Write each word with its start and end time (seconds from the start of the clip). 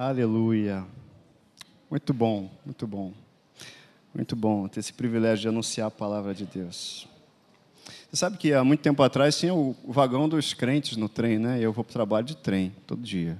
Aleluia. 0.00 0.86
Muito 1.90 2.14
bom, 2.14 2.48
muito 2.64 2.86
bom. 2.86 3.12
Muito 4.14 4.36
bom 4.36 4.68
ter 4.68 4.78
esse 4.78 4.92
privilégio 4.92 5.42
de 5.42 5.48
anunciar 5.48 5.88
a 5.88 5.90
palavra 5.90 6.32
de 6.32 6.46
Deus. 6.46 7.08
Você 8.08 8.16
sabe 8.16 8.38
que 8.38 8.52
há 8.52 8.62
muito 8.62 8.78
tempo 8.78 9.02
atrás 9.02 9.36
tinha 9.36 9.52
o 9.52 9.74
vagão 9.88 10.28
dos 10.28 10.54
crentes 10.54 10.96
no 10.96 11.08
trem, 11.08 11.40
né? 11.40 11.58
Eu 11.60 11.72
vou 11.72 11.82
para 11.82 11.90
o 11.90 11.92
trabalho 11.94 12.24
de 12.24 12.36
trem 12.36 12.72
todo 12.86 13.02
dia. 13.02 13.36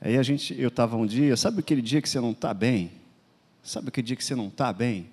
Aí 0.00 0.18
a 0.18 0.24
gente, 0.24 0.60
eu 0.60 0.66
estava 0.66 0.96
um 0.96 1.06
dia, 1.06 1.36
sabe 1.36 1.60
aquele 1.60 1.80
dia 1.80 2.02
que 2.02 2.08
você 2.08 2.18
não 2.18 2.32
está 2.32 2.52
bem? 2.52 2.90
Sabe 3.62 3.86
aquele 3.86 4.08
dia 4.08 4.16
que 4.16 4.24
você 4.24 4.34
não 4.34 4.48
está 4.48 4.72
bem? 4.72 5.08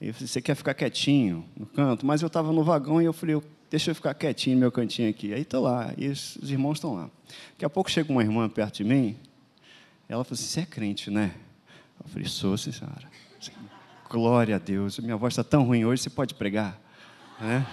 E 0.00 0.12
você 0.12 0.40
quer 0.40 0.54
ficar 0.54 0.74
quietinho 0.74 1.44
no 1.56 1.66
canto, 1.66 2.06
mas 2.06 2.22
eu 2.22 2.28
estava 2.28 2.52
no 2.52 2.62
vagão 2.62 3.02
e 3.02 3.04
eu 3.04 3.12
falei, 3.12 3.42
deixa 3.68 3.90
eu 3.90 3.96
ficar 3.96 4.14
quietinho 4.14 4.54
no 4.54 4.60
meu 4.60 4.70
cantinho 4.70 5.10
aqui. 5.10 5.34
Aí 5.34 5.42
estou 5.42 5.60
lá, 5.60 5.92
e 5.98 6.06
os 6.06 6.38
irmãos 6.44 6.74
estão 6.74 6.94
lá. 6.94 7.10
Daqui 7.54 7.64
a 7.64 7.68
pouco 7.68 7.90
chega 7.90 8.12
uma 8.12 8.22
irmã 8.22 8.48
perto 8.48 8.76
de 8.76 8.84
mim, 8.84 9.16
ela 10.08 10.24
falou 10.24 10.34
assim: 10.34 10.44
Você 10.44 10.60
é 10.60 10.66
crente, 10.66 11.10
né? 11.10 11.32
Eu 12.02 12.08
falei: 12.08 12.28
Sou, 12.28 12.56
senhora. 12.56 13.10
Glória 14.08 14.56
a 14.56 14.58
Deus. 14.58 14.98
Minha 14.98 15.16
voz 15.16 15.32
está 15.32 15.42
tão 15.42 15.64
ruim 15.64 15.84
hoje, 15.84 16.02
você 16.02 16.10
pode 16.10 16.34
pregar? 16.34 16.78
Né? 17.40 17.66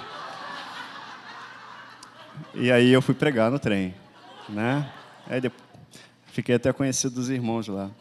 E 2.53 2.71
aí 2.71 2.89
eu 2.89 3.01
fui 3.01 3.13
pregar 3.13 3.51
no 3.51 3.59
trem. 3.59 3.93
Né? 4.47 4.89
Aí 5.27 5.41
depois, 5.41 5.61
fiquei 6.27 6.55
até 6.55 6.71
conhecido 6.71 7.15
dos 7.15 7.29
irmãos 7.29 7.67
lá. 7.67 7.91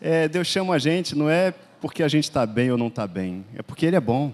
É, 0.00 0.26
Deus 0.26 0.48
chama 0.48 0.74
a 0.74 0.78
gente, 0.78 1.14
não 1.14 1.30
é 1.30 1.54
porque 1.80 2.02
a 2.02 2.08
gente 2.08 2.24
está 2.24 2.44
bem 2.44 2.72
ou 2.72 2.76
não 2.76 2.88
está 2.88 3.06
bem, 3.06 3.44
é 3.54 3.62
porque 3.62 3.86
Ele 3.86 3.94
é 3.94 4.00
bom. 4.00 4.32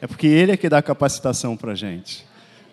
É 0.00 0.06
porque 0.06 0.26
Ele 0.26 0.52
é 0.52 0.56
que 0.56 0.68
dá 0.68 0.82
capacitação 0.82 1.56
para 1.56 1.72
a 1.72 1.74
gente. 1.74 2.27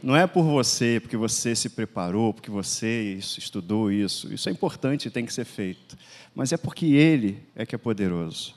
Não 0.06 0.16
é 0.16 0.28
por 0.28 0.44
você, 0.44 1.00
porque 1.00 1.18
você 1.18 1.56
se 1.56 1.68
preparou, 1.68 2.32
porque 2.32 2.52
você 2.52 3.18
estudou 3.18 3.92
isso. 3.92 4.32
Isso 4.32 4.48
é 4.48 4.52
importante 4.52 5.08
e 5.08 5.10
tem 5.10 5.26
que 5.26 5.34
ser 5.34 5.46
feito. 5.46 5.98
Mas 6.36 6.54
é 6.54 6.58
porque 6.58 6.86
Ele 6.86 7.40
é 7.56 7.66
que 7.66 7.74
é 7.74 7.78
poderoso. 7.80 8.54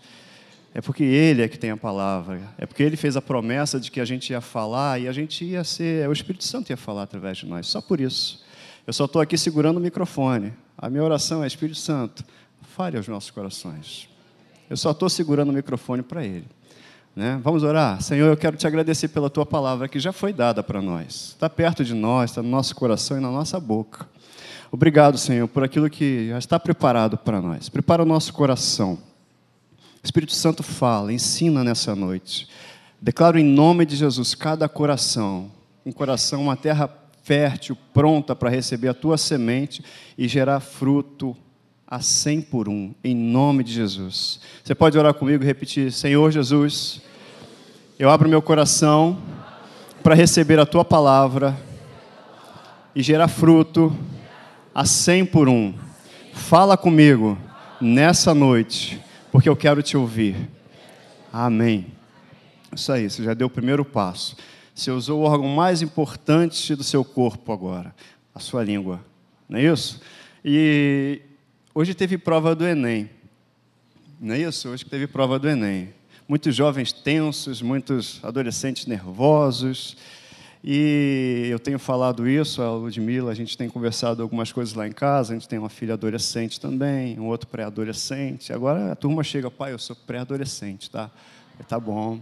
É 0.75 0.83
porque 0.83 1.03
Ele 1.03 1.41
é 1.41 1.48
que 1.48 1.59
tem 1.59 1.70
a 1.70 1.77
palavra. 1.78 2.42
É 2.59 2.67
porque 2.67 2.83
Ele 2.83 2.98
fez 2.98 3.17
a 3.17 3.22
promessa 3.22 3.81
de 3.81 3.91
que 3.91 3.98
a 3.98 4.05
gente 4.05 4.28
ia 4.28 4.42
falar 4.42 5.00
e 5.00 5.09
a 5.09 5.12
gente 5.12 5.42
ia 5.42 5.64
ser. 5.64 6.06
O 6.06 6.12
Espírito 6.12 6.45
Santo 6.45 6.69
ia 6.69 6.77
falar 6.77 7.05
através 7.05 7.39
de 7.39 7.47
nós. 7.47 7.67
Só 7.67 7.81
por 7.81 7.98
isso. 7.98 8.44
Eu 8.87 8.92
só 8.92 9.06
estou 9.06 9.22
aqui 9.22 9.39
segurando 9.39 9.78
o 9.78 9.81
microfone. 9.81 10.53
A 10.77 10.91
minha 10.91 11.03
oração 11.03 11.42
é: 11.42 11.47
Espírito 11.47 11.78
Santo, 11.78 12.27
fale 12.61 12.98
aos 12.98 13.09
nossos 13.09 13.31
corações. 13.31 14.06
Eu 14.69 14.77
só 14.77 14.91
estou 14.91 15.09
segurando 15.09 15.48
o 15.48 15.55
microfone 15.55 16.03
para 16.03 16.22
Ele. 16.22 16.44
Né? 17.14 17.41
Vamos 17.42 17.62
orar? 17.62 18.01
Senhor, 18.01 18.28
eu 18.28 18.37
quero 18.37 18.56
te 18.56 18.67
agradecer 18.67 19.09
pela 19.09 19.28
tua 19.28 19.45
palavra 19.45 19.89
que 19.89 19.98
já 19.98 20.12
foi 20.12 20.33
dada 20.33 20.62
para 20.62 20.81
nós. 20.81 21.31
Está 21.31 21.50
perto 21.50 21.84
de 21.84 21.95
nós, 21.95 22.31
está 22.31 22.42
no 22.42 22.48
nosso 22.48 22.75
coração 22.77 23.19
e 23.19 23.20
na 23.20 23.31
nossa 23.31 23.59
boca. 23.59 24.09
Obrigado, 24.70 25.17
Senhor, 25.17 25.48
por 25.48 25.65
aquilo 25.65 25.89
que 25.89 26.28
já 26.28 26.39
está 26.39 26.61
preparado 26.61 27.17
para 27.17 27.41
nós. 27.41 27.69
Prepara 27.69 28.03
o 28.03 28.06
nosso 28.06 28.33
coração. 28.33 28.98
Espírito 30.03 30.34
Santo 30.34 30.62
fala, 30.62 31.12
ensina 31.12 31.65
nessa 31.65 31.97
noite. 31.97 32.48
Declaro 33.00 33.39
em 33.39 33.45
nome 33.45 33.87
de 33.87 33.97
Jesus 33.97 34.34
cada 34.34 34.69
coração, 34.69 35.50
um 35.84 35.93
coração, 35.93 36.43
uma 36.43 36.56
terra 36.56 36.89
fértil, 37.22 37.77
pronta 37.93 38.34
para 38.34 38.50
receber 38.50 38.89
a 38.89 38.95
tua 38.95 39.19
semente 39.19 39.84
e 40.17 40.27
gerar 40.27 40.61
fruto 40.61 41.37
a 41.91 42.03
cem 42.03 42.42
por 42.42 42.69
um, 42.69 42.94
em 43.03 43.17
nome 43.17 43.64
de 43.64 43.72
Jesus. 43.72 44.41
Você 44.62 44.75
pode 44.75 44.98
orar 44.98 45.14
comigo 45.14 45.42
e 45.42 45.47
repetir: 45.47 45.91
Senhor 45.91 46.31
Jesus, 46.31 47.00
eu 47.98 48.11
abro 48.11 48.28
meu 48.28 48.42
coração 48.42 49.19
para 50.03 50.14
receber 50.14 50.59
a 50.59 50.66
tua 50.66 50.84
palavra 50.84 51.59
e 52.94 53.03
gerar 53.03 53.28
fruto 53.28 53.97
a 54.75 54.84
cem 54.84 55.25
por 55.25 55.48
um. 55.48 55.72
Fala 56.34 56.77
comigo 56.77 57.39
nessa 57.81 58.34
noite, 58.34 59.00
porque 59.33 59.48
eu 59.48 59.56
quero 59.56 59.83
te 59.83 59.97
ouvir. 59.97 60.36
Amém. 61.33 61.86
Isso 62.70 62.92
aí, 62.92 63.09
você 63.09 63.25
já 63.25 63.33
deu 63.33 63.47
o 63.47 63.50
primeiro 63.50 63.83
passo. 63.83 64.37
Você 64.75 64.91
usou 64.91 65.20
o 65.20 65.25
órgão 65.25 65.49
mais 65.49 65.81
importante 65.81 66.76
do 66.76 66.84
seu 66.84 67.03
corpo 67.03 67.50
agora, 67.50 67.94
a 68.34 68.38
sua 68.38 68.62
língua. 68.62 69.00
Não 69.49 69.59
é 69.59 69.65
isso? 69.65 70.00
E 70.44 71.22
hoje 71.78 71.94
teve 71.94 72.19
prova 72.19 72.55
do 72.55 72.66
Enem. 72.66 73.11
Não 74.21 74.34
é 74.34 74.41
isso? 74.41 74.69
Hoje 74.69 74.84
teve 74.84 75.06
prova 75.06 75.39
do 75.39 75.49
Enem 75.49 75.94
muitos 76.28 76.55
jovens 76.55 76.93
tensos, 76.93 77.62
muitos 77.62 78.21
adolescentes 78.22 78.84
nervosos. 78.84 79.97
E 80.62 81.49
eu 81.50 81.59
tenho 81.59 81.78
falado 81.78 82.28
isso, 82.28 82.61
a 82.61 82.71
Ludmilla, 82.71 83.31
a 83.31 83.34
gente 83.34 83.56
tem 83.56 83.69
conversado 83.69 84.22
algumas 84.22 84.53
coisas 84.53 84.75
lá 84.75 84.87
em 84.87 84.93
casa, 84.93 85.33
a 85.33 85.38
gente 85.38 85.49
tem 85.49 85.59
uma 85.59 85.69
filha 85.71 85.94
adolescente 85.94 86.61
também, 86.61 87.19
um 87.19 87.27
outro 87.27 87.49
pré-adolescente. 87.49 88.53
Agora 88.53 88.93
a 88.93 88.97
turma 88.97 89.22
chega, 89.25 89.50
pai, 89.50 89.72
eu 89.72 89.78
sou 89.78 89.97
pré-adolescente, 89.97 90.91
tá? 90.91 91.11
Tá 91.67 91.81
bom, 91.81 92.21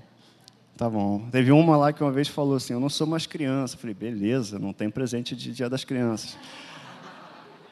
tá 0.77 0.89
bom. 0.89 1.27
Teve 1.33 1.51
uma 1.51 1.77
lá 1.77 1.93
que 1.93 2.03
uma 2.03 2.13
vez 2.13 2.29
falou 2.29 2.57
assim, 2.57 2.75
eu 2.75 2.81
não 2.81 2.91
sou 2.91 3.07
mais 3.07 3.27
criança. 3.27 3.75
Eu 3.75 3.81
falei, 3.81 3.95
beleza, 3.95 4.59
não 4.59 4.73
tem 4.73 4.89
presente 4.89 5.35
de 5.35 5.51
Dia 5.51 5.69
das 5.69 5.83
Crianças. 5.83 6.39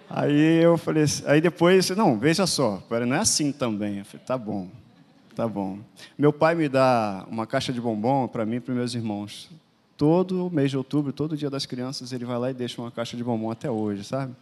Aí 0.08 0.62
eu 0.62 0.76
falei, 0.76 1.04
aí 1.26 1.40
depois, 1.40 1.90
não, 1.90 2.18
veja 2.18 2.46
só, 2.46 2.82
não 3.06 3.16
é 3.16 3.20
assim 3.20 3.50
também. 3.52 3.98
Eu 3.98 4.04
falei, 4.04 4.26
tá 4.26 4.38
bom. 4.38 4.68
Tá 5.34 5.48
bom. 5.48 5.80
Meu 6.16 6.32
pai 6.32 6.54
me 6.54 6.68
dá 6.68 7.26
uma 7.28 7.44
caixa 7.46 7.72
de 7.72 7.80
bombom 7.80 8.28
para 8.28 8.46
mim 8.46 8.56
e 8.56 8.60
para 8.60 8.72
meus 8.72 8.94
irmãos. 8.94 9.50
Todo 9.96 10.48
mês 10.50 10.70
de 10.70 10.76
outubro, 10.76 11.12
todo 11.12 11.36
dia 11.36 11.50
das 11.50 11.66
crianças, 11.66 12.12
ele 12.12 12.24
vai 12.24 12.38
lá 12.38 12.50
e 12.50 12.54
deixa 12.54 12.80
uma 12.80 12.90
caixa 12.90 13.16
de 13.16 13.24
bombom 13.24 13.50
até 13.50 13.68
hoje, 13.68 14.04
sabe? 14.04 14.32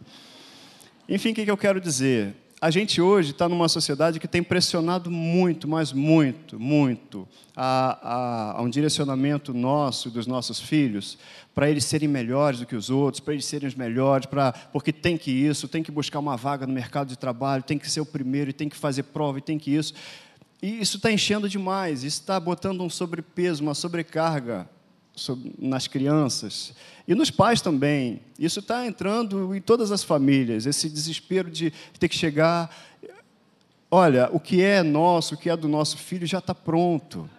Enfim, 1.09 1.31
o 1.31 1.33
que 1.33 1.49
eu 1.49 1.57
quero 1.57 1.81
dizer? 1.81 2.35
A 2.63 2.71
gente 2.71 3.01
hoje 3.01 3.31
está 3.31 3.49
numa 3.49 3.67
sociedade 3.67 4.21
que 4.21 4.27
tem 4.27 4.41
pressionado 4.41 5.11
muito, 5.11 5.67
mas 5.67 5.91
muito, 5.91 6.57
muito, 6.57 7.27
a, 7.53 7.99
a, 8.01 8.51
a 8.57 8.61
um 8.61 8.69
direcionamento 8.69 9.53
nosso 9.53 10.07
e 10.07 10.11
dos 10.11 10.25
nossos 10.25 10.61
filhos 10.61 11.17
para 11.53 11.69
eles 11.69 11.83
serem 11.83 12.07
melhores 12.07 12.61
do 12.61 12.65
que 12.65 12.73
os 12.73 12.89
outros, 12.89 13.19
para 13.19 13.33
eles 13.33 13.43
serem 13.43 13.67
os 13.67 13.75
melhores, 13.75 14.27
pra, 14.27 14.53
porque 14.53 14.93
tem 14.93 15.17
que 15.17 15.29
isso, 15.29 15.67
tem 15.67 15.83
que 15.83 15.91
buscar 15.91 16.19
uma 16.19 16.37
vaga 16.37 16.65
no 16.65 16.71
mercado 16.71 17.09
de 17.09 17.17
trabalho, 17.17 17.63
tem 17.63 17.77
que 17.77 17.91
ser 17.91 17.99
o 17.99 18.05
primeiro, 18.05 18.51
e 18.51 18.53
tem 18.53 18.69
que 18.69 18.77
fazer 18.77 19.03
prova, 19.03 19.39
e 19.39 19.41
tem 19.41 19.59
que 19.59 19.75
isso. 19.75 19.93
E 20.61 20.79
isso 20.79 20.95
está 20.95 21.11
enchendo 21.11 21.49
demais, 21.49 22.05
isso 22.05 22.21
está 22.21 22.39
botando 22.39 22.81
um 22.81 22.89
sobrepeso, 22.89 23.61
uma 23.61 23.73
sobrecarga 23.73 24.69
nas 25.59 25.87
crianças 25.87 26.73
e 27.07 27.13
nos 27.13 27.29
pais 27.29 27.61
também. 27.61 28.21
Isso 28.37 28.59
está 28.59 28.85
entrando 28.85 29.55
em 29.55 29.61
todas 29.61 29.91
as 29.91 30.03
famílias, 30.03 30.65
esse 30.65 30.89
desespero 30.89 31.49
de 31.49 31.71
ter 31.99 32.07
que 32.07 32.15
chegar. 32.15 32.75
Olha, 33.91 34.29
o 34.31 34.39
que 34.39 34.61
é 34.61 34.81
nosso, 34.81 35.35
o 35.35 35.37
que 35.37 35.49
é 35.49 35.57
do 35.57 35.67
nosso 35.67 35.97
filho 35.97 36.25
já 36.25 36.39
está 36.39 36.55
pronto. 36.55 37.29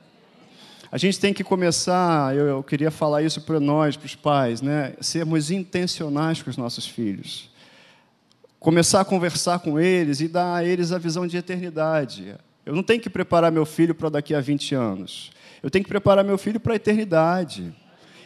A 0.90 0.98
gente 0.98 1.18
tem 1.18 1.34
que 1.34 1.42
começar, 1.42 2.36
eu, 2.36 2.46
eu 2.46 2.62
queria 2.62 2.90
falar 2.90 3.22
isso 3.22 3.40
para 3.40 3.58
nós, 3.58 3.96
para 3.96 4.06
os 4.06 4.14
pais, 4.14 4.62
né? 4.62 4.94
sermos 5.00 5.50
intencionais 5.50 6.40
com 6.40 6.48
os 6.48 6.56
nossos 6.56 6.86
filhos. 6.86 7.50
Começar 8.60 9.00
a 9.00 9.04
conversar 9.04 9.58
com 9.58 9.80
eles 9.80 10.20
e 10.20 10.28
dar 10.28 10.54
a 10.54 10.64
eles 10.64 10.92
a 10.92 10.98
visão 10.98 11.26
de 11.26 11.36
eternidade. 11.36 12.36
Eu 12.64 12.76
não 12.76 12.82
tenho 12.82 13.00
que 13.00 13.10
preparar 13.10 13.50
meu 13.50 13.66
filho 13.66 13.94
para 13.94 14.08
daqui 14.08 14.34
a 14.34 14.40
20 14.40 14.74
anos. 14.76 15.32
Eu 15.64 15.70
tenho 15.70 15.82
que 15.82 15.88
preparar 15.88 16.22
meu 16.22 16.36
filho 16.36 16.60
para 16.60 16.74
a 16.74 16.76
eternidade. 16.76 17.74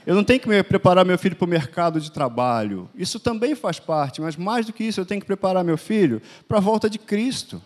Eu 0.05 0.17
não 0.17 0.25
tenho 0.25 0.41
que 0.41 0.63
preparar 0.65 1.05
meu 1.05 1.17
filho 1.17 1.37
para 1.37 1.45
o 1.45 1.49
mercado 1.49 2.01
de 2.01 2.11
trabalho. 2.11 2.91
Isso 2.97 3.21
também 3.21 3.55
faz 3.55 3.79
parte, 3.79 4.21
mas 4.21 4.35
mais 4.35 4.67
do 4.67 4.73
que 4.73 4.83
isso, 4.83 4.99
eu 4.99 5.07
tenho 5.07 5.21
que 5.21 5.27
preparar 5.27 5.63
meu 5.63 5.79
filho 5.79 6.21
para 6.49 6.59
a 6.59 6.61
volta 6.61 6.91
de 6.91 6.99
Cristo. 6.99 7.63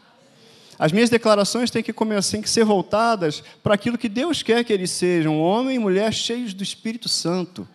As 0.78 0.92
minhas 0.92 1.08
declarações 1.08 1.70
têm 1.70 1.82
que 1.82 1.90
começar, 1.90 2.32
têm 2.32 2.42
que 2.42 2.50
ser 2.50 2.64
voltadas 2.66 3.42
para 3.62 3.72
aquilo 3.72 3.96
que 3.96 4.10
Deus 4.10 4.42
quer 4.42 4.62
que 4.62 4.74
eles 4.74 4.90
sejam, 4.90 5.40
homem 5.40 5.76
e 5.76 5.78
mulher 5.78 6.12
cheios 6.12 6.52
do 6.52 6.62
Espírito 6.62 7.08
Santo. 7.08 7.66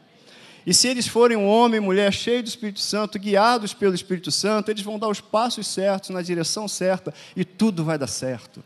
E 0.68 0.75
se 0.75 0.88
eles 0.88 1.08
forem 1.08 1.35
um 1.35 1.47
homem 1.47 1.79
e 1.79 1.84
mulher 1.84 2.14
cheios 2.14 2.44
do 2.44 2.50
Espírito 2.50 2.79
Santo, 2.79 3.18
guiados 3.18 3.74
pelo 3.74 3.96
Espírito 3.96 4.29
Santo, 4.29 4.69
eles 4.69 4.84
vão 4.84 5.00
dar 5.00 5.08
os 5.08 5.19
passos 5.19 5.66
certos, 5.66 6.12
na 6.12 6.22
direção 6.22 6.67
certa, 6.67 7.11
e 7.35 7.44
tudo 7.44 7.84
vai 7.84 7.97
dar 7.97 8.05
certo. 8.05 8.64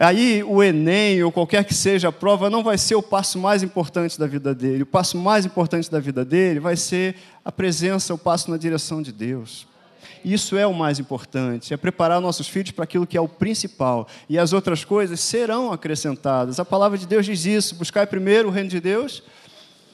Aí 0.00 0.42
o 0.42 0.62
Enem 0.62 1.22
ou 1.22 1.30
qualquer 1.30 1.62
que 1.62 1.74
seja 1.74 2.08
a 2.08 2.12
prova 2.12 2.48
não 2.48 2.62
vai 2.62 2.78
ser 2.78 2.94
o 2.94 3.02
passo 3.02 3.38
mais 3.38 3.62
importante 3.62 4.18
da 4.18 4.26
vida 4.26 4.54
dele. 4.54 4.84
O 4.84 4.86
passo 4.86 5.18
mais 5.18 5.44
importante 5.44 5.90
da 5.90 6.00
vida 6.00 6.24
dele 6.24 6.58
vai 6.58 6.74
ser 6.74 7.16
a 7.44 7.52
presença, 7.52 8.14
o 8.14 8.18
passo 8.18 8.50
na 8.50 8.56
direção 8.56 9.02
de 9.02 9.12
Deus. 9.12 9.68
Isso 10.24 10.56
é 10.56 10.66
o 10.66 10.72
mais 10.72 10.98
importante, 10.98 11.74
é 11.74 11.76
preparar 11.76 12.18
nossos 12.18 12.48
filhos 12.48 12.70
para 12.70 12.84
aquilo 12.84 13.06
que 13.06 13.14
é 13.16 13.20
o 13.20 13.28
principal. 13.28 14.08
E 14.26 14.38
as 14.38 14.54
outras 14.54 14.86
coisas 14.86 15.20
serão 15.20 15.70
acrescentadas. 15.70 16.58
A 16.58 16.64
palavra 16.64 16.96
de 16.96 17.06
Deus 17.06 17.26
diz 17.26 17.44
isso: 17.44 17.74
buscar 17.74 18.06
primeiro 18.06 18.48
o 18.48 18.50
reino 18.50 18.70
de 18.70 18.80
Deus 18.80 19.22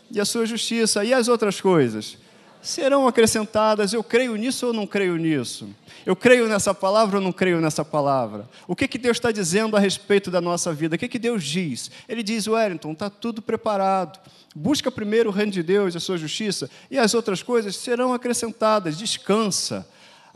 e 0.08 0.20
a 0.20 0.24
sua 0.24 0.46
justiça. 0.46 1.04
E 1.04 1.12
as 1.12 1.26
outras 1.26 1.60
coisas 1.60 2.16
serão 2.66 3.06
acrescentadas. 3.06 3.92
Eu 3.92 4.02
creio 4.02 4.34
nisso 4.36 4.66
ou 4.66 4.72
não 4.72 4.86
creio 4.86 5.16
nisso? 5.16 5.68
Eu 6.04 6.16
creio 6.16 6.48
nessa 6.48 6.74
palavra 6.74 7.18
ou 7.18 7.22
não 7.22 7.32
creio 7.32 7.60
nessa 7.60 7.84
palavra? 7.84 8.48
O 8.66 8.74
que, 8.74 8.88
que 8.88 8.98
Deus 8.98 9.16
está 9.16 9.30
dizendo 9.30 9.76
a 9.76 9.80
respeito 9.80 10.30
da 10.30 10.40
nossa 10.40 10.72
vida? 10.72 10.96
O 10.96 10.98
que, 10.98 11.08
que 11.08 11.18
Deus 11.18 11.44
diz? 11.44 11.90
Ele 12.08 12.22
diz, 12.22 12.46
Wellington, 12.46 12.92
está 12.92 13.08
tudo 13.08 13.40
preparado. 13.40 14.18
Busca 14.54 14.90
primeiro 14.90 15.30
o 15.30 15.32
reino 15.32 15.52
de 15.52 15.62
Deus 15.62 15.94
e 15.94 15.96
a 15.98 16.00
sua 16.00 16.16
justiça, 16.16 16.70
e 16.90 16.98
as 16.98 17.12
outras 17.14 17.42
coisas 17.42 17.76
serão 17.76 18.12
acrescentadas. 18.12 18.96
Descansa. 18.96 19.86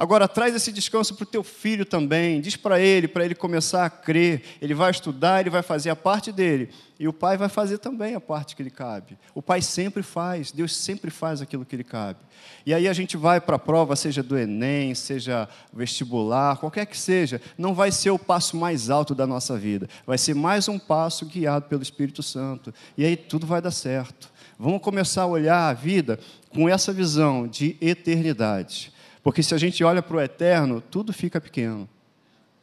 Agora 0.00 0.26
traz 0.26 0.54
esse 0.54 0.72
descanso 0.72 1.14
para 1.14 1.24
o 1.24 1.26
teu 1.26 1.44
filho 1.44 1.84
também. 1.84 2.40
Diz 2.40 2.56
para 2.56 2.80
ele, 2.80 3.06
para 3.06 3.22
ele 3.22 3.34
começar 3.34 3.84
a 3.84 3.90
crer. 3.90 4.42
Ele 4.58 4.72
vai 4.72 4.90
estudar, 4.90 5.40
ele 5.40 5.50
vai 5.50 5.60
fazer 5.60 5.90
a 5.90 5.94
parte 5.94 6.32
dele. 6.32 6.70
E 6.98 7.06
o 7.06 7.12
pai 7.12 7.36
vai 7.36 7.50
fazer 7.50 7.76
também 7.76 8.14
a 8.14 8.20
parte 8.20 8.56
que 8.56 8.62
lhe 8.62 8.70
cabe. 8.70 9.18
O 9.34 9.42
pai 9.42 9.60
sempre 9.60 10.02
faz, 10.02 10.52
Deus 10.52 10.74
sempre 10.74 11.10
faz 11.10 11.42
aquilo 11.42 11.66
que 11.66 11.76
lhe 11.76 11.84
cabe. 11.84 12.18
E 12.64 12.72
aí 12.72 12.88
a 12.88 12.94
gente 12.94 13.18
vai 13.18 13.42
para 13.42 13.56
a 13.56 13.58
prova, 13.58 13.94
seja 13.94 14.22
do 14.22 14.38
Enem, 14.38 14.94
seja 14.94 15.46
vestibular, 15.70 16.56
qualquer 16.56 16.86
que 16.86 16.96
seja, 16.96 17.38
não 17.58 17.74
vai 17.74 17.92
ser 17.92 18.08
o 18.08 18.18
passo 18.18 18.56
mais 18.56 18.88
alto 18.88 19.14
da 19.14 19.26
nossa 19.26 19.58
vida. 19.58 19.86
Vai 20.06 20.16
ser 20.16 20.34
mais 20.34 20.66
um 20.66 20.78
passo 20.78 21.26
guiado 21.26 21.66
pelo 21.66 21.82
Espírito 21.82 22.22
Santo. 22.22 22.72
E 22.96 23.04
aí 23.04 23.18
tudo 23.18 23.46
vai 23.46 23.60
dar 23.60 23.70
certo. 23.70 24.30
Vamos 24.58 24.80
começar 24.80 25.24
a 25.24 25.26
olhar 25.26 25.68
a 25.68 25.74
vida 25.74 26.18
com 26.48 26.70
essa 26.70 26.90
visão 26.90 27.46
de 27.46 27.76
eternidade. 27.82 28.98
Porque 29.22 29.42
se 29.42 29.54
a 29.54 29.58
gente 29.58 29.82
olha 29.84 30.02
para 30.02 30.16
o 30.16 30.20
eterno, 30.20 30.80
tudo 30.80 31.12
fica 31.12 31.40
pequeno. 31.40 31.88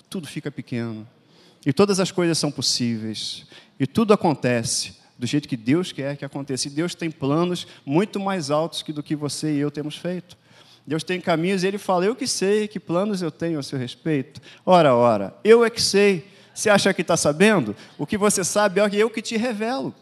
Tudo 0.09 0.27
fica 0.27 0.49
pequeno. 0.49 1.07
E 1.65 1.73
todas 1.73 1.99
as 1.99 2.11
coisas 2.11 2.37
são 2.37 2.51
possíveis. 2.51 3.45
E 3.79 3.85
tudo 3.85 4.13
acontece 4.13 4.97
do 5.17 5.25
jeito 5.25 5.47
que 5.47 5.57
Deus 5.57 5.91
quer 5.91 6.15
que 6.15 6.25
aconteça. 6.25 6.67
E 6.67 6.71
Deus 6.71 6.95
tem 6.95 7.11
planos 7.11 7.67
muito 7.85 8.19
mais 8.19 8.49
altos 8.49 8.81
que 8.81 8.93
do 8.93 9.03
que 9.03 9.15
você 9.15 9.53
e 9.53 9.59
eu 9.59 9.71
temos 9.71 9.97
feito. 9.97 10.37
Deus 10.85 11.03
tem 11.03 11.19
caminhos 11.19 11.63
e 11.63 11.67
Ele 11.67 11.77
fala: 11.77 12.05
Eu 12.05 12.15
que 12.15 12.25
sei 12.25 12.67
que 12.67 12.79
planos 12.79 13.21
eu 13.21 13.29
tenho 13.29 13.59
a 13.59 13.63
seu 13.63 13.77
respeito. 13.77 14.41
Ora, 14.65 14.95
ora, 14.95 15.35
eu 15.43 15.65
é 15.65 15.69
que 15.69 15.81
sei. 15.81 16.25
Você 16.53 16.69
acha 16.69 16.93
que 16.93 17.01
está 17.01 17.15
sabendo? 17.15 17.75
O 17.97 18.07
que 18.07 18.17
você 18.17 18.43
sabe 18.43 18.79
é 18.79 18.95
eu 18.95 19.09
que 19.09 19.21
te 19.21 19.37
revelo. 19.37 19.93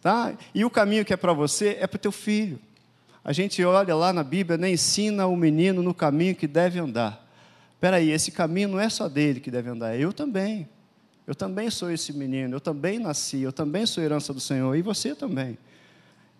Tá? 0.00 0.34
E 0.54 0.64
o 0.64 0.70
caminho 0.70 1.04
que 1.04 1.12
é 1.12 1.16
para 1.16 1.32
você 1.32 1.78
é 1.80 1.86
para 1.86 1.96
o 1.96 2.00
teu 2.00 2.12
filho. 2.12 2.60
A 3.24 3.32
gente 3.32 3.62
olha 3.64 3.94
lá 3.94 4.12
na 4.12 4.24
Bíblia, 4.24 4.58
né, 4.58 4.70
ensina 4.70 5.26
o 5.26 5.36
menino 5.36 5.82
no 5.82 5.94
caminho 5.94 6.34
que 6.34 6.46
deve 6.46 6.78
andar. 6.78 7.24
Espera 7.74 7.96
aí, 7.96 8.10
esse 8.10 8.30
caminho 8.30 8.68
não 8.68 8.80
é 8.80 8.88
só 8.88 9.08
dele 9.08 9.40
que 9.40 9.50
deve 9.50 9.70
andar, 9.70 9.94
é 9.94 9.98
eu 9.98 10.12
também. 10.12 10.68
Eu 11.26 11.34
também 11.34 11.70
sou 11.70 11.90
esse 11.90 12.12
menino, 12.12 12.56
eu 12.56 12.60
também 12.60 12.98
nasci, 12.98 13.40
eu 13.40 13.52
também 13.52 13.86
sou 13.86 14.02
herança 14.02 14.34
do 14.34 14.40
Senhor, 14.40 14.74
e 14.76 14.82
você 14.82 15.14
também. 15.14 15.56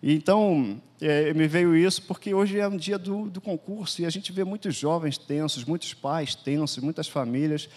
Então, 0.01 0.81
é, 0.99 1.33
me 1.33 1.47
veio 1.47 1.73
isso 1.73 2.01
porque 2.01 2.33
hoje 2.33 2.59
é 2.59 2.67
um 2.67 2.75
dia 2.75 2.97
do, 2.97 3.29
do 3.29 3.39
concurso 3.39 4.01
e 4.01 4.05
a 4.05 4.09
gente 4.09 4.33
vê 4.33 4.43
muitos 4.43 4.75
jovens 4.75 5.17
tensos, 5.17 5.63
muitos 5.63 5.93
pais 5.93 6.35
tensos, 6.35 6.83
muitas 6.83 7.07
famílias. 7.07 7.69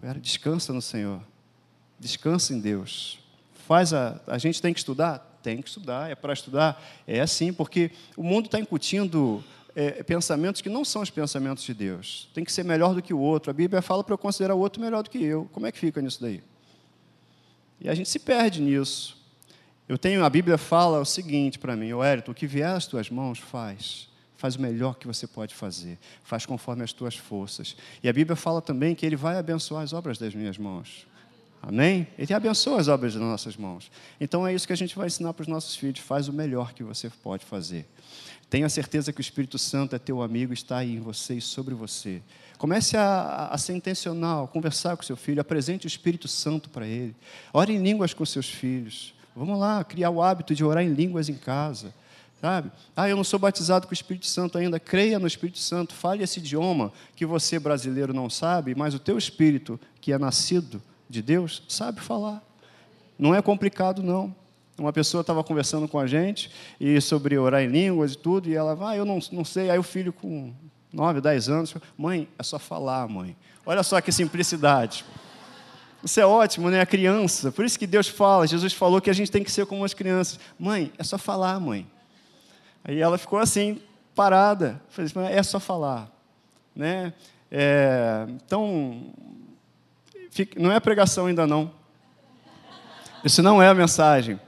Pera, 0.00 0.18
descansa 0.18 0.72
no 0.72 0.80
Senhor, 0.80 1.20
descansa 2.00 2.54
em 2.54 2.60
Deus. 2.60 3.18
Faz 3.66 3.92
a, 3.92 4.18
a 4.26 4.38
gente 4.38 4.62
tem 4.62 4.72
que 4.72 4.78
estudar? 4.80 5.37
Tem 5.48 5.62
que 5.62 5.68
estudar, 5.70 6.10
é 6.10 6.14
para 6.14 6.34
estudar? 6.34 6.78
É 7.06 7.20
assim, 7.20 7.54
porque 7.54 7.90
o 8.18 8.22
mundo 8.22 8.44
está 8.44 8.60
incutindo 8.60 9.42
é, 9.74 10.02
pensamentos 10.02 10.60
que 10.60 10.68
não 10.68 10.84
são 10.84 11.00
os 11.00 11.08
pensamentos 11.08 11.64
de 11.64 11.72
Deus. 11.72 12.28
Tem 12.34 12.44
que 12.44 12.52
ser 12.52 12.66
melhor 12.66 12.94
do 12.94 13.00
que 13.00 13.14
o 13.14 13.18
outro. 13.18 13.50
A 13.50 13.54
Bíblia 13.54 13.80
fala 13.80 14.04
para 14.04 14.12
eu 14.12 14.18
considerar 14.18 14.54
o 14.54 14.58
outro 14.58 14.78
melhor 14.78 15.02
do 15.02 15.08
que 15.08 15.16
eu. 15.16 15.48
Como 15.50 15.66
é 15.66 15.72
que 15.72 15.78
fica 15.78 16.02
nisso 16.02 16.20
daí? 16.20 16.42
E 17.80 17.88
a 17.88 17.94
gente 17.94 18.10
se 18.10 18.18
perde 18.18 18.60
nisso. 18.60 19.16
Eu 19.88 19.96
tenho, 19.96 20.22
a 20.22 20.28
Bíblia 20.28 20.58
fala 20.58 21.00
o 21.00 21.04
seguinte 21.06 21.58
para 21.58 21.74
mim, 21.74 21.98
Hérito, 21.98 22.32
o 22.32 22.34
que 22.34 22.46
vier 22.46 22.68
às 22.68 22.86
tuas 22.86 23.08
mãos, 23.08 23.38
faz. 23.38 24.06
Faz 24.36 24.54
o 24.54 24.60
melhor 24.60 24.98
que 24.98 25.06
você 25.06 25.26
pode 25.26 25.54
fazer. 25.54 25.98
Faz 26.22 26.44
conforme 26.44 26.84
as 26.84 26.92
tuas 26.92 27.16
forças. 27.16 27.74
E 28.02 28.08
a 28.10 28.12
Bíblia 28.12 28.36
fala 28.36 28.60
também 28.60 28.94
que 28.94 29.06
Ele 29.06 29.16
vai 29.16 29.38
abençoar 29.38 29.82
as 29.82 29.94
obras 29.94 30.18
das 30.18 30.34
minhas 30.34 30.58
mãos. 30.58 31.07
Amém? 31.60 32.06
Ele 32.18 32.32
abençoa 32.32 32.80
as 32.80 32.88
obras 32.88 33.14
das 33.14 33.22
nossas 33.22 33.56
mãos. 33.56 33.90
Então 34.20 34.46
é 34.46 34.54
isso 34.54 34.66
que 34.66 34.72
a 34.72 34.76
gente 34.76 34.96
vai 34.96 35.08
ensinar 35.08 35.32
para 35.32 35.42
os 35.42 35.48
nossos 35.48 35.76
filhos. 35.76 35.98
Faz 35.98 36.28
o 36.28 36.32
melhor 36.32 36.72
que 36.72 36.82
você 36.82 37.10
pode 37.22 37.44
fazer. 37.44 37.86
Tenha 38.48 38.68
certeza 38.68 39.12
que 39.12 39.20
o 39.20 39.22
Espírito 39.22 39.58
Santo 39.58 39.94
é 39.94 39.98
teu 39.98 40.22
amigo, 40.22 40.54
está 40.54 40.78
aí 40.78 40.94
em 40.94 41.00
você 41.00 41.34
e 41.34 41.40
sobre 41.40 41.74
você. 41.74 42.22
Comece 42.56 42.96
a, 42.96 43.48
a 43.52 43.58
ser 43.58 43.74
intencional, 43.74 44.48
conversar 44.48 44.96
com 44.96 45.02
seu 45.02 45.16
filho, 45.16 45.40
apresente 45.40 45.86
o 45.86 45.88
Espírito 45.88 46.26
Santo 46.26 46.70
para 46.70 46.86
ele. 46.86 47.14
Ore 47.52 47.74
em 47.74 47.82
línguas 47.82 48.14
com 48.14 48.24
seus 48.24 48.48
filhos. 48.48 49.14
Vamos 49.36 49.58
lá, 49.58 49.84
criar 49.84 50.10
o 50.10 50.22
hábito 50.22 50.54
de 50.54 50.64
orar 50.64 50.82
em 50.82 50.92
línguas 50.92 51.28
em 51.28 51.34
casa. 51.34 51.92
Sabe? 52.40 52.70
Ah, 52.96 53.08
eu 53.08 53.16
não 53.16 53.24
sou 53.24 53.38
batizado 53.38 53.86
com 53.86 53.90
o 53.90 53.94
Espírito 53.94 54.26
Santo 54.26 54.56
ainda. 54.56 54.80
Creia 54.80 55.18
no 55.18 55.26
Espírito 55.26 55.58
Santo, 55.58 55.92
fale 55.92 56.22
esse 56.22 56.38
idioma 56.38 56.92
que 57.14 57.26
você 57.26 57.58
brasileiro 57.58 58.14
não 58.14 58.30
sabe, 58.30 58.74
mas 58.74 58.94
o 58.94 58.98
teu 58.98 59.18
espírito, 59.18 59.78
que 60.00 60.12
é 60.12 60.18
nascido 60.18 60.80
de 61.08 61.22
Deus, 61.22 61.62
sabe 61.68 62.00
falar. 62.00 62.42
Não 63.18 63.34
é 63.34 63.42
complicado, 63.42 64.02
não. 64.02 64.34
Uma 64.78 64.92
pessoa 64.92 65.22
estava 65.22 65.42
conversando 65.42 65.88
com 65.88 65.98
a 65.98 66.06
gente 66.06 66.50
e 66.78 67.00
sobre 67.00 67.36
orar 67.36 67.62
em 67.62 67.66
línguas 67.66 68.12
e 68.12 68.18
tudo, 68.18 68.48
e 68.48 68.54
ela, 68.54 68.78
ah, 68.88 68.96
eu 68.96 69.04
não, 69.04 69.18
não 69.32 69.44
sei. 69.44 69.70
Aí 69.70 69.78
o 69.78 69.82
filho 69.82 70.12
com 70.12 70.52
9, 70.92 71.20
10 71.20 71.48
anos, 71.48 71.74
mãe, 71.96 72.28
é 72.38 72.42
só 72.42 72.58
falar, 72.58 73.08
mãe. 73.08 73.36
Olha 73.66 73.82
só 73.82 74.00
que 74.00 74.12
simplicidade. 74.12 75.04
Isso 76.02 76.20
é 76.20 76.24
ótimo, 76.24 76.70
né? 76.70 76.80
A 76.80 76.86
criança. 76.86 77.50
Por 77.50 77.64
isso 77.64 77.78
que 77.78 77.86
Deus 77.86 78.06
fala, 78.06 78.46
Jesus 78.46 78.72
falou 78.72 79.00
que 79.00 79.10
a 79.10 79.12
gente 79.12 79.30
tem 79.30 79.42
que 79.42 79.50
ser 79.50 79.66
como 79.66 79.84
as 79.84 79.94
crianças. 79.94 80.38
Mãe, 80.58 80.92
é 80.96 81.02
só 81.02 81.18
falar, 81.18 81.58
mãe. 81.58 81.86
Aí 82.84 83.00
ela 83.00 83.18
ficou 83.18 83.38
assim, 83.38 83.80
parada. 84.14 84.80
Falei, 84.88 85.32
é 85.32 85.42
só 85.42 85.58
falar. 85.58 86.08
Né? 86.74 87.12
É, 87.50 88.26
então, 88.28 89.12
não 90.56 90.72
é 90.72 90.80
pregação 90.80 91.26
ainda 91.26 91.46
não. 91.46 91.70
Isso 93.24 93.42
não 93.42 93.62
é 93.62 93.68
a 93.68 93.74
mensagem 93.74 94.38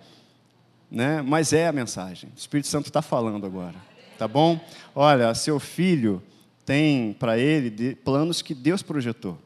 né? 0.91 1.23
mas 1.23 1.53
é 1.53 1.69
a 1.69 1.73
mensagem. 1.73 2.31
O 2.35 2.39
Espírito 2.39 2.69
Santo 2.69 2.87
está 2.87 3.01
falando 3.01 3.47
agora, 3.47 3.77
tá 4.19 4.27
bom? 4.27 4.59
Olha, 4.95 5.33
seu 5.35 5.61
filho 5.61 6.23
tem 6.67 7.13
para 7.15 7.39
ele 7.39 7.95
planos 7.95 8.43
que 8.43 8.55
Deus 8.55 8.83
projetou. 8.83 9.39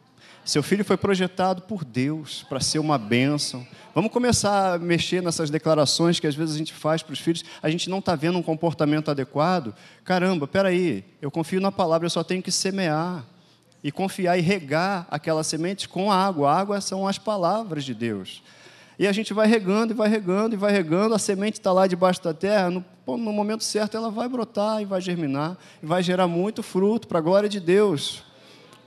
Seu 0.44 0.62
filho 0.62 0.84
foi 0.84 0.98
projetado 0.98 1.62
por 1.62 1.84
Deus 1.84 2.44
para 2.48 2.60
ser 2.60 2.78
uma 2.78 2.98
bênção. 2.98 3.66
Vamos 3.94 4.12
começar 4.12 4.74
a 4.74 4.78
mexer 4.78 5.22
nessas 5.22 5.48
declarações 5.48 6.20
que 6.20 6.26
às 6.26 6.34
vezes 6.34 6.54
a 6.54 6.58
gente 6.58 6.74
faz 6.74 7.02
para 7.02 7.14
os 7.14 7.18
filhos. 7.18 7.42
A 7.62 7.70
gente 7.70 7.88
não 7.88 7.98
está 7.98 8.14
vendo 8.14 8.36
um 8.36 8.42
comportamento 8.42 9.10
adequado. 9.10 9.74
Caramba, 10.04 10.46
peraí, 10.46 11.02
eu 11.22 11.30
confio 11.30 11.62
na 11.62 11.72
palavra, 11.72 12.04
eu 12.04 12.10
só 12.10 12.22
tenho 12.22 12.42
que 12.42 12.52
semear. 12.52 13.24
E 13.84 13.92
confiar 13.92 14.36
e 14.38 14.40
regar 14.40 15.06
aquela 15.10 15.44
semente 15.44 15.88
com 15.88 16.10
água. 16.10 16.50
A 16.50 16.58
água 16.58 16.80
são 16.80 17.06
as 17.06 17.18
palavras 17.18 17.84
de 17.84 17.94
Deus. 17.94 18.42
E 18.98 19.06
a 19.06 19.12
gente 19.12 19.34
vai 19.34 19.46
regando 19.46 19.92
e 19.92 19.96
vai 19.96 20.08
regando 20.08 20.54
e 20.54 20.58
vai 20.58 20.72
regando, 20.72 21.14
a 21.14 21.18
semente 21.18 21.58
está 21.58 21.72
lá 21.72 21.86
debaixo 21.86 22.22
da 22.22 22.32
terra, 22.32 22.70
no, 22.70 22.84
no, 23.06 23.32
momento 23.32 23.64
certo 23.64 23.96
ela 23.96 24.10
vai 24.10 24.28
brotar 24.28 24.80
e 24.80 24.84
vai 24.84 25.00
germinar, 25.00 25.58
e 25.82 25.86
vai 25.86 26.02
gerar 26.02 26.28
muito 26.28 26.62
fruto 26.62 27.08
para 27.08 27.18
a 27.18 27.22
glória 27.22 27.48
de 27.48 27.58
Deus. 27.58 28.22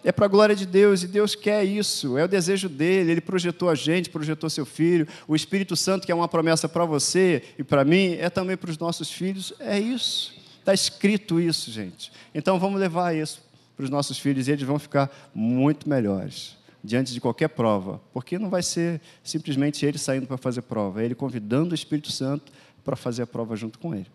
É 0.04 0.12
para 0.12 0.26
a 0.26 0.30
glória 0.30 0.56
de 0.56 0.66
Deus 0.66 1.04
e 1.04 1.08
Deus 1.08 1.36
quer 1.36 1.66
isso, 1.66 2.18
é 2.18 2.24
o 2.24 2.28
desejo 2.28 2.70
dele. 2.70 3.12
Ele 3.12 3.22
projetou 3.22 3.70
a 3.70 3.76
gente, 3.76 4.10
projetou 4.10 4.50
seu 4.50 4.66
filho. 4.66 5.06
O 5.28 5.36
Espírito 5.36 5.76
Santo, 5.76 6.06
que 6.06 6.12
é 6.12 6.16
uma 6.16 6.30
promessa 6.30 6.70
para 6.70 6.86
você 6.86 7.44
e 7.60 7.64
para 7.64 7.84
mim, 7.84 8.14
é 8.14 8.30
também 8.30 8.56
para 8.56 8.70
os 8.70 8.78
nossos 8.78 9.12
filhos. 9.12 9.54
É 9.60 9.78
isso, 9.78 10.34
está 10.60 10.74
escrito 10.74 11.42
isso, 11.42 11.70
gente. 11.70 12.14
Então 12.34 12.58
vamos 12.58 12.80
levar 12.80 13.14
isso 13.14 13.47
para 13.78 13.84
os 13.84 13.90
nossos 13.90 14.18
filhos 14.18 14.48
e 14.48 14.52
eles 14.52 14.64
vão 14.64 14.80
ficar 14.80 15.10
muito 15.34 15.88
melhores 15.88 16.58
diante 16.84 17.14
de 17.14 17.22
qualquer 17.22 17.50
prova, 17.50 18.02
porque 18.12 18.40
não 18.40 18.50
vai 18.50 18.64
ser 18.64 19.02
simplesmente 19.24 19.86
ele 19.86 19.98
saindo 19.98 20.26
para 20.26 20.38
fazer 20.38 20.62
prova, 20.64 21.02
é 21.02 21.06
ele 21.06 21.16
convidando 21.16 21.72
o 21.72 21.76
Espírito 21.76 22.12
Santo 22.12 22.52
para 22.84 22.96
fazer 22.96 23.24
a 23.24 23.28
prova 23.28 23.56
junto 23.56 23.78
com 23.78 23.94
ele. 23.94 24.08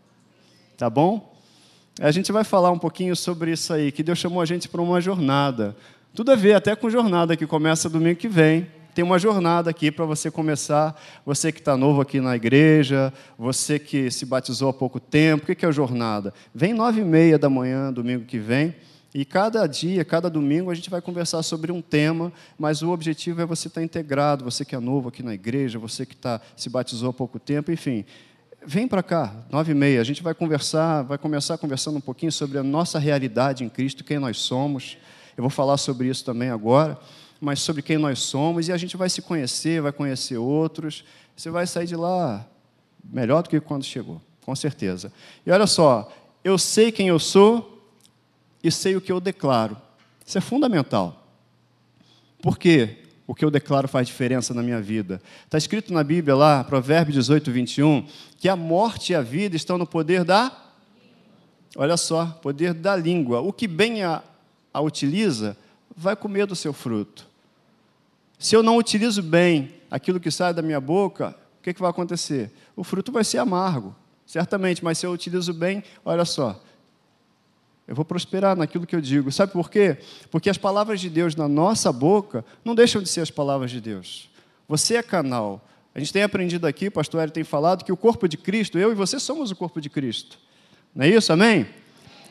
Tá 0.76 0.88
bom? 0.90 1.36
A 2.00 2.10
gente 2.10 2.32
vai 2.32 2.42
falar 2.42 2.70
um 2.70 2.78
pouquinho 2.78 3.14
sobre 3.14 3.52
isso 3.52 3.72
aí, 3.72 3.92
que 3.92 4.02
Deus 4.02 4.18
chamou 4.18 4.40
a 4.40 4.46
gente 4.46 4.68
para 4.68 4.80
uma 4.80 5.00
jornada. 5.00 5.76
Tudo 6.14 6.32
a 6.32 6.34
ver 6.34 6.54
até 6.54 6.74
com 6.74 6.88
jornada 6.88 7.36
que 7.36 7.46
começa 7.46 7.88
domingo 7.88 8.18
que 8.18 8.28
vem. 8.28 8.66
Tem 8.94 9.04
uma 9.04 9.18
jornada 9.18 9.70
aqui 9.70 9.90
para 9.90 10.04
você 10.04 10.30
começar. 10.30 10.98
Você 11.24 11.52
que 11.52 11.58
está 11.58 11.76
novo 11.76 12.00
aqui 12.00 12.20
na 12.20 12.34
igreja, 12.34 13.12
você 13.38 13.78
que 13.78 14.10
se 14.10 14.24
batizou 14.24 14.70
há 14.70 14.72
pouco 14.72 14.98
tempo. 14.98 15.44
O 15.44 15.54
que 15.54 15.64
é 15.64 15.68
a 15.68 15.72
jornada? 15.72 16.32
Vem 16.54 16.72
nove 16.72 17.00
e 17.00 17.04
meia 17.04 17.38
da 17.38 17.50
manhã, 17.50 17.92
domingo 17.92 18.24
que 18.24 18.38
vem. 18.38 18.74
E 19.14 19.26
cada 19.26 19.66
dia, 19.66 20.04
cada 20.04 20.30
domingo, 20.30 20.70
a 20.70 20.74
gente 20.74 20.88
vai 20.88 21.02
conversar 21.02 21.42
sobre 21.42 21.70
um 21.70 21.82
tema, 21.82 22.32
mas 22.58 22.80
o 22.80 22.90
objetivo 22.90 23.42
é 23.42 23.46
você 23.46 23.68
estar 23.68 23.82
integrado, 23.82 24.44
você 24.44 24.64
que 24.64 24.74
é 24.74 24.80
novo 24.80 25.10
aqui 25.10 25.22
na 25.22 25.34
igreja, 25.34 25.78
você 25.78 26.06
que 26.06 26.16
tá, 26.16 26.40
se 26.56 26.70
batizou 26.70 27.10
há 27.10 27.12
pouco 27.12 27.38
tempo, 27.38 27.70
enfim. 27.70 28.06
Vem 28.64 28.88
para 28.88 29.02
cá, 29.02 29.34
nove 29.50 29.72
e 29.72 29.74
meia, 29.74 30.00
a 30.00 30.04
gente 30.04 30.22
vai 30.22 30.34
conversar, 30.34 31.02
vai 31.02 31.18
começar 31.18 31.58
conversando 31.58 31.98
um 31.98 32.00
pouquinho 32.00 32.32
sobre 32.32 32.56
a 32.56 32.62
nossa 32.62 32.98
realidade 32.98 33.64
em 33.64 33.68
Cristo, 33.68 34.02
quem 34.02 34.18
nós 34.18 34.38
somos. 34.38 34.96
Eu 35.36 35.42
vou 35.42 35.50
falar 35.50 35.76
sobre 35.76 36.08
isso 36.08 36.24
também 36.24 36.48
agora, 36.48 36.98
mas 37.38 37.60
sobre 37.60 37.82
quem 37.82 37.98
nós 37.98 38.18
somos, 38.18 38.68
e 38.68 38.72
a 38.72 38.76
gente 38.78 38.96
vai 38.96 39.10
se 39.10 39.20
conhecer, 39.20 39.82
vai 39.82 39.92
conhecer 39.92 40.38
outros. 40.38 41.04
Você 41.36 41.50
vai 41.50 41.66
sair 41.66 41.86
de 41.86 41.96
lá 41.96 42.46
melhor 43.04 43.42
do 43.42 43.50
que 43.50 43.60
quando 43.60 43.84
chegou, 43.84 44.22
com 44.46 44.54
certeza. 44.54 45.12
E 45.44 45.50
olha 45.50 45.66
só, 45.66 46.10
eu 46.42 46.56
sei 46.56 46.92
quem 46.92 47.08
eu 47.08 47.18
sou, 47.18 47.71
e 48.62 48.70
sei 48.70 48.96
o 48.96 49.00
que 49.00 49.10
eu 49.10 49.20
declaro. 49.20 49.76
Isso 50.24 50.38
é 50.38 50.40
fundamental. 50.40 51.26
Por 52.40 52.58
quê? 52.58 52.98
O 53.26 53.34
que 53.34 53.44
eu 53.44 53.50
declaro 53.50 53.88
faz 53.88 54.06
diferença 54.06 54.52
na 54.52 54.62
minha 54.62 54.80
vida. 54.80 55.22
Está 55.44 55.56
escrito 55.56 55.92
na 55.92 56.02
Bíblia 56.02 56.34
lá, 56.34 56.64
Provérbios 56.64 57.14
18, 57.14 57.50
21, 57.50 58.06
que 58.38 58.48
a 58.48 58.56
morte 58.56 59.12
e 59.12 59.14
a 59.14 59.22
vida 59.22 59.56
estão 59.56 59.78
no 59.78 59.86
poder 59.86 60.24
da. 60.24 60.52
Olha 61.76 61.96
só, 61.96 62.26
poder 62.42 62.74
da 62.74 62.94
língua. 62.94 63.40
O 63.40 63.52
que 63.52 63.66
bem 63.66 64.02
a, 64.02 64.22
a 64.72 64.80
utiliza, 64.80 65.56
vai 65.96 66.16
comer 66.16 66.46
do 66.46 66.56
seu 66.56 66.72
fruto. 66.72 67.26
Se 68.38 68.56
eu 68.56 68.62
não 68.62 68.76
utilizo 68.76 69.22
bem 69.22 69.74
aquilo 69.90 70.18
que 70.18 70.30
sai 70.30 70.52
da 70.52 70.62
minha 70.62 70.80
boca, 70.80 71.36
o 71.60 71.62
que, 71.62 71.72
que 71.72 71.80
vai 71.80 71.90
acontecer? 71.90 72.50
O 72.74 72.82
fruto 72.82 73.12
vai 73.12 73.22
ser 73.22 73.38
amargo, 73.38 73.94
certamente, 74.26 74.82
mas 74.82 74.98
se 74.98 75.06
eu 75.06 75.12
utilizo 75.12 75.52
bem, 75.52 75.84
olha 76.04 76.24
só, 76.24 76.60
eu 77.86 77.94
vou 77.94 78.04
prosperar 78.04 78.56
naquilo 78.56 78.86
que 78.86 78.94
eu 78.94 79.00
digo. 79.00 79.30
Sabe 79.32 79.52
por 79.52 79.70
quê? 79.70 79.98
Porque 80.30 80.48
as 80.48 80.58
palavras 80.58 81.00
de 81.00 81.10
Deus 81.10 81.34
na 81.34 81.48
nossa 81.48 81.92
boca 81.92 82.44
não 82.64 82.74
deixam 82.74 83.02
de 83.02 83.08
ser 83.08 83.20
as 83.20 83.30
palavras 83.30 83.70
de 83.70 83.80
Deus. 83.80 84.30
Você 84.68 84.96
é 84.96 85.02
canal. 85.02 85.66
A 85.94 85.98
gente 85.98 86.12
tem 86.12 86.22
aprendido 86.22 86.66
aqui, 86.66 86.88
o 86.88 86.92
pastor 86.92 87.20
Hélio 87.20 87.34
tem 87.34 87.44
falado, 87.44 87.84
que 87.84 87.92
o 87.92 87.96
corpo 87.96 88.26
de 88.26 88.36
Cristo, 88.36 88.78
eu 88.78 88.92
e 88.92 88.94
você 88.94 89.18
somos 89.18 89.50
o 89.50 89.56
corpo 89.56 89.80
de 89.80 89.90
Cristo. 89.90 90.38
Não 90.94 91.04
é 91.04 91.08
isso? 91.08 91.32
Amém? 91.32 91.66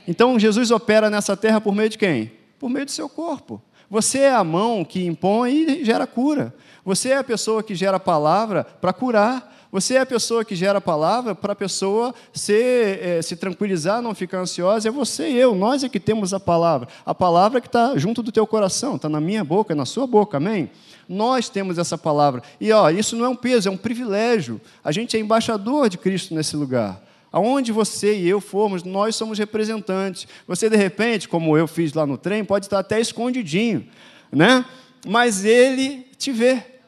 Então 0.07 0.39
Jesus 0.39 0.71
opera 0.71 1.09
nessa 1.09 1.37
terra 1.37 1.61
por 1.61 1.75
meio 1.75 1.89
de 1.89 1.97
quem? 1.97 2.31
Por 2.59 2.69
meio 2.69 2.85
do 2.85 2.91
seu 2.91 3.07
corpo. 3.07 3.61
Você 3.89 4.19
é 4.19 4.33
a 4.33 4.43
mão 4.43 4.85
que 4.85 5.05
impõe 5.05 5.53
e 5.53 5.85
gera 5.85 6.07
cura. 6.07 6.55
Você 6.83 7.09
é 7.09 7.17
a 7.17 7.23
pessoa 7.23 7.61
que 7.61 7.75
gera 7.75 7.97
a 7.97 7.99
palavra 7.99 8.63
para 8.63 8.93
curar. 8.93 9.60
Você 9.71 9.95
é 9.95 9.99
a 10.01 10.05
pessoa 10.05 10.43
que 10.43 10.53
gera 10.53 10.79
a 10.79 10.81
palavra 10.81 11.33
para 11.33 11.53
a 11.53 11.55
pessoa 11.55 12.13
se, 12.33 12.53
é, 12.53 13.21
se 13.21 13.37
tranquilizar, 13.37 14.01
não 14.01 14.13
ficar 14.13 14.39
ansiosa. 14.39 14.89
É 14.89 14.91
você 14.91 15.29
e 15.29 15.37
eu, 15.37 15.55
nós 15.55 15.83
é 15.83 15.89
que 15.89 15.99
temos 15.99 16.33
a 16.33 16.39
palavra. 16.39 16.89
A 17.05 17.15
palavra 17.15 17.61
que 17.61 17.67
está 17.67 17.97
junto 17.97 18.21
do 18.21 18.31
teu 18.31 18.45
coração, 18.45 18.97
está 18.97 19.07
na 19.07 19.21
minha 19.21 19.43
boca, 19.43 19.73
na 19.73 19.85
sua 19.85 20.05
boca, 20.05 20.37
amém? 20.37 20.69
Nós 21.07 21.47
temos 21.47 21.77
essa 21.77 21.97
palavra. 21.97 22.43
E 22.59 22.71
ó, 22.71 22.89
isso 22.89 23.15
não 23.15 23.25
é 23.25 23.29
um 23.29 23.35
peso, 23.35 23.69
é 23.69 23.71
um 23.71 23.77
privilégio. 23.77 24.59
A 24.83 24.91
gente 24.91 25.15
é 25.15 25.19
embaixador 25.19 25.87
de 25.87 25.97
Cristo 25.97 26.35
nesse 26.35 26.57
lugar. 26.57 27.01
Aonde 27.31 27.71
você 27.71 28.17
e 28.17 28.27
eu 28.27 28.41
formos, 28.41 28.83
nós 28.83 29.15
somos 29.15 29.39
representantes. 29.39 30.27
Você, 30.45 30.69
de 30.69 30.75
repente, 30.75 31.29
como 31.29 31.57
eu 31.57 31.65
fiz 31.65 31.93
lá 31.93 32.05
no 32.05 32.17
trem, 32.17 32.43
pode 32.43 32.65
estar 32.65 32.79
até 32.79 32.99
escondidinho, 32.99 33.87
né? 34.29 34.65
mas 35.07 35.45
ele 35.45 36.05
te 36.17 36.31
vê. 36.31 36.80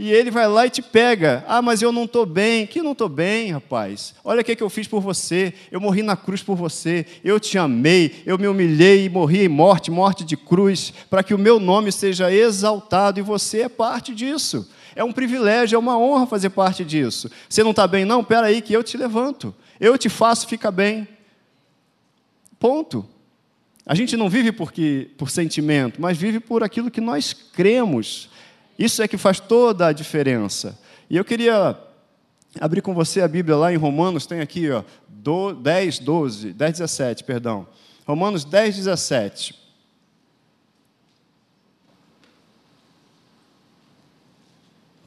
E 0.00 0.12
ele 0.12 0.30
vai 0.30 0.46
lá 0.46 0.64
e 0.64 0.70
te 0.70 0.80
pega. 0.80 1.44
Ah, 1.48 1.60
mas 1.60 1.82
eu 1.82 1.90
não 1.90 2.04
estou 2.04 2.24
bem. 2.24 2.68
Que 2.68 2.80
não 2.80 2.92
estou 2.92 3.08
bem, 3.08 3.50
rapaz? 3.50 4.14
Olha 4.22 4.42
o 4.42 4.44
que, 4.44 4.54
que 4.54 4.62
eu 4.62 4.70
fiz 4.70 4.86
por 4.86 5.00
você. 5.00 5.52
Eu 5.72 5.80
morri 5.80 6.04
na 6.04 6.16
cruz 6.16 6.40
por 6.40 6.54
você. 6.54 7.04
Eu 7.24 7.40
te 7.40 7.58
amei. 7.58 8.22
Eu 8.24 8.38
me 8.38 8.46
humilhei 8.46 9.06
e 9.06 9.08
morri 9.08 9.46
em 9.46 9.48
morte, 9.48 9.90
morte 9.90 10.24
de 10.24 10.36
cruz, 10.36 10.92
para 11.10 11.24
que 11.24 11.34
o 11.34 11.38
meu 11.38 11.58
nome 11.58 11.90
seja 11.90 12.32
exaltado. 12.32 13.18
E 13.18 13.24
você 13.24 13.62
é 13.62 13.68
parte 13.68 14.14
disso. 14.14 14.70
É 14.94 15.02
um 15.02 15.10
privilégio, 15.10 15.74
é 15.74 15.78
uma 15.80 15.98
honra 15.98 16.28
fazer 16.28 16.50
parte 16.50 16.84
disso. 16.84 17.28
Você 17.48 17.64
não 17.64 17.72
está 17.72 17.84
bem, 17.88 18.04
não? 18.04 18.20
Espera 18.20 18.46
aí 18.46 18.62
que 18.62 18.72
eu 18.72 18.84
te 18.84 18.96
levanto. 18.96 19.52
Eu 19.80 19.98
te 19.98 20.08
faço 20.08 20.46
ficar 20.46 20.70
bem. 20.70 21.08
Ponto. 22.60 23.04
A 23.84 23.96
gente 23.96 24.16
não 24.16 24.28
vive 24.28 24.52
porque, 24.52 25.10
por 25.18 25.28
sentimento, 25.28 26.00
mas 26.00 26.16
vive 26.16 26.38
por 26.38 26.62
aquilo 26.62 26.88
que 26.88 27.00
nós 27.00 27.32
cremos. 27.32 28.30
Isso 28.78 29.02
é 29.02 29.08
que 29.08 29.18
faz 29.18 29.40
toda 29.40 29.88
a 29.88 29.92
diferença. 29.92 30.78
E 31.10 31.16
eu 31.16 31.24
queria 31.24 31.76
abrir 32.60 32.80
com 32.80 32.94
você 32.94 33.20
a 33.20 33.28
Bíblia 33.28 33.56
lá 33.56 33.72
em 33.72 33.76
Romanos, 33.76 34.26
tem 34.26 34.40
aqui, 34.40 34.70
ó, 34.70 34.84
10, 35.60 35.98
12, 35.98 36.52
10, 36.52 36.72
17, 36.72 37.24
perdão. 37.24 37.66
Romanos 38.06 38.44
10, 38.44 38.76
17. 38.76 39.58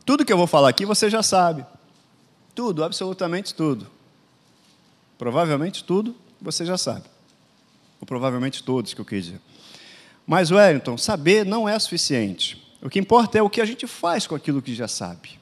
Tudo 0.05 0.25
que 0.25 0.33
eu 0.33 0.37
vou 0.37 0.47
falar 0.47 0.69
aqui 0.69 0.85
você 0.85 1.09
já 1.09 1.23
sabe. 1.23 1.65
Tudo, 2.53 2.83
absolutamente 2.83 3.55
tudo. 3.55 3.87
Provavelmente 5.17 5.83
tudo 5.83 6.15
você 6.41 6.65
já 6.65 6.77
sabe. 6.77 7.05
Ou 7.99 8.05
provavelmente 8.05 8.63
todos 8.63 8.93
que 8.93 9.01
eu 9.01 9.05
quis 9.05 9.25
dizer. 9.25 9.41
Mas, 10.25 10.51
Wellington, 10.51 10.97
saber 10.97 11.45
não 11.45 11.67
é 11.67 11.77
suficiente. 11.79 12.61
O 12.81 12.89
que 12.89 13.00
importa 13.00 13.38
é 13.38 13.41
o 13.41 13.50
que 13.50 13.61
a 13.61 13.65
gente 13.65 13.85
faz 13.85 14.25
com 14.25 14.35
aquilo 14.35 14.61
que 14.61 14.73
já 14.73 14.88
sabe. 14.88 15.39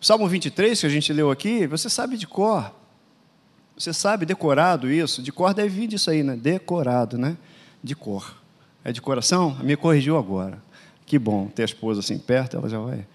O 0.00 0.04
Salmo 0.04 0.26
23, 0.26 0.80
que 0.80 0.86
a 0.86 0.90
gente 0.90 1.12
leu 1.12 1.30
aqui, 1.30 1.66
você 1.66 1.90
sabe 1.90 2.16
de 2.16 2.26
cor. 2.26 2.72
Você 3.76 3.92
sabe 3.92 4.24
decorado 4.24 4.90
isso. 4.90 5.22
De 5.22 5.30
cor 5.30 5.52
deve 5.52 5.68
vir 5.68 5.86
disso 5.86 6.10
aí, 6.10 6.22
né? 6.22 6.34
Decorado, 6.34 7.18
né? 7.18 7.36
De 7.82 7.94
cor. 7.94 8.36
É 8.82 8.90
de 8.90 9.02
coração? 9.02 9.56
Me 9.62 9.76
corrigiu 9.76 10.16
agora. 10.16 10.62
Que 11.04 11.18
bom 11.18 11.46
ter 11.48 11.62
a 11.62 11.64
esposa 11.66 12.00
assim 12.00 12.18
perto, 12.18 12.56
ela 12.56 12.68
já 12.68 12.78
vai. 12.78 13.06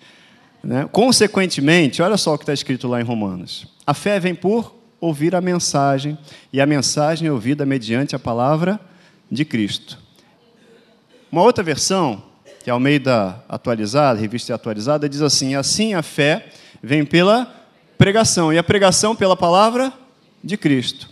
Né? 0.64 0.88
Consequentemente, 0.92 2.02
olha 2.02 2.18
só 2.18 2.34
o 2.34 2.38
que 2.38 2.44
está 2.44 2.54
escrito 2.54 2.88
lá 2.88 3.02
em 3.02 3.04
Romanos: 3.04 3.68
a 3.86 3.94
fé 3.94 4.20
vem 4.20 4.36
por 4.36 4.76
ouvir 5.00 5.36
a 5.36 5.42
mensagem, 5.42 6.18
e 6.54 6.62
a 6.62 6.66
mensagem 6.66 7.28
é 7.28 7.32
ouvida 7.32 7.66
mediante 7.66 8.16
a 8.16 8.20
palavra 8.20 8.80
de 9.30 9.44
Cristo. 9.44 9.98
Uma 11.32 11.42
outra 11.42 11.64
versão 11.64 12.24
que 12.62 12.70
é 12.70 12.74
Almeida 12.74 13.44
atualizada, 13.48 14.20
revista 14.20 14.54
atualizada, 14.54 15.10
diz 15.10 15.22
assim: 15.22 15.56
assim 15.56 15.94
a 15.94 16.04
fé 16.04 16.50
vem 16.82 17.06
pela 17.06 17.52
pregação, 17.98 18.52
e 18.52 18.58
a 18.58 18.64
pregação 18.64 19.16
pela 19.16 19.36
palavra 19.36 19.94
de 20.44 20.58
Cristo. 20.58 21.10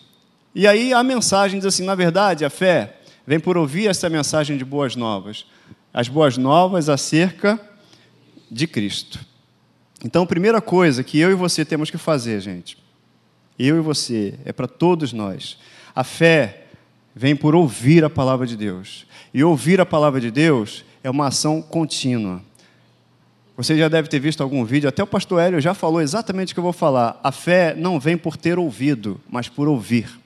E 0.54 0.68
aí 0.68 0.94
a 0.94 1.04
mensagem 1.04 1.60
diz 1.60 1.66
assim: 1.66 1.84
na 1.84 1.96
verdade, 1.96 2.46
a 2.46 2.50
fé 2.50 2.98
vem 3.26 3.40
por 3.40 3.58
ouvir 3.58 3.88
essa 3.88 4.10
mensagem 4.10 4.58
de 4.58 4.66
boas 4.66 4.96
novas, 4.96 5.46
as 5.94 6.08
boas 6.08 6.38
novas 6.38 6.90
acerca 6.90 7.60
de 8.50 8.66
Cristo. 8.66 9.20
Então, 10.04 10.24
a 10.24 10.28
primeira 10.28 10.62
coisa 10.62 11.04
que 11.04 11.20
eu 11.20 11.30
e 11.30 11.36
você 11.36 11.66
temos 11.66 11.92
que 11.92 11.98
fazer, 11.98 12.40
gente, 12.40 12.78
eu 13.58 13.78
e 13.78 13.82
você, 13.82 14.40
é 14.46 14.54
para 14.54 14.68
todos 14.68 15.12
nós. 15.12 15.58
A 15.94 16.04
fé 16.04 16.68
vem 17.14 17.36
por 17.36 17.54
ouvir 17.54 18.06
a 18.06 18.10
palavra 18.10 18.48
de 18.48 18.56
Deus. 18.56 19.06
E 19.34 19.44
ouvir 19.44 19.82
a 19.82 19.86
palavra 19.86 20.22
de 20.22 20.32
Deus 20.32 20.86
é 21.04 21.10
uma 21.10 21.28
ação 21.28 21.62
contínua. 21.62 22.42
Você 23.56 23.78
já 23.78 23.90
deve 23.90 24.08
ter 24.08 24.20
visto 24.20 24.42
algum 24.42 24.64
vídeo, 24.64 24.88
até 24.88 25.04
o 25.04 25.08
pastor 25.08 25.42
Hélio 25.42 25.60
já 25.60 25.74
falou 25.74 26.02
exatamente 26.02 26.54
o 26.54 26.56
que 26.56 26.60
eu 26.60 26.64
vou 26.64 26.74
falar. 26.74 27.20
A 27.24 27.32
fé 27.32 27.76
não 27.76 28.00
vem 28.00 28.18
por 28.18 28.38
ter 28.38 28.58
ouvido, 28.58 29.20
mas 29.30 29.50
por 29.50 29.68
ouvir. 29.68 30.20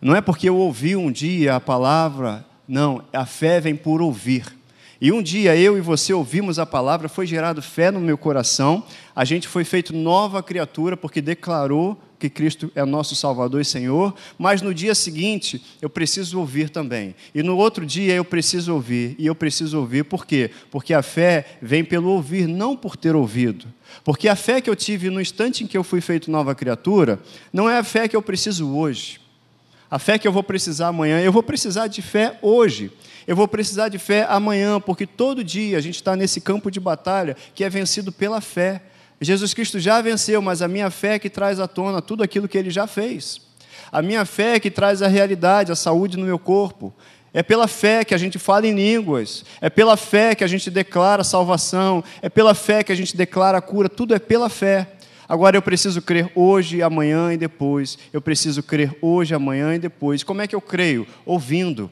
Não 0.00 0.14
é 0.14 0.20
porque 0.20 0.48
eu 0.48 0.56
ouvi 0.56 0.94
um 0.94 1.10
dia 1.10 1.56
a 1.56 1.60
palavra, 1.60 2.44
não, 2.68 3.02
a 3.12 3.26
fé 3.26 3.60
vem 3.60 3.74
por 3.74 4.00
ouvir. 4.00 4.55
E 5.00 5.12
um 5.12 5.22
dia 5.22 5.54
eu 5.56 5.76
e 5.76 5.80
você 5.80 6.12
ouvimos 6.14 6.58
a 6.58 6.64
palavra, 6.64 7.08
foi 7.08 7.26
gerado 7.26 7.60
fé 7.60 7.90
no 7.90 8.00
meu 8.00 8.16
coração, 8.16 8.82
a 9.14 9.24
gente 9.24 9.46
foi 9.46 9.62
feito 9.62 9.94
nova 9.94 10.42
criatura 10.42 10.96
porque 10.96 11.20
declarou 11.20 12.00
que 12.18 12.30
Cristo 12.30 12.72
é 12.74 12.82
nosso 12.84 13.14
Salvador 13.14 13.60
e 13.60 13.64
Senhor, 13.64 14.14
mas 14.38 14.62
no 14.62 14.72
dia 14.72 14.94
seguinte 14.94 15.62
eu 15.82 15.90
preciso 15.90 16.38
ouvir 16.38 16.70
também. 16.70 17.14
E 17.34 17.42
no 17.42 17.56
outro 17.56 17.84
dia 17.84 18.14
eu 18.14 18.24
preciso 18.24 18.72
ouvir. 18.72 19.14
E 19.18 19.26
eu 19.26 19.34
preciso 19.34 19.78
ouvir 19.78 20.04
por 20.04 20.24
quê? 20.24 20.50
Porque 20.70 20.94
a 20.94 21.02
fé 21.02 21.58
vem 21.60 21.84
pelo 21.84 22.08
ouvir, 22.10 22.46
não 22.48 22.74
por 22.74 22.96
ter 22.96 23.14
ouvido. 23.14 23.66
Porque 24.02 24.28
a 24.28 24.36
fé 24.36 24.60
que 24.60 24.70
eu 24.70 24.76
tive 24.76 25.10
no 25.10 25.20
instante 25.20 25.62
em 25.62 25.66
que 25.66 25.76
eu 25.76 25.84
fui 25.84 26.00
feito 26.00 26.30
nova 26.30 26.54
criatura, 26.54 27.20
não 27.52 27.68
é 27.68 27.78
a 27.78 27.84
fé 27.84 28.08
que 28.08 28.16
eu 28.16 28.22
preciso 28.22 28.74
hoje. 28.74 29.20
A 29.90 29.98
fé 29.98 30.18
que 30.18 30.26
eu 30.26 30.32
vou 30.32 30.42
precisar 30.42 30.88
amanhã, 30.88 31.20
eu 31.20 31.30
vou 31.30 31.42
precisar 31.42 31.86
de 31.86 32.02
fé 32.02 32.38
hoje. 32.42 32.90
Eu 33.26 33.34
vou 33.34 33.48
precisar 33.48 33.88
de 33.88 33.98
fé 33.98 34.24
amanhã, 34.28 34.80
porque 34.80 35.06
todo 35.06 35.42
dia 35.42 35.78
a 35.78 35.80
gente 35.80 35.96
está 35.96 36.14
nesse 36.14 36.40
campo 36.40 36.70
de 36.70 36.78
batalha 36.78 37.36
que 37.54 37.64
é 37.64 37.68
vencido 37.68 38.12
pela 38.12 38.40
fé. 38.40 38.82
Jesus 39.20 39.52
Cristo 39.52 39.80
já 39.80 40.00
venceu, 40.00 40.40
mas 40.40 40.62
a 40.62 40.68
minha 40.68 40.90
fé 40.90 41.14
é 41.14 41.18
que 41.18 41.28
traz 41.28 41.58
à 41.58 41.66
tona 41.66 42.00
tudo 42.00 42.22
aquilo 42.22 42.46
que 42.46 42.56
ele 42.56 42.70
já 42.70 42.86
fez. 42.86 43.40
A 43.90 44.00
minha 44.00 44.24
fé 44.24 44.54
é 44.54 44.60
que 44.60 44.70
traz 44.70 45.02
a 45.02 45.08
realidade, 45.08 45.72
a 45.72 45.76
saúde 45.76 46.16
no 46.16 46.24
meu 46.24 46.38
corpo. 46.38 46.94
É 47.32 47.42
pela 47.42 47.66
fé 47.66 48.04
que 48.04 48.14
a 48.14 48.18
gente 48.18 48.38
fala 48.38 48.66
em 48.66 48.74
línguas, 48.74 49.44
é 49.60 49.68
pela 49.68 49.96
fé 49.96 50.34
que 50.34 50.44
a 50.44 50.46
gente 50.46 50.70
declara 50.70 51.24
salvação, 51.24 52.02
é 52.22 52.28
pela 52.28 52.54
fé 52.54 52.82
que 52.82 52.92
a 52.92 52.94
gente 52.94 53.16
declara 53.16 53.60
cura, 53.60 53.88
tudo 53.88 54.14
é 54.14 54.18
pela 54.18 54.48
fé. 54.48 54.88
Agora 55.28 55.56
eu 55.56 55.62
preciso 55.62 56.00
crer 56.00 56.30
hoje, 56.34 56.80
amanhã 56.80 57.32
e 57.32 57.36
depois. 57.36 57.98
Eu 58.12 58.22
preciso 58.22 58.62
crer 58.62 58.96
hoje, 59.02 59.34
amanhã 59.34 59.74
e 59.74 59.78
depois. 59.78 60.22
Como 60.22 60.40
é 60.40 60.46
que 60.46 60.54
eu 60.54 60.60
creio? 60.60 61.06
Ouvindo. 61.26 61.90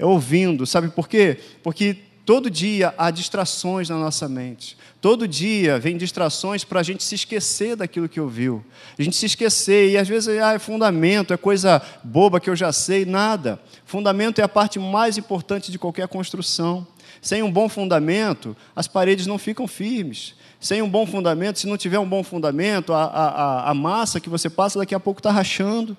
É 0.00 0.06
ouvindo. 0.06 0.66
Sabe 0.66 0.88
por 0.88 1.06
quê? 1.06 1.36
Porque 1.62 1.94
todo 2.24 2.48
dia 2.48 2.94
há 2.96 3.10
distrações 3.10 3.90
na 3.90 3.98
nossa 3.98 4.26
mente. 4.26 4.74
Todo 4.98 5.28
dia 5.28 5.78
vem 5.78 5.94
distrações 5.98 6.64
para 6.64 6.80
a 6.80 6.82
gente 6.82 7.04
se 7.04 7.14
esquecer 7.14 7.76
daquilo 7.76 8.08
que 8.08 8.18
ouviu. 8.18 8.64
A 8.98 9.02
gente 9.02 9.14
se 9.14 9.26
esquecer, 9.26 9.90
e 9.90 9.98
às 9.98 10.08
vezes 10.08 10.40
ah, 10.40 10.54
é 10.54 10.58
fundamento, 10.58 11.34
é 11.34 11.36
coisa 11.36 11.82
boba 12.02 12.40
que 12.40 12.48
eu 12.48 12.56
já 12.56 12.72
sei, 12.72 13.04
nada. 13.04 13.60
Fundamento 13.84 14.38
é 14.40 14.42
a 14.42 14.48
parte 14.48 14.78
mais 14.78 15.18
importante 15.18 15.70
de 15.70 15.78
qualquer 15.78 16.08
construção. 16.08 16.86
Sem 17.20 17.42
um 17.42 17.52
bom 17.52 17.68
fundamento, 17.68 18.56
as 18.74 18.88
paredes 18.88 19.26
não 19.26 19.36
ficam 19.36 19.68
firmes. 19.68 20.34
Sem 20.58 20.80
um 20.80 20.88
bom 20.88 21.04
fundamento, 21.04 21.58
se 21.58 21.66
não 21.66 21.76
tiver 21.76 21.98
um 21.98 22.08
bom 22.08 22.24
fundamento, 22.24 22.94
a, 22.94 23.04
a, 23.04 23.70
a 23.70 23.74
massa 23.74 24.18
que 24.18 24.30
você 24.30 24.48
passa 24.48 24.78
daqui 24.78 24.94
a 24.94 25.00
pouco 25.00 25.20
está 25.20 25.30
rachando. 25.30 25.94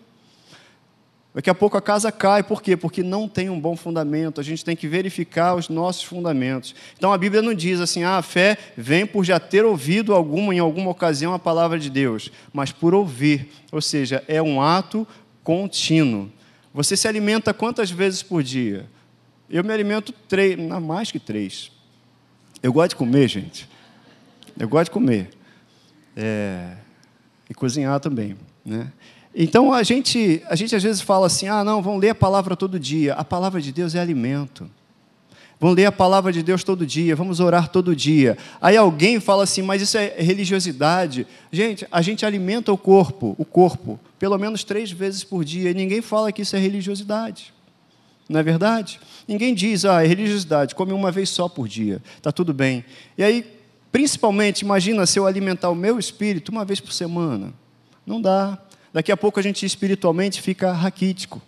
Daqui 1.34 1.50
a 1.50 1.56
pouco 1.56 1.78
a 1.78 1.82
casa 1.82 2.12
cai, 2.12 2.44
por 2.44 2.62
quê? 2.62 2.76
Porque 2.76 3.02
não 3.02 3.28
tem 3.28 3.50
um 3.50 3.60
bom 3.60 3.78
fundamento, 3.78 4.42
a 4.42 4.44
gente 4.44 4.66
tem 4.66 4.76
que 4.76 4.86
verificar 4.86 5.56
os 5.56 5.70
nossos 5.70 6.04
fundamentos. 6.04 6.76
Então 6.98 7.14
a 7.14 7.18
Bíblia 7.18 7.42
não 7.42 7.54
diz 7.54 7.80
assim, 7.80 8.04
ah, 8.04 8.18
a 8.18 8.22
fé 8.22 8.58
vem 8.76 9.06
por 9.06 9.24
já 9.24 9.40
ter 9.40 9.64
ouvido 9.64 10.14
alguma, 10.14 10.54
em 10.54 10.60
alguma 10.60 10.92
ocasião 10.92 11.34
a 11.34 11.40
palavra 11.40 11.80
de 11.80 11.90
Deus, 11.90 12.30
mas 12.52 12.74
por 12.74 12.94
ouvir, 12.94 13.50
ou 13.72 13.82
seja, 13.82 14.24
é 14.28 14.42
um 14.42 14.62
ato 14.62 15.08
contínuo. 15.42 16.30
Você 16.74 16.98
se 16.98 17.08
alimenta 17.08 17.54
quantas 17.54 17.90
vezes 17.90 18.22
por 18.22 18.44
dia? 18.44 18.86
Eu 19.50 19.64
me 19.64 19.74
alimento 19.74 20.14
três, 20.28 20.58
não 20.58 20.82
mais 20.82 21.12
que 21.12 21.20
três. 21.20 21.72
Eu 22.62 22.74
gosto 22.74 22.92
de 22.92 22.96
comer, 22.98 23.28
gente. 23.28 23.70
Eu 24.60 24.68
gosto 24.68 24.86
de 24.86 24.92
comer. 24.92 25.30
É, 26.16 26.76
e 27.50 27.54
cozinhar 27.54 28.00
também. 28.00 28.38
Né? 28.64 28.92
Então 29.34 29.72
a 29.72 29.82
gente, 29.84 30.44
a 30.48 30.56
gente 30.56 30.76
às 30.76 30.84
vezes 30.84 31.02
fala 31.02 31.28
assim: 31.28 31.48
ah, 31.48 31.64
não, 31.64 31.82
vamos 31.82 32.02
ler 32.02 32.10
a 32.10 32.16
palavra 32.16 32.56
todo 32.56 32.80
dia. 32.80 33.14
A 33.14 33.24
palavra 33.24 33.62
de 33.62 33.72
Deus 33.72 33.96
é 33.96 34.00
alimento. 34.00 34.70
Vamos 35.62 35.76
ler 35.76 35.86
a 35.86 35.92
palavra 35.92 36.32
de 36.34 36.42
Deus 36.42 36.64
todo 36.64 36.88
dia, 36.88 37.16
vamos 37.16 37.40
orar 37.40 37.70
todo 37.70 37.96
dia. 37.96 38.36
Aí 38.60 38.76
alguém 38.76 39.20
fala 39.20 39.44
assim, 39.44 39.62
mas 39.62 39.80
isso 39.80 39.96
é 39.96 40.16
religiosidade. 40.18 41.28
Gente, 41.52 41.88
a 41.92 42.02
gente 42.02 42.26
alimenta 42.26 42.74
o 42.74 42.78
corpo, 42.78 43.36
o 43.38 43.46
corpo, 43.46 44.00
pelo 44.18 44.40
menos 44.40 44.64
três 44.64 44.92
vezes 44.92 45.24
por 45.24 45.46
dia, 45.46 45.70
e 45.70 45.74
ninguém 45.76 46.02
fala 46.02 46.32
que 46.32 46.42
isso 46.42 46.56
é 46.56 46.60
religiosidade. 46.60 47.54
Não 48.28 48.40
é 48.40 48.44
verdade? 48.44 49.00
Ninguém 49.28 49.54
diz, 49.54 49.86
ah, 49.86 50.04
é 50.04 50.08
religiosidade, 50.08 50.74
come 50.74 50.94
uma 50.94 51.12
vez 51.12 51.30
só 51.30 51.48
por 51.48 51.68
dia, 51.68 52.02
está 52.18 52.32
tudo 52.32 52.56
bem. 52.56 52.84
E 53.16 53.24
aí, 53.24 53.46
principalmente, 53.92 54.62
imagina 54.62 55.06
se 55.06 55.20
eu 55.20 55.28
alimentar 55.28 55.70
o 55.70 55.76
meu 55.76 56.00
espírito 56.00 56.52
uma 56.52 56.66
vez 56.66 56.80
por 56.80 56.92
semana. 56.92 57.54
Não 58.04 58.20
dá. 58.20 58.58
Daqui 58.94 59.12
a 59.12 59.18
pouco 59.18 59.40
a 59.40 59.44
gente 59.44 59.66
espiritualmente 59.66 60.42
fica 60.42 60.72
raquítico 60.72 61.42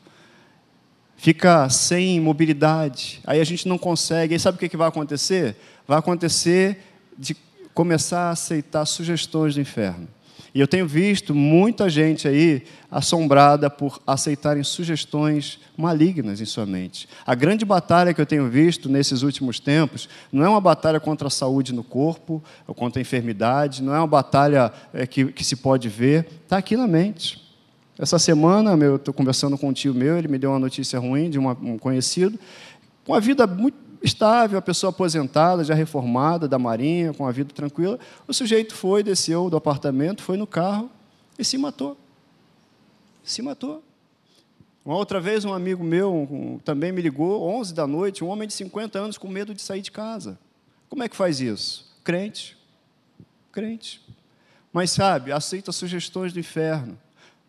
fica 1.24 1.70
sem 1.70 2.20
mobilidade, 2.20 3.22
aí 3.26 3.40
a 3.40 3.46
gente 3.46 3.66
não 3.66 3.78
consegue. 3.78 4.34
Aí 4.34 4.40
sabe 4.42 4.58
o 4.58 4.70
que 4.70 4.76
vai 4.76 4.90
acontecer? 4.90 5.56
Vai 5.88 5.98
acontecer 5.98 6.80
de 7.18 7.34
começar 7.74 8.28
a 8.28 8.32
aceitar 8.32 8.86
sugestões 8.86 9.56
do 9.56 9.62
inferno. 9.62 10.06
E 10.54 10.60
eu 10.60 10.68
tenho 10.68 10.86
visto 10.86 11.34
muita 11.34 11.90
gente 11.90 12.28
aí 12.28 12.64
assombrada 12.92 13.72
por 13.72 14.00
aceitarem 14.06 14.64
sugestões 14.64 15.60
malignas 15.76 16.40
em 16.40 16.46
sua 16.46 16.64
mente. 16.64 17.10
A 17.26 17.34
grande 17.34 17.66
batalha 17.66 18.14
que 18.14 18.22
eu 18.22 18.26
tenho 18.26 18.48
visto 18.48 18.88
nesses 18.88 19.24
últimos 19.24 19.60
tempos 19.60 20.08
não 20.32 20.46
é 20.46 20.50
uma 20.50 20.62
batalha 20.62 21.00
contra 21.00 21.28
a 21.28 21.32
saúde 21.32 21.74
no 21.74 21.84
corpo, 21.84 22.44
ou 22.68 22.76
contra 22.76 23.00
a 23.00 23.02
enfermidade, 23.02 23.82
não 23.82 23.96
é 23.96 23.98
uma 23.98 24.06
batalha 24.06 24.72
é, 24.94 25.08
que, 25.08 25.26
que 25.26 25.44
se 25.44 25.56
pode 25.56 25.90
ver, 25.90 26.28
está 26.44 26.58
aqui 26.58 26.78
na 26.78 26.88
mente. 26.88 27.42
Essa 27.98 28.20
semana, 28.20 28.72
eu 28.84 28.98
estou 28.98 29.14
conversando 29.14 29.58
com 29.58 29.70
um 29.70 29.74
tio 29.74 29.94
meu, 29.94 30.18
ele 30.18 30.28
me 30.28 30.38
deu 30.38 30.52
uma 30.52 30.60
notícia 30.60 31.00
ruim 31.00 31.32
de 31.32 31.40
uma, 31.40 31.54
um 31.54 31.80
conhecido, 31.80 32.40
com 33.06 33.14
a 33.16 33.20
vida 33.20 33.48
muito 33.48 33.83
estável, 34.04 34.60
a 34.60 34.62
pessoa 34.62 34.90
aposentada, 34.90 35.64
já 35.64 35.74
reformada, 35.74 36.48
da 36.48 36.60
Marinha, 36.60 37.14
com 37.14 37.26
a 37.26 37.32
vida 37.32 37.54
tranquila. 37.54 37.98
O 38.28 38.34
sujeito 38.34 38.76
foi, 38.76 39.02
desceu 39.02 39.50
do 39.50 39.56
apartamento, 39.56 40.22
foi 40.22 40.36
no 40.36 40.46
carro 40.46 40.92
e 41.40 41.46
se 41.46 41.58
matou. 41.58 41.98
Se 43.24 43.42
matou. 43.42 43.82
Uma 44.86 44.98
outra 44.98 45.22
vez, 45.22 45.46
um 45.46 45.54
amigo 45.54 45.82
meu 45.82 46.14
um, 46.14 46.60
também 46.60 46.92
me 46.92 47.02
ligou, 47.02 47.42
11 47.42 47.74
da 47.74 47.88
noite, 47.88 48.22
um 48.22 48.28
homem 48.28 48.46
de 48.46 48.54
50 48.54 49.00
anos 49.00 49.18
com 49.18 49.30
medo 49.30 49.54
de 49.54 49.62
sair 49.62 49.82
de 49.82 49.92
casa. 49.92 50.38
Como 50.90 51.02
é 51.02 51.08
que 51.08 51.16
faz 51.16 51.40
isso? 51.40 51.90
Crente. 52.04 52.58
Crente. 53.54 54.02
Mas 54.74 54.92
sabe, 54.92 55.32
aceita 55.32 55.72
sugestões 55.72 56.34
do 56.34 56.40
inferno. 56.40 57.00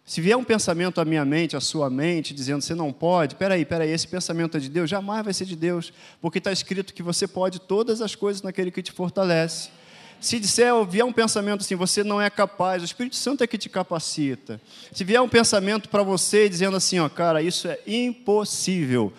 Se 0.07 0.21
vier 0.21 0.37
um 0.37 0.45
pensamento 0.45 1.01
à 1.01 1.05
minha 1.05 1.25
mente, 1.25 1.57
à 1.57 1.61
sua 1.61 1.89
mente, 1.89 2.35
dizendo 2.35 2.61
você 2.61 2.75
não 2.75 2.93
pode, 2.93 3.37
peraí, 3.37 3.65
peraí, 3.65 3.91
esse 3.91 4.07
pensamento 4.07 4.59
é 4.59 4.61
de 4.61 4.69
Deus, 4.69 4.91
jamais 4.91 5.25
vai 5.25 5.33
ser 5.33 5.47
de 5.47 5.57
Deus, 5.57 5.95
porque 6.21 6.39
está 6.39 6.53
escrito 6.53 6.93
que 6.93 7.03
você 7.03 7.27
pode 7.27 7.59
todas 7.59 8.03
as 8.03 8.15
coisas 8.15 8.43
naquele 8.43 8.71
que 8.71 8.83
te 8.83 8.93
fortalece. 8.93 9.71
Se 10.21 10.39
disser, 10.39 10.73
vier 10.85 11.05
um 11.05 11.13
pensamento 11.13 11.63
assim, 11.63 11.75
você 11.75 12.05
não 12.05 12.21
é 12.21 12.29
capaz, 12.29 12.83
o 12.83 12.85
Espírito 12.85 13.17
Santo 13.17 13.43
é 13.43 13.47
que 13.47 13.57
te 13.57 13.71
capacita. 13.71 14.61
Se 14.93 15.05
vier 15.05 15.21
um 15.23 15.29
pensamento 15.29 15.89
para 15.89 16.03
você 16.03 16.49
dizendo 16.51 16.77
assim, 16.77 16.99
ó, 16.99 17.09
cara, 17.09 17.41
isso 17.41 17.67
é 17.67 17.79
impossível. 17.87 19.13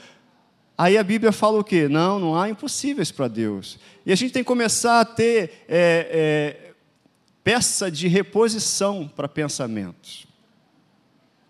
Aí 0.77 0.97
a 0.97 1.03
Bíblia 1.03 1.31
fala 1.31 1.59
o 1.59 1.63
quê? 1.63 1.87
Não, 1.87 2.19
não 2.19 2.39
há 2.39 2.49
impossíveis 2.49 3.11
para 3.11 3.27
Deus. 3.27 3.79
E 4.05 4.11
a 4.11 4.15
gente 4.15 4.33
tem 4.33 4.43
que 4.43 4.47
começar 4.47 4.99
a 4.99 5.05
ter 5.05 5.65
é, 5.67 6.57
é, 6.59 6.71
peça 7.43 7.89
de 7.89 8.07
reposição 8.07 9.07
para 9.07 9.27
pensamentos. 9.27 10.27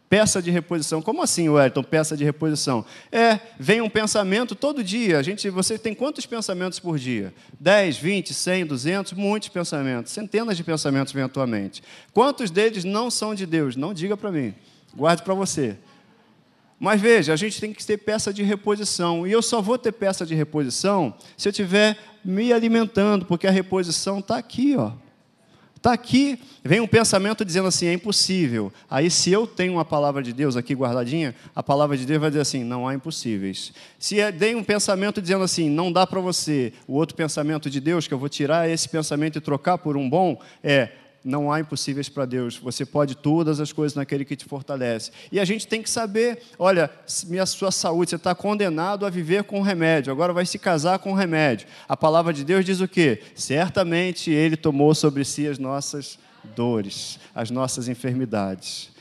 Peça 0.07 0.41
de 0.41 0.51
reposição. 0.51 1.01
Como 1.01 1.23
assim, 1.23 1.49
Wellington, 1.49 1.83
peça 1.83 2.15
de 2.15 2.23
reposição? 2.23 2.85
É, 3.11 3.39
vem 3.59 3.81
um 3.81 3.89
pensamento 3.89 4.53
todo 4.53 4.83
dia. 4.83 5.17
A 5.17 5.23
gente, 5.23 5.49
você 5.49 5.79
tem 5.79 5.95
quantos 5.95 6.25
pensamentos 6.25 6.79
por 6.79 6.99
dia? 6.99 7.33
10, 7.59 7.97
20, 7.97 8.33
100, 8.33 8.65
200, 8.67 9.13
muitos 9.13 9.49
pensamentos. 9.49 10.11
Centenas 10.11 10.55
de 10.55 10.63
pensamentos 10.63 11.11
vêm 11.11 11.23
à 11.23 11.29
tua 11.29 11.47
mente. 11.47 11.81
Quantos 12.13 12.51
deles 12.51 12.83
não 12.83 13.09
são 13.09 13.33
de 13.33 13.45
Deus? 13.45 13.75
Não 13.75 13.93
diga 13.93 14.15
para 14.15 14.31
mim. 14.31 14.53
Guarde 14.95 15.23
para 15.23 15.33
você. 15.33 15.75
Mas 16.79 17.01
veja, 17.01 17.33
a 17.33 17.35
gente 17.35 17.59
tem 17.59 17.73
que 17.73 17.85
ter 17.85 17.97
peça 17.97 18.31
de 18.33 18.43
reposição. 18.43 19.25
E 19.25 19.31
eu 19.31 19.41
só 19.41 19.61
vou 19.61 19.77
ter 19.77 19.91
peça 19.91 20.25
de 20.25 20.35
reposição 20.35 21.15
se 21.35 21.47
eu 21.47 21.51
estiver 21.51 21.97
me 22.23 22.53
alimentando, 22.53 23.25
porque 23.25 23.47
a 23.47 23.51
reposição 23.51 24.19
está 24.19 24.37
aqui, 24.37 24.75
ó. 24.77 24.91
Está 25.85 25.93
aqui, 25.93 26.39
vem 26.63 26.79
um 26.79 26.87
pensamento 26.87 27.45
dizendo 27.45 27.67
assim: 27.67 27.85
é 27.85 27.93
impossível. 27.93 28.73
Aí, 28.89 29.07
se 29.11 29.31
eu 29.31 29.45
tenho 29.45 29.73
uma 29.73 29.85
palavra 29.85 30.23
de 30.23 30.33
Deus 30.33 30.57
aqui 30.57 30.73
guardadinha, 30.73 31.35
a 31.55 31.61
palavra 31.61 31.95
de 31.95 32.07
Deus 32.07 32.19
vai 32.19 32.31
dizer 32.31 32.41
assim: 32.41 32.63
não 32.63 32.87
há 32.87 32.95
impossíveis. 32.95 33.71
Se 33.99 34.15
tem 34.31 34.53
é, 34.53 34.57
um 34.57 34.63
pensamento 34.63 35.21
dizendo 35.21 35.43
assim: 35.43 35.69
não 35.69 35.91
dá 35.91 36.07
para 36.07 36.19
você, 36.19 36.73
o 36.87 36.95
outro 36.95 37.15
pensamento 37.15 37.69
de 37.69 37.79
Deus, 37.79 38.07
que 38.07 38.15
eu 38.15 38.17
vou 38.17 38.27
tirar 38.27 38.67
esse 38.67 38.89
pensamento 38.89 39.37
e 39.37 39.41
trocar 39.41 39.77
por 39.77 39.95
um 39.95 40.09
bom, 40.09 40.41
é 40.63 40.89
não 41.25 41.51
há 41.51 41.59
impossíveis 41.59 42.07
para 42.07 42.23
Deus. 42.23 42.55
Você 42.57 42.85
pode 42.85 43.15
todas 43.15 43.59
as 43.59 43.73
coisas 43.73 43.95
naquele 43.95 44.23
que 44.23 44.35
te 44.35 44.45
fortalece. 44.45 45.11
E 45.31 45.39
a 45.39 45.43
gente 45.43 45.67
tem 45.67 45.81
que 45.81 45.89
saber: 45.89 46.43
olha, 46.59 46.89
minha 47.25 47.45
sua 47.47 47.71
saúde, 47.71 48.11
você 48.11 48.15
está 48.15 48.35
condenado 48.35 49.05
a 49.05 49.09
viver 49.09 49.43
com 49.43 49.61
remédio, 49.61 50.13
agora 50.13 50.31
vai 50.31 50.45
se 50.45 50.59
casar 50.59 50.99
com 50.99 51.13
remédio. 51.13 51.67
A 51.89 51.97
palavra 51.97 52.31
de 52.31 52.45
Deus 52.45 52.63
diz 52.63 52.79
o 52.79 52.87
quê? 52.87 53.23
Certamente 53.33 54.29
Ele 54.29 54.55
tomou 54.55 54.93
sobre 54.93 55.25
si 55.25 55.47
as 55.47 55.57
nossas 55.57 56.19
dores, 56.55 57.19
as 57.33 57.49
nossas 57.49 57.87
enfermidades. 57.87 58.91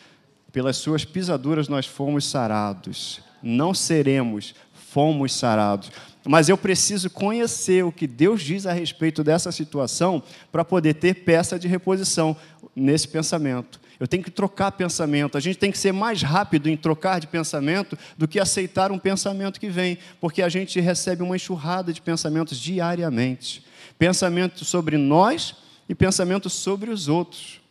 Pelas 0.50 0.78
suas 0.78 1.04
pisaduras 1.04 1.68
nós 1.68 1.84
fomos 1.84 2.24
sarados. 2.24 3.20
Não 3.42 3.74
seremos, 3.74 4.54
fomos 4.72 5.34
sarados 5.34 5.90
mas 6.26 6.48
eu 6.48 6.56
preciso 6.56 7.10
conhecer 7.10 7.84
o 7.84 7.92
que 7.92 8.06
Deus 8.06 8.42
diz 8.42 8.66
a 8.66 8.72
respeito 8.72 9.22
dessa 9.22 9.52
situação 9.52 10.22
para 10.50 10.64
poder 10.64 10.94
ter 10.94 11.14
peça 11.14 11.58
de 11.58 11.68
reposição 11.68 12.36
nesse 12.74 13.06
pensamento. 13.06 13.80
Eu 14.00 14.08
tenho 14.08 14.22
que 14.22 14.30
trocar 14.30 14.72
pensamento. 14.72 15.38
A 15.38 15.40
gente 15.40 15.58
tem 15.58 15.70
que 15.70 15.78
ser 15.78 15.92
mais 15.92 16.22
rápido 16.22 16.68
em 16.68 16.76
trocar 16.76 17.20
de 17.20 17.26
pensamento 17.26 17.96
do 18.18 18.26
que 18.26 18.40
aceitar 18.40 18.90
um 18.90 18.98
pensamento 18.98 19.60
que 19.60 19.68
vem, 19.68 19.98
porque 20.20 20.42
a 20.42 20.48
gente 20.48 20.80
recebe 20.80 21.22
uma 21.22 21.36
enxurrada 21.36 21.92
de 21.92 22.02
pensamentos 22.02 22.58
diariamente. 22.58 23.64
Pensamentos 23.98 24.66
sobre 24.66 24.96
nós 24.96 25.54
e 25.88 25.94
pensamentos 25.94 26.52
sobre 26.52 26.90
os 26.90 27.08
outros. 27.08 27.63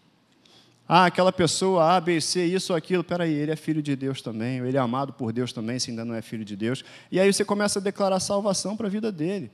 Ah, 0.96 1.08
aquela 1.08 1.32
pessoa 1.32 1.96
A, 1.96 2.00
B, 2.00 2.22
C, 2.22 2.46
isso, 2.46 2.72
aquilo. 2.72 3.04
Peraí, 3.04 3.34
ele 3.34 3.50
é 3.50 3.56
filho 3.56 3.82
de 3.82 3.96
Deus 3.96 4.22
também, 4.22 4.60
ele 4.60 4.78
é 4.78 4.80
amado 4.80 5.12
por 5.12 5.34
Deus 5.34 5.52
também, 5.52 5.80
se 5.80 5.90
ainda 5.90 6.06
não 6.06 6.14
é 6.14 6.22
filho 6.22 6.46
de 6.46 6.56
Deus. 6.56 6.86
E 7.12 7.20
aí 7.20 7.34
você 7.34 7.44
começa 7.44 7.80
a 7.80 7.82
declarar 7.82 8.20
salvação 8.20 8.78
para 8.78 8.86
a 8.86 8.90
vida 8.92 9.12
dele. 9.12 9.50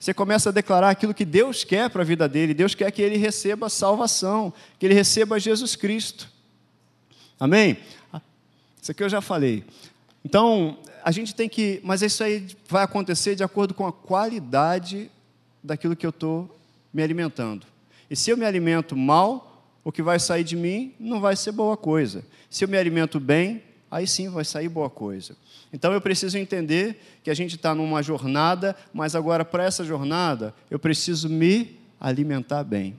Você 0.00 0.12
começa 0.12 0.48
a 0.48 0.52
declarar 0.52 0.90
aquilo 0.90 1.14
que 1.14 1.24
Deus 1.24 1.62
quer 1.62 1.88
para 1.88 2.02
a 2.02 2.04
vida 2.04 2.28
dele. 2.28 2.54
Deus 2.54 2.74
quer 2.74 2.90
que 2.90 3.00
ele 3.00 3.16
receba 3.16 3.68
salvação, 3.68 4.52
que 4.80 4.86
ele 4.86 4.94
receba 4.94 5.38
Jesus 5.38 5.76
Cristo. 5.76 6.28
Amém? 7.38 7.76
Isso 8.82 8.90
aqui 8.90 9.04
eu 9.04 9.08
já 9.08 9.20
falei. 9.20 9.64
Então, 10.24 10.78
a 11.04 11.12
gente 11.12 11.36
tem 11.36 11.48
que. 11.48 11.80
Mas 11.84 12.02
isso 12.02 12.24
aí 12.24 12.48
vai 12.68 12.82
acontecer 12.82 13.36
de 13.36 13.44
acordo 13.44 13.74
com 13.74 13.86
a 13.86 13.92
qualidade 13.92 15.08
daquilo 15.62 15.94
que 15.94 16.04
eu 16.04 16.10
estou 16.10 16.52
me 16.92 17.00
alimentando. 17.00 17.64
E 18.10 18.16
se 18.16 18.30
eu 18.30 18.36
me 18.36 18.44
alimento 18.44 18.96
mal, 18.96 19.47
o 19.88 19.90
que 19.90 20.02
vai 20.02 20.20
sair 20.20 20.44
de 20.44 20.54
mim 20.54 20.92
não 21.00 21.18
vai 21.18 21.34
ser 21.34 21.50
boa 21.50 21.74
coisa. 21.74 22.22
Se 22.50 22.62
eu 22.62 22.68
me 22.68 22.76
alimento 22.76 23.18
bem, 23.18 23.62
aí 23.90 24.06
sim 24.06 24.28
vai 24.28 24.44
sair 24.44 24.68
boa 24.68 24.90
coisa. 24.90 25.34
Então 25.72 25.94
eu 25.94 26.00
preciso 26.02 26.36
entender 26.36 27.00
que 27.24 27.30
a 27.30 27.34
gente 27.34 27.56
está 27.56 27.74
numa 27.74 28.02
jornada, 28.02 28.76
mas 28.92 29.14
agora 29.14 29.46
para 29.46 29.64
essa 29.64 29.82
jornada 29.82 30.54
eu 30.70 30.78
preciso 30.78 31.30
me 31.30 31.78
alimentar 31.98 32.64
bem. 32.64 32.96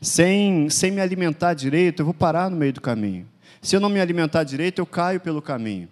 Sem, 0.00 0.68
sem 0.70 0.90
me 0.90 1.00
alimentar 1.00 1.54
direito, 1.54 2.00
eu 2.00 2.06
vou 2.06 2.14
parar 2.14 2.50
no 2.50 2.56
meio 2.56 2.72
do 2.72 2.80
caminho. 2.80 3.24
Se 3.62 3.76
eu 3.76 3.80
não 3.80 3.88
me 3.88 4.00
alimentar 4.00 4.42
direito, 4.42 4.80
eu 4.80 4.86
caio 4.86 5.20
pelo 5.20 5.40
caminho. 5.40 5.88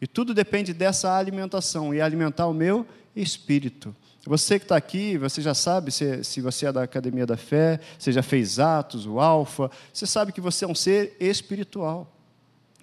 E 0.00 0.06
tudo 0.06 0.32
depende 0.32 0.72
dessa 0.72 1.14
alimentação 1.18 1.92
e 1.92 2.00
alimentar 2.00 2.46
o 2.46 2.54
meu 2.54 2.86
espírito. 3.14 3.94
Você 4.26 4.58
que 4.58 4.66
está 4.66 4.76
aqui, 4.76 5.16
você 5.16 5.40
já 5.40 5.54
sabe 5.54 5.90
se, 5.90 6.22
se 6.24 6.40
você 6.42 6.66
é 6.66 6.72
da 6.72 6.82
Academia 6.82 7.24
da 7.24 7.38
Fé, 7.38 7.80
você 7.98 8.12
já 8.12 8.22
fez 8.22 8.58
Atos, 8.58 9.06
o 9.06 9.18
Alfa, 9.18 9.70
você 9.92 10.06
sabe 10.06 10.30
que 10.30 10.40
você 10.40 10.66
é 10.66 10.68
um 10.68 10.74
ser 10.74 11.16
espiritual. 11.18 12.14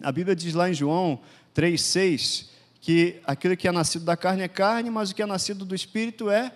A 0.01 0.11
Bíblia 0.11 0.35
diz 0.35 0.53
lá 0.55 0.69
em 0.69 0.73
João 0.73 1.19
3,6 1.55 2.47
que 2.81 3.19
aquilo 3.23 3.55
que 3.55 3.67
é 3.67 3.71
nascido 3.71 4.03
da 4.03 4.17
carne 4.17 4.43
é 4.43 4.47
carne, 4.47 4.89
mas 4.89 5.11
o 5.11 5.15
que 5.15 5.21
é 5.21 5.25
nascido 5.25 5.63
do 5.63 5.75
Espírito 5.75 6.29
é 6.29 6.51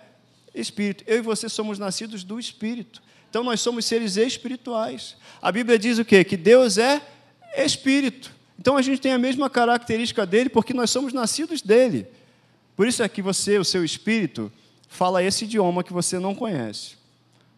Espírito. 0.54 1.04
Eu 1.06 1.18
e 1.18 1.20
você 1.20 1.48
somos 1.48 1.78
nascidos 1.78 2.24
do 2.24 2.38
Espírito. 2.40 3.02
Então 3.30 3.44
nós 3.44 3.60
somos 3.60 3.84
seres 3.84 4.16
espirituais. 4.16 5.16
A 5.40 5.52
Bíblia 5.52 5.78
diz 5.78 5.98
o 5.98 6.04
quê? 6.04 6.24
Que 6.24 6.36
Deus 6.36 6.76
é 6.76 7.00
Espírito. 7.56 8.32
Então 8.58 8.76
a 8.76 8.82
gente 8.82 9.00
tem 9.00 9.12
a 9.12 9.18
mesma 9.18 9.48
característica 9.48 10.26
dele 10.26 10.50
porque 10.50 10.74
nós 10.74 10.90
somos 10.90 11.12
nascidos 11.12 11.62
dele. 11.62 12.06
Por 12.76 12.86
isso 12.86 13.02
é 13.02 13.08
que 13.08 13.22
você, 13.22 13.58
o 13.58 13.64
seu 13.64 13.84
espírito, 13.84 14.50
fala 14.92 15.22
esse 15.22 15.44
idioma 15.44 15.82
que 15.82 15.92
você 15.92 16.18
não 16.18 16.34
conhece. 16.34 16.96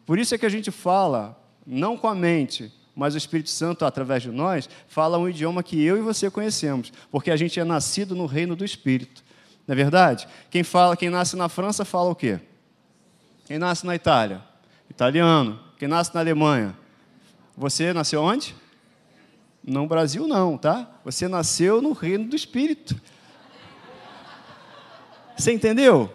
Por 0.06 0.18
isso 0.18 0.34
é 0.34 0.38
que 0.38 0.46
a 0.46 0.50
gente 0.50 0.70
fala, 0.70 1.36
não 1.66 1.96
com 1.96 2.06
a 2.06 2.14
mente, 2.14 2.72
mas 2.94 3.14
o 3.14 3.18
Espírito 3.18 3.50
Santo, 3.50 3.84
através 3.84 4.22
de 4.22 4.30
nós, 4.30 4.68
fala 4.86 5.18
um 5.18 5.28
idioma 5.28 5.62
que 5.62 5.82
eu 5.82 5.98
e 5.98 6.00
você 6.00 6.30
conhecemos, 6.30 6.92
porque 7.10 7.32
a 7.32 7.36
gente 7.36 7.58
é 7.58 7.64
nascido 7.64 8.14
no 8.14 8.26
reino 8.26 8.54
do 8.54 8.64
Espírito. 8.64 9.24
Não 9.66 9.72
é 9.72 9.76
verdade? 9.76 10.28
Quem 10.48 10.62
fala, 10.62 10.96
quem 10.96 11.10
nasce 11.10 11.34
na 11.34 11.48
França 11.48 11.84
fala 11.84 12.10
o 12.10 12.14
quê? 12.14 12.38
Quem 13.46 13.58
nasce 13.58 13.84
na 13.84 13.96
Itália? 13.96 14.40
Italiano. 14.88 15.58
Quem 15.76 15.88
nasce 15.88 16.14
na 16.14 16.20
Alemanha? 16.20 16.76
Você 17.56 17.92
nasceu 17.92 18.22
onde? 18.22 18.54
No 19.66 19.88
Brasil 19.88 20.28
não, 20.28 20.56
tá? 20.56 20.88
Você 21.04 21.26
nasceu 21.26 21.82
no 21.82 21.92
reino 21.92 22.28
do 22.28 22.36
Espírito. 22.36 22.94
Você 25.36 25.52
entendeu? 25.52 26.12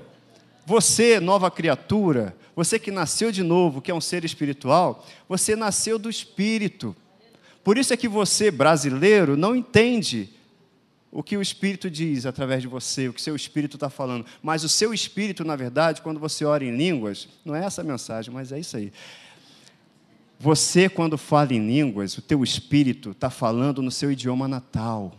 Você, 0.69 1.19
nova 1.19 1.49
criatura, 1.49 2.38
você 2.55 2.77
que 2.77 2.91
nasceu 2.91 3.32
de 3.32 3.41
novo, 3.41 3.82
que 3.82 3.89
é 3.89 3.93
um 3.93 3.99
ser 3.99 4.23
espiritual, 4.23 5.03
você 5.27 5.55
nasceu 5.55 5.97
do 5.97 6.12
Espírito. 6.12 6.95
Por 7.63 7.75
isso 7.75 7.91
é 7.91 7.97
que 7.97 8.08
você, 8.08 8.51
brasileiro, 8.51 9.36
não 9.36 9.55
entende 9.55 10.29
o 11.12 11.23
que 11.23 11.36
o 11.36 11.41
Espírito 11.41 11.89
diz 11.89 12.27
através 12.27 12.62
de 12.62 12.67
você, 12.67 13.08
o 13.08 13.13
que 13.13 13.19
seu 13.19 13.36
Espírito 13.36 13.77
está 13.77 13.89
falando. 13.89 14.27
Mas 14.43 14.63
o 14.63 14.69
seu 14.69 14.93
Espírito, 14.93 15.43
na 15.43 15.55
verdade, 15.55 16.03
quando 16.03 16.19
você 16.19 16.45
ora 16.45 16.63
em 16.63 16.77
línguas, 16.77 17.27
não 17.43 17.55
é 17.55 17.65
essa 17.65 17.82
a 17.82 17.84
mensagem, 17.84 18.32
mas 18.32 18.51
é 18.51 18.60
isso 18.60 18.77
aí. 18.77 18.93
Você, 20.39 20.88
quando 20.88 21.17
fala 21.17 21.51
em 21.51 21.65
línguas, 21.65 22.15
o 22.15 22.21
teu 22.21 22.43
Espírito 22.43 23.10
está 23.10 23.32
falando 23.32 23.82
no 23.82 23.89
seu 23.89 24.12
idioma 24.12 24.47
natal. 24.47 25.15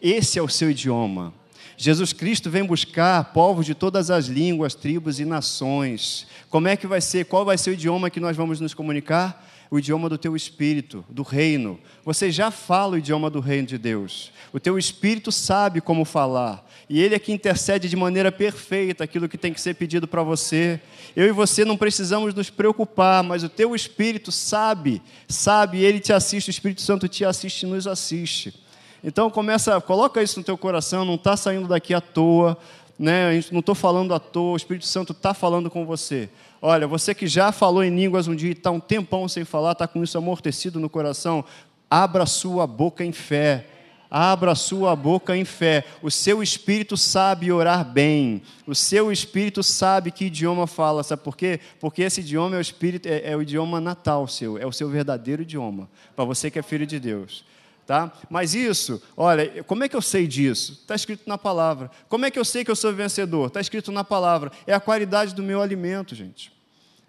Esse 0.00 0.38
é 0.38 0.42
o 0.42 0.48
seu 0.48 0.70
idioma. 0.70 1.34
Jesus 1.80 2.12
Cristo 2.12 2.50
vem 2.50 2.64
buscar 2.64 3.32
povos 3.32 3.64
de 3.64 3.72
todas 3.72 4.10
as 4.10 4.26
línguas, 4.26 4.74
tribos 4.74 5.20
e 5.20 5.24
nações. 5.24 6.26
Como 6.50 6.66
é 6.66 6.76
que 6.76 6.88
vai 6.88 7.00
ser? 7.00 7.26
Qual 7.26 7.44
vai 7.44 7.56
ser 7.56 7.70
o 7.70 7.72
idioma 7.72 8.10
que 8.10 8.18
nós 8.18 8.36
vamos 8.36 8.60
nos 8.60 8.74
comunicar? 8.74 9.46
o 9.70 9.78
idioma 9.78 10.08
do 10.08 10.16
teu 10.16 10.34
espírito, 10.34 11.04
do 11.08 11.22
reino. 11.22 11.78
Você 12.04 12.30
já 12.30 12.50
fala 12.50 12.94
o 12.94 12.98
idioma 12.98 13.28
do 13.28 13.40
reino 13.40 13.66
de 13.66 13.76
Deus. 13.76 14.32
O 14.52 14.58
teu 14.58 14.78
espírito 14.78 15.30
sabe 15.30 15.80
como 15.80 16.04
falar. 16.04 16.66
E 16.88 17.02
ele 17.02 17.14
é 17.14 17.18
que 17.18 17.32
intercede 17.32 17.88
de 17.88 17.96
maneira 17.96 18.32
perfeita 18.32 19.04
aquilo 19.04 19.28
que 19.28 19.36
tem 19.36 19.52
que 19.52 19.60
ser 19.60 19.74
pedido 19.74 20.08
para 20.08 20.22
você. 20.22 20.80
Eu 21.14 21.26
e 21.26 21.32
você 21.32 21.64
não 21.64 21.76
precisamos 21.76 22.32
nos 22.32 22.48
preocupar, 22.48 23.22
mas 23.22 23.44
o 23.44 23.48
teu 23.48 23.74
espírito 23.74 24.32
sabe, 24.32 25.02
sabe, 25.28 25.80
ele 25.80 26.00
te 26.00 26.12
assiste, 26.12 26.48
o 26.48 26.50
Espírito 26.50 26.80
Santo 26.80 27.06
te 27.06 27.24
assiste 27.24 27.64
e 27.64 27.66
nos 27.66 27.86
assiste. 27.86 28.54
Então 29.02 29.30
começa, 29.30 29.80
coloca 29.80 30.22
isso 30.22 30.38
no 30.38 30.44
teu 30.44 30.58
coração, 30.58 31.04
não 31.04 31.14
está 31.14 31.36
saindo 31.36 31.68
daqui 31.68 31.94
à 31.94 32.00
toa, 32.00 32.58
né? 32.98 33.40
não 33.52 33.60
estou 33.60 33.74
falando 33.74 34.12
à 34.12 34.18
toa, 34.18 34.54
o 34.54 34.56
Espírito 34.56 34.86
Santo 34.86 35.12
está 35.12 35.32
falando 35.32 35.70
com 35.70 35.86
você. 35.86 36.28
Olha, 36.60 36.86
você 36.88 37.14
que 37.14 37.26
já 37.26 37.52
falou 37.52 37.84
em 37.84 37.94
línguas 37.94 38.26
um 38.26 38.34
dia 38.34 38.48
e 38.48 38.52
está 38.52 38.70
um 38.70 38.80
tempão 38.80 39.28
sem 39.28 39.44
falar, 39.44 39.72
está 39.72 39.86
com 39.86 40.02
isso 40.02 40.18
amortecido 40.18 40.80
no 40.80 40.90
coração, 40.90 41.44
abra 41.88 42.26
sua 42.26 42.66
boca 42.66 43.04
em 43.04 43.12
fé. 43.12 43.66
Abra 44.10 44.54
sua 44.54 44.96
boca 44.96 45.36
em 45.36 45.44
fé. 45.44 45.84
O 46.00 46.10
seu 46.10 46.42
espírito 46.42 46.96
sabe 46.96 47.52
orar 47.52 47.84
bem. 47.84 48.40
O 48.66 48.74
seu 48.74 49.12
espírito 49.12 49.62
sabe 49.62 50.10
que 50.10 50.24
idioma 50.24 50.66
fala. 50.66 51.02
Sabe 51.02 51.22
por 51.22 51.36
quê? 51.36 51.60
Porque 51.78 52.02
esse 52.02 52.22
idioma 52.22 52.56
é 52.56 52.58
o, 52.58 52.62
espírito, 52.62 53.06
é, 53.06 53.32
é 53.32 53.36
o 53.36 53.42
idioma 53.42 53.82
natal 53.82 54.26
seu, 54.26 54.56
é 54.56 54.66
o 54.66 54.72
seu 54.72 54.88
verdadeiro 54.88 55.42
idioma. 55.42 55.90
Para 56.16 56.24
você 56.24 56.50
que 56.50 56.58
é 56.58 56.62
filho 56.62 56.86
de 56.86 56.98
Deus. 56.98 57.44
Tá? 57.88 58.12
Mas 58.28 58.54
isso, 58.54 59.02
olha, 59.16 59.64
como 59.64 59.82
é 59.82 59.88
que 59.88 59.96
eu 59.96 60.02
sei 60.02 60.26
disso? 60.26 60.72
Está 60.72 60.94
escrito 60.94 61.26
na 61.26 61.38
palavra. 61.38 61.90
Como 62.06 62.26
é 62.26 62.30
que 62.30 62.38
eu 62.38 62.44
sei 62.44 62.62
que 62.62 62.70
eu 62.70 62.76
sou 62.76 62.92
vencedor? 62.92 63.46
Está 63.46 63.62
escrito 63.62 63.90
na 63.90 64.04
palavra. 64.04 64.52
É 64.66 64.74
a 64.74 64.78
qualidade 64.78 65.34
do 65.34 65.42
meu 65.42 65.62
alimento, 65.62 66.14
gente. 66.14 66.52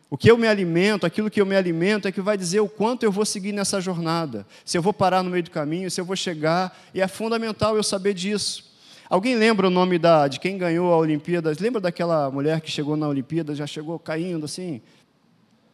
O 0.10 0.18
que 0.18 0.32
eu 0.32 0.38
me 0.38 0.48
alimento, 0.48 1.06
aquilo 1.06 1.30
que 1.30 1.42
eu 1.42 1.46
me 1.46 1.54
alimento, 1.54 2.08
é 2.08 2.14
que 2.14 2.22
vai 2.22 2.38
dizer 2.38 2.62
o 2.62 2.70
quanto 2.70 3.04
eu 3.04 3.12
vou 3.12 3.26
seguir 3.26 3.52
nessa 3.52 3.82
jornada. 3.82 4.48
Se 4.64 4.78
eu 4.78 4.82
vou 4.82 4.94
parar 4.94 5.22
no 5.22 5.30
meio 5.30 5.44
do 5.44 5.52
caminho, 5.52 5.92
se 5.92 6.00
eu 6.00 6.06
vou 6.06 6.16
chegar. 6.16 6.74
E 6.94 7.02
é 7.02 7.10
fundamental 7.10 7.76
eu 7.76 7.84
saber 7.84 8.14
disso. 8.14 8.74
Alguém 9.10 9.36
lembra 9.36 9.68
o 9.68 9.70
nome 9.70 10.00
da, 10.00 10.30
de 10.30 10.40
quem 10.40 10.58
ganhou 10.58 10.94
a 10.94 10.98
Olimpíadas? 10.98 11.60
Lembra 11.60 11.82
daquela 11.82 12.32
mulher 12.32 12.62
que 12.62 12.72
chegou 12.72 12.96
na 12.96 13.10
Olimpíada, 13.10 13.54
já 13.54 13.68
chegou 13.68 14.00
caindo 14.00 14.46
assim? 14.46 14.82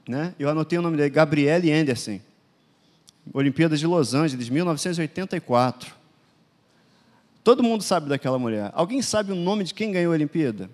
Né? 0.09 0.33
Eu 0.39 0.49
anotei 0.49 0.79
o 0.79 0.81
nome 0.81 0.97
dele, 0.97 1.11
Gabriele 1.11 1.71
Anderson. 1.71 2.19
Olimpíadas 3.33 3.79
de 3.79 3.87
Los 3.87 4.13
Angeles, 4.13 4.49
1984. 4.49 5.93
Todo 7.43 7.63
mundo 7.63 7.83
sabe 7.83 8.09
daquela 8.09 8.39
mulher. 8.39 8.71
Alguém 8.73 9.01
sabe 9.01 9.31
o 9.31 9.35
nome 9.35 9.63
de 9.63 9.73
quem 9.73 9.91
ganhou 9.91 10.11
a 10.11 10.15
Olimpíada? 10.15 10.69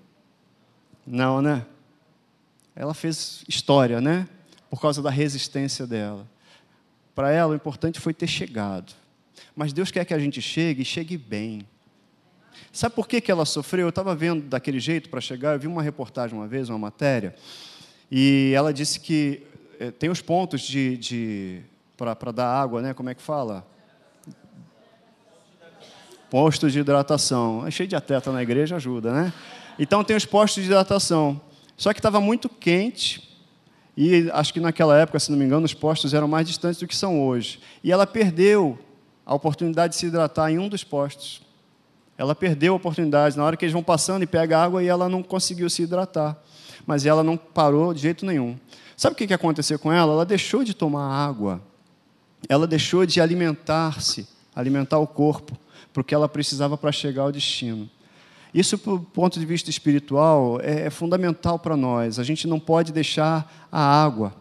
Não, 1.06 1.42
né? 1.42 1.66
Ela 2.76 2.94
fez 2.94 3.44
história, 3.48 4.00
né? 4.00 4.28
Por 4.70 4.80
causa 4.80 5.02
da 5.02 5.10
resistência 5.10 5.86
dela. 5.86 6.26
Para 7.14 7.32
ela, 7.32 7.52
o 7.52 7.56
importante 7.56 8.00
foi 8.00 8.14
ter 8.14 8.28
chegado. 8.28 8.94
Mas 9.56 9.74
Deus 9.74 9.92
quer 9.92 10.06
que 10.06 10.14
a 10.14 10.20
gente 10.20 10.42
chegue 10.42 10.84
e 10.84 10.86
chegue 10.86 11.18
bem. 11.18 11.68
Sabe 12.72 12.96
por 12.96 13.08
que, 13.08 13.20
que 13.20 13.32
ela 13.32 13.46
sofreu? 13.46 13.88
Eu 13.88 13.90
estava 13.90 14.16
vendo 14.16 14.44
daquele 14.48 14.80
jeito 14.80 15.10
para 15.10 15.20
chegar. 15.20 15.54
Eu 15.54 15.60
vi 15.60 15.68
uma 15.68 15.84
reportagem 15.84 16.38
uma 16.38 16.48
vez, 16.48 16.70
uma 16.70 16.80
matéria, 16.80 17.36
e 18.10 18.54
ela 18.56 18.74
disse 18.74 19.00
que 19.00 19.44
eh, 19.80 19.92
tem 19.92 20.10
os 20.10 20.22
pontos 20.22 20.62
de, 20.62 20.98
de 20.98 21.62
para 22.16 22.32
dar 22.32 22.48
água, 22.48 22.82
né? 22.82 22.94
Como 22.94 23.10
é 23.10 23.16
que 23.16 23.22
fala? 23.22 23.66
Postos 26.30 26.74
de 26.74 26.80
hidratação. 26.80 27.66
É 27.68 27.72
cheio 27.72 27.88
de 27.88 27.96
atleta 27.96 28.32
na 28.32 28.42
igreja, 28.42 28.76
ajuda, 28.78 29.12
né? 29.12 29.34
Então 29.78 30.04
tem 30.04 30.16
os 30.16 30.26
postos 30.26 30.64
de 30.64 30.70
hidratação. 30.70 31.40
Só 31.78 31.94
que 31.94 32.00
estava 32.00 32.20
muito 32.20 32.48
quente 32.50 33.32
e 33.96 34.30
acho 34.32 34.54
que 34.54 34.60
naquela 34.60 34.98
época, 34.98 35.20
se 35.20 35.30
não 35.32 35.38
me 35.38 35.46
engano, 35.46 35.66
os 35.66 35.74
postos 35.74 36.14
eram 36.14 36.28
mais 36.28 36.48
distantes 36.48 36.80
do 36.80 36.88
que 36.88 36.96
são 36.96 37.22
hoje. 37.22 37.60
E 37.84 37.92
ela 37.92 38.08
perdeu 38.08 38.80
a 39.26 39.36
oportunidade 39.36 39.94
de 39.94 40.00
se 40.00 40.06
hidratar 40.08 40.52
em 40.52 40.58
um 40.58 40.70
dos 40.70 40.84
postos. 40.84 41.42
Ela 42.18 42.34
perdeu 42.34 42.74
a 42.74 42.76
oportunidade 42.78 43.36
na 43.36 43.44
hora 43.44 43.58
que 43.58 43.66
eles 43.66 43.74
vão 43.74 43.84
passando 43.84 44.24
e 44.24 44.28
pega 44.28 44.62
água 44.62 44.84
e 44.84 44.88
ela 44.88 45.10
não 45.10 45.22
conseguiu 45.22 45.70
se 45.70 45.84
hidratar. 45.84 46.38
Mas 46.86 47.06
ela 47.06 47.24
não 47.24 47.36
parou 47.36 47.94
de 47.94 48.02
jeito 48.02 48.26
nenhum. 48.26 48.58
Sabe 48.96 49.14
o 49.14 49.18
que 49.18 49.34
aconteceu 49.34 49.78
com 49.78 49.92
ela? 49.92 50.14
Ela 50.14 50.26
deixou 50.26 50.64
de 50.64 50.74
tomar 50.74 51.08
água 51.08 51.62
ela 52.48 52.68
deixou 52.68 53.06
de 53.06 53.22
alimentar-se, 53.22 54.28
alimentar 54.56 55.00
o 55.00 55.08
corpo, 55.08 55.58
porque 55.94 56.14
ela 56.14 56.28
precisava 56.28 56.78
para 56.78 56.92
chegar 56.92 57.24
ao 57.24 57.32
destino. 57.32 57.90
Isso, 58.54 58.76
do 58.78 59.00
ponto 59.00 59.40
de 59.40 59.46
vista 59.46 59.70
espiritual, 59.70 60.60
é, 60.62 60.88
é 60.88 60.90
fundamental 60.90 61.58
para 61.58 61.78
nós. 61.78 62.20
A 62.20 62.24
gente 62.24 62.48
não 62.48 62.60
pode 62.60 62.92
deixar 62.92 63.68
a 63.72 63.82
água, 63.82 64.34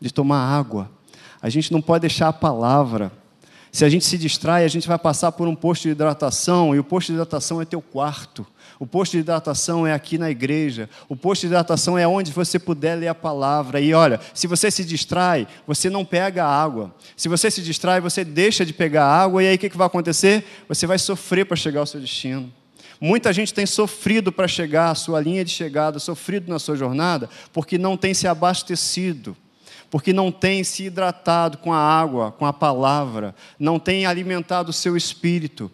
de 0.00 0.12
tomar 0.12 0.40
água. 0.40 0.90
A 1.40 1.48
gente 1.48 1.72
não 1.72 1.80
pode 1.80 2.02
deixar 2.02 2.28
a 2.28 2.32
palavra. 2.32 3.10
Se 3.70 3.84
a 3.84 3.88
gente 3.88 4.04
se 4.04 4.18
distrai, 4.18 4.64
a 4.64 4.68
gente 4.68 4.86
vai 4.86 4.98
passar 4.98 5.32
por 5.32 5.48
um 5.48 5.54
posto 5.54 5.84
de 5.84 5.90
hidratação, 5.90 6.74
e 6.74 6.78
o 6.78 6.84
posto 6.84 7.08
de 7.08 7.12
hidratação 7.14 7.62
é 7.62 7.64
teu 7.64 7.80
quarto. 7.80 8.46
O 8.82 8.86
posto 8.86 9.12
de 9.12 9.18
hidratação 9.18 9.86
é 9.86 9.92
aqui 9.92 10.18
na 10.18 10.28
igreja. 10.28 10.90
O 11.08 11.14
posto 11.14 11.42
de 11.42 11.46
hidratação 11.46 11.96
é 11.96 12.04
onde 12.04 12.32
você 12.32 12.58
puder 12.58 12.96
ler 12.96 13.06
a 13.06 13.14
palavra. 13.14 13.80
E 13.80 13.94
olha, 13.94 14.18
se 14.34 14.48
você 14.48 14.72
se 14.72 14.84
distrai, 14.84 15.46
você 15.64 15.88
não 15.88 16.04
pega 16.04 16.44
água. 16.44 16.92
Se 17.16 17.28
você 17.28 17.48
se 17.48 17.62
distrai, 17.62 18.00
você 18.00 18.24
deixa 18.24 18.66
de 18.66 18.72
pegar 18.72 19.06
água. 19.06 19.40
E 19.40 19.46
aí 19.46 19.54
o 19.54 19.58
que 19.60 19.68
vai 19.78 19.86
acontecer? 19.86 20.44
Você 20.68 20.84
vai 20.84 20.98
sofrer 20.98 21.46
para 21.46 21.56
chegar 21.56 21.78
ao 21.78 21.86
seu 21.86 22.00
destino. 22.00 22.52
Muita 23.00 23.32
gente 23.32 23.54
tem 23.54 23.66
sofrido 23.66 24.32
para 24.32 24.48
chegar 24.48 24.90
à 24.90 24.96
sua 24.96 25.20
linha 25.20 25.44
de 25.44 25.52
chegada, 25.52 26.00
sofrido 26.00 26.50
na 26.50 26.58
sua 26.58 26.74
jornada, 26.74 27.30
porque 27.52 27.78
não 27.78 27.96
tem 27.96 28.12
se 28.12 28.26
abastecido 28.26 29.36
porque 29.88 30.12
não 30.12 30.32
tem 30.32 30.64
se 30.64 30.84
hidratado 30.84 31.58
com 31.58 31.70
a 31.70 31.78
água, 31.78 32.32
com 32.32 32.46
a 32.46 32.52
palavra, 32.52 33.34
não 33.58 33.78
tem 33.78 34.06
alimentado 34.06 34.70
o 34.70 34.72
seu 34.72 34.96
espírito. 34.96 35.70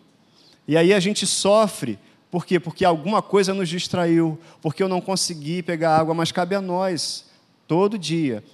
E 0.67 0.77
aí 0.77 0.93
a 0.93 0.99
gente 0.99 1.25
sofre 1.25 1.97
por 2.31 2.45
quê? 2.45 2.61
Porque 2.61 2.85
alguma 2.85 3.23
coisa 3.23 3.55
nos 3.55 3.69
distraiu, 3.69 4.39
porque 4.61 4.83
eu 4.83 4.89
não 4.89 5.01
consegui 5.01 5.63
pegar 5.63 5.97
água, 5.97 6.15
mas 6.15 6.31
cabe 6.31 6.55
a 6.55 6.61
nós, 6.61 7.25
todo 7.67 7.99
dia, 7.99 8.45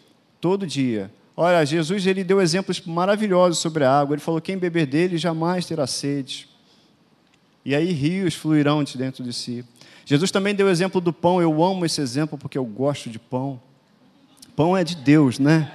todo 0.41 0.67
dia. 0.67 1.11
Olha, 1.37 1.65
Jesus 1.65 2.07
ele 2.07 2.23
deu 2.23 2.41
exemplos 2.41 2.81
maravilhosos 2.81 3.59
sobre 3.59 3.85
a 3.85 4.01
água. 4.01 4.15
Ele 4.15 4.23
falou: 4.23 4.41
quem 4.41 4.57
beber 4.57 4.87
dele 4.87 5.19
jamais 5.19 5.67
terá 5.67 5.87
sede. 5.87 6.49
E 7.65 7.75
aí 7.75 7.93
rios 7.93 8.35
fluirão 8.35 8.85
de 8.85 8.97
dentro 8.97 9.25
de 9.25 9.33
si. 9.33 9.65
Jesus 10.05 10.31
também 10.31 10.55
deu 10.55 10.67
o 10.67 10.71
exemplo 10.71 11.01
do 11.01 11.13
pão. 11.13 11.43
Eu 11.43 11.65
amo 11.65 11.85
esse 11.85 12.01
exemplo 12.01 12.39
porque 12.39 12.59
eu 12.59 12.65
gosto 12.65 13.11
de 13.11 13.19
pão. 13.19 13.61
Pão 14.55 14.77
é 14.77 14.85
de 14.85 14.95
Deus, 14.95 15.39
né? 15.41 15.73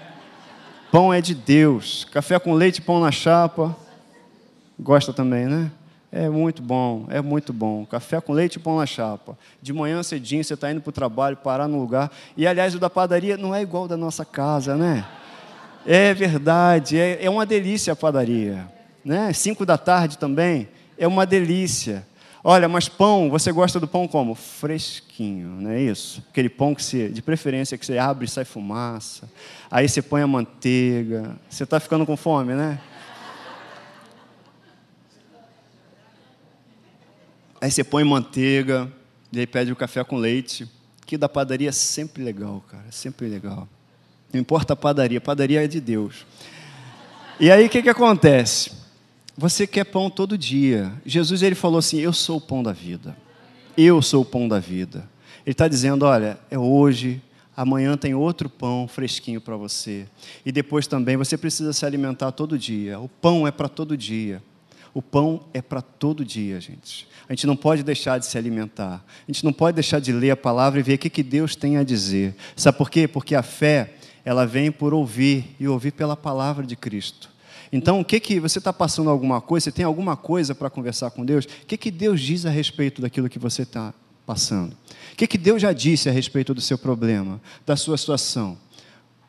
Pão 0.91 1.13
é 1.13 1.19
de 1.19 1.35
Deus. 1.35 2.05
Café 2.05 2.39
com 2.39 2.53
leite, 2.53 2.81
pão 2.81 3.01
na 3.01 3.11
chapa. 3.11 3.75
Gosta 4.79 5.11
também, 5.11 5.45
né? 5.45 5.71
É 6.11 6.27
muito 6.27 6.63
bom, 6.63 7.05
é 7.09 7.21
muito 7.21 7.53
bom. 7.53 7.85
Café 7.85 8.19
com 8.19 8.33
leite 8.33 8.55
e 8.55 8.59
pão 8.59 8.77
na 8.77 8.85
chapa. 8.85 9.37
De 9.61 9.71
manhã 9.71 10.01
cedinho, 10.01 10.43
você 10.43 10.55
está 10.55 10.71
indo 10.71 10.81
para 10.81 10.89
o 10.89 10.93
trabalho, 10.93 11.37
parar 11.37 11.67
no 11.67 11.79
lugar. 11.79 12.11
E, 12.35 12.47
aliás, 12.47 12.73
o 12.73 12.79
da 12.79 12.89
padaria 12.89 13.37
não 13.37 13.53
é 13.53 13.61
igual 13.61 13.87
da 13.87 13.95
nossa 13.95 14.25
casa, 14.25 14.75
né? 14.75 15.05
É 15.85 16.13
verdade, 16.13 16.97
é, 16.97 17.23
é 17.23 17.29
uma 17.29 17.45
delícia 17.45 17.93
a 17.93 17.95
padaria. 17.95 18.67
Né? 19.05 19.31
Cinco 19.33 19.65
da 19.65 19.77
tarde 19.77 20.17
também, 20.17 20.67
é 20.97 21.07
uma 21.07 21.25
delícia. 21.25 22.05
Olha, 22.43 22.67
mas 22.69 22.87
pão, 22.87 23.29
você 23.29 23.51
gosta 23.51 23.79
do 23.79 23.87
pão 23.87 24.07
como? 24.07 24.33
Fresquinho, 24.33 25.47
não 25.61 25.71
é 25.71 25.81
isso? 25.81 26.23
Aquele 26.31 26.49
pão 26.49 26.73
que 26.73 26.83
você, 26.83 27.09
de 27.09 27.21
preferência, 27.21 27.77
que 27.77 27.85
você 27.85 27.97
abre 27.97 28.25
e 28.25 28.29
sai 28.29 28.45
fumaça. 28.45 29.29
Aí 29.69 29.87
você 29.87 30.01
põe 30.01 30.21
a 30.21 30.27
manteiga. 30.27 31.35
Você 31.49 31.63
está 31.63 31.79
ficando 31.79 32.05
com 32.05 32.15
fome, 32.15 32.53
né? 32.53 32.79
Aí 37.61 37.69
você 37.69 37.83
põe 37.83 38.03
manteiga, 38.03 38.91
e 39.31 39.39
aí 39.39 39.47
pede 39.47 39.71
o 39.71 39.75
café 39.75 40.03
com 40.03 40.17
leite. 40.17 40.67
Que 41.05 41.17
da 41.17 41.27
padaria 41.27 41.69
é 41.69 41.71
sempre 41.71 42.23
legal, 42.23 42.63
cara, 42.69 42.85
é 42.87 42.91
sempre 42.91 43.27
legal. 43.27 43.67
Não 44.31 44.39
importa 44.39 44.73
a 44.73 44.75
padaria, 44.75 45.19
padaria 45.19 45.63
é 45.63 45.67
de 45.67 45.81
Deus. 45.81 46.25
E 47.39 47.49
aí 47.49 47.65
o 47.65 47.69
que, 47.69 47.81
que 47.81 47.89
acontece? 47.89 48.71
Você 49.35 49.65
quer 49.65 49.85
pão 49.85 50.09
todo 50.09 50.37
dia. 50.37 50.91
Jesus 51.05 51.41
ele 51.41 51.55
falou 51.55 51.79
assim: 51.79 51.97
Eu 51.97 52.13
sou 52.13 52.37
o 52.37 52.41
pão 52.41 52.61
da 52.61 52.73
vida. 52.73 53.15
Eu 53.77 54.01
sou 54.01 54.21
o 54.21 54.25
pão 54.25 54.47
da 54.47 54.59
vida. 54.59 55.09
Ele 55.45 55.53
está 55.53 55.67
dizendo: 55.67 56.05
Olha, 56.05 56.37
é 56.51 56.59
hoje, 56.59 57.21
amanhã 57.55 57.97
tem 57.97 58.13
outro 58.13 58.49
pão 58.49 58.87
fresquinho 58.87 59.41
para 59.41 59.55
você. 59.55 60.05
E 60.45 60.51
depois 60.51 60.85
também 60.85 61.17
você 61.17 61.37
precisa 61.37 61.73
se 61.73 61.85
alimentar 61.85 62.31
todo 62.33 62.59
dia. 62.59 62.99
O 62.99 63.07
pão 63.07 63.47
é 63.47 63.51
para 63.51 63.67
todo 63.67 63.97
dia. 63.97 64.43
O 64.93 65.01
pão 65.01 65.41
é 65.53 65.61
para 65.61 65.81
todo 65.81 66.25
dia, 66.25 66.59
gente. 66.59 67.07
A 67.27 67.33
gente 67.33 67.45
não 67.45 67.55
pode 67.55 67.83
deixar 67.83 68.17
de 68.17 68.25
se 68.25 68.37
alimentar. 68.37 69.05
A 69.27 69.31
gente 69.31 69.45
não 69.45 69.53
pode 69.53 69.75
deixar 69.75 69.99
de 69.99 70.11
ler 70.11 70.31
a 70.31 70.37
palavra 70.37 70.79
e 70.79 70.83
ver 70.83 70.95
o 70.95 70.97
que, 70.97 71.09
que 71.09 71.23
Deus 71.23 71.55
tem 71.55 71.77
a 71.77 71.83
dizer. 71.83 72.35
Sabe 72.55 72.77
por 72.77 72.89
quê? 72.89 73.07
Porque 73.07 73.35
a 73.35 73.43
fé, 73.43 73.93
ela 74.25 74.45
vem 74.45 74.71
por 74.71 74.93
ouvir 74.93 75.55
e 75.59 75.67
ouvir 75.67 75.91
pela 75.91 76.17
palavra 76.17 76.65
de 76.65 76.75
Cristo. 76.75 77.29
Então, 77.71 77.99
o 77.99 78.05
que 78.05 78.19
que 78.19 78.39
você 78.39 78.57
está 78.57 78.73
passando 78.73 79.11
alguma 79.11 79.39
coisa? 79.39 79.65
Você 79.65 79.71
tem 79.71 79.85
alguma 79.85 80.17
coisa 80.17 80.55
para 80.55 80.71
conversar 80.71 81.11
com 81.11 81.23
Deus? 81.23 81.45
O 81.45 81.65
que 81.67 81.77
que 81.77 81.91
Deus 81.91 82.19
diz 82.19 82.45
a 82.45 82.49
respeito 82.49 83.01
daquilo 83.01 83.29
que 83.29 83.37
você 83.37 83.61
está 83.61 83.93
passando? 84.25 84.73
O 85.13 85.15
que 85.15 85.27
que 85.27 85.37
Deus 85.37 85.61
já 85.61 85.71
disse 85.71 86.09
a 86.09 86.11
respeito 86.11 86.53
do 86.53 86.61
seu 86.61 86.79
problema, 86.79 87.39
da 87.67 87.75
sua 87.75 87.95
situação? 87.95 88.57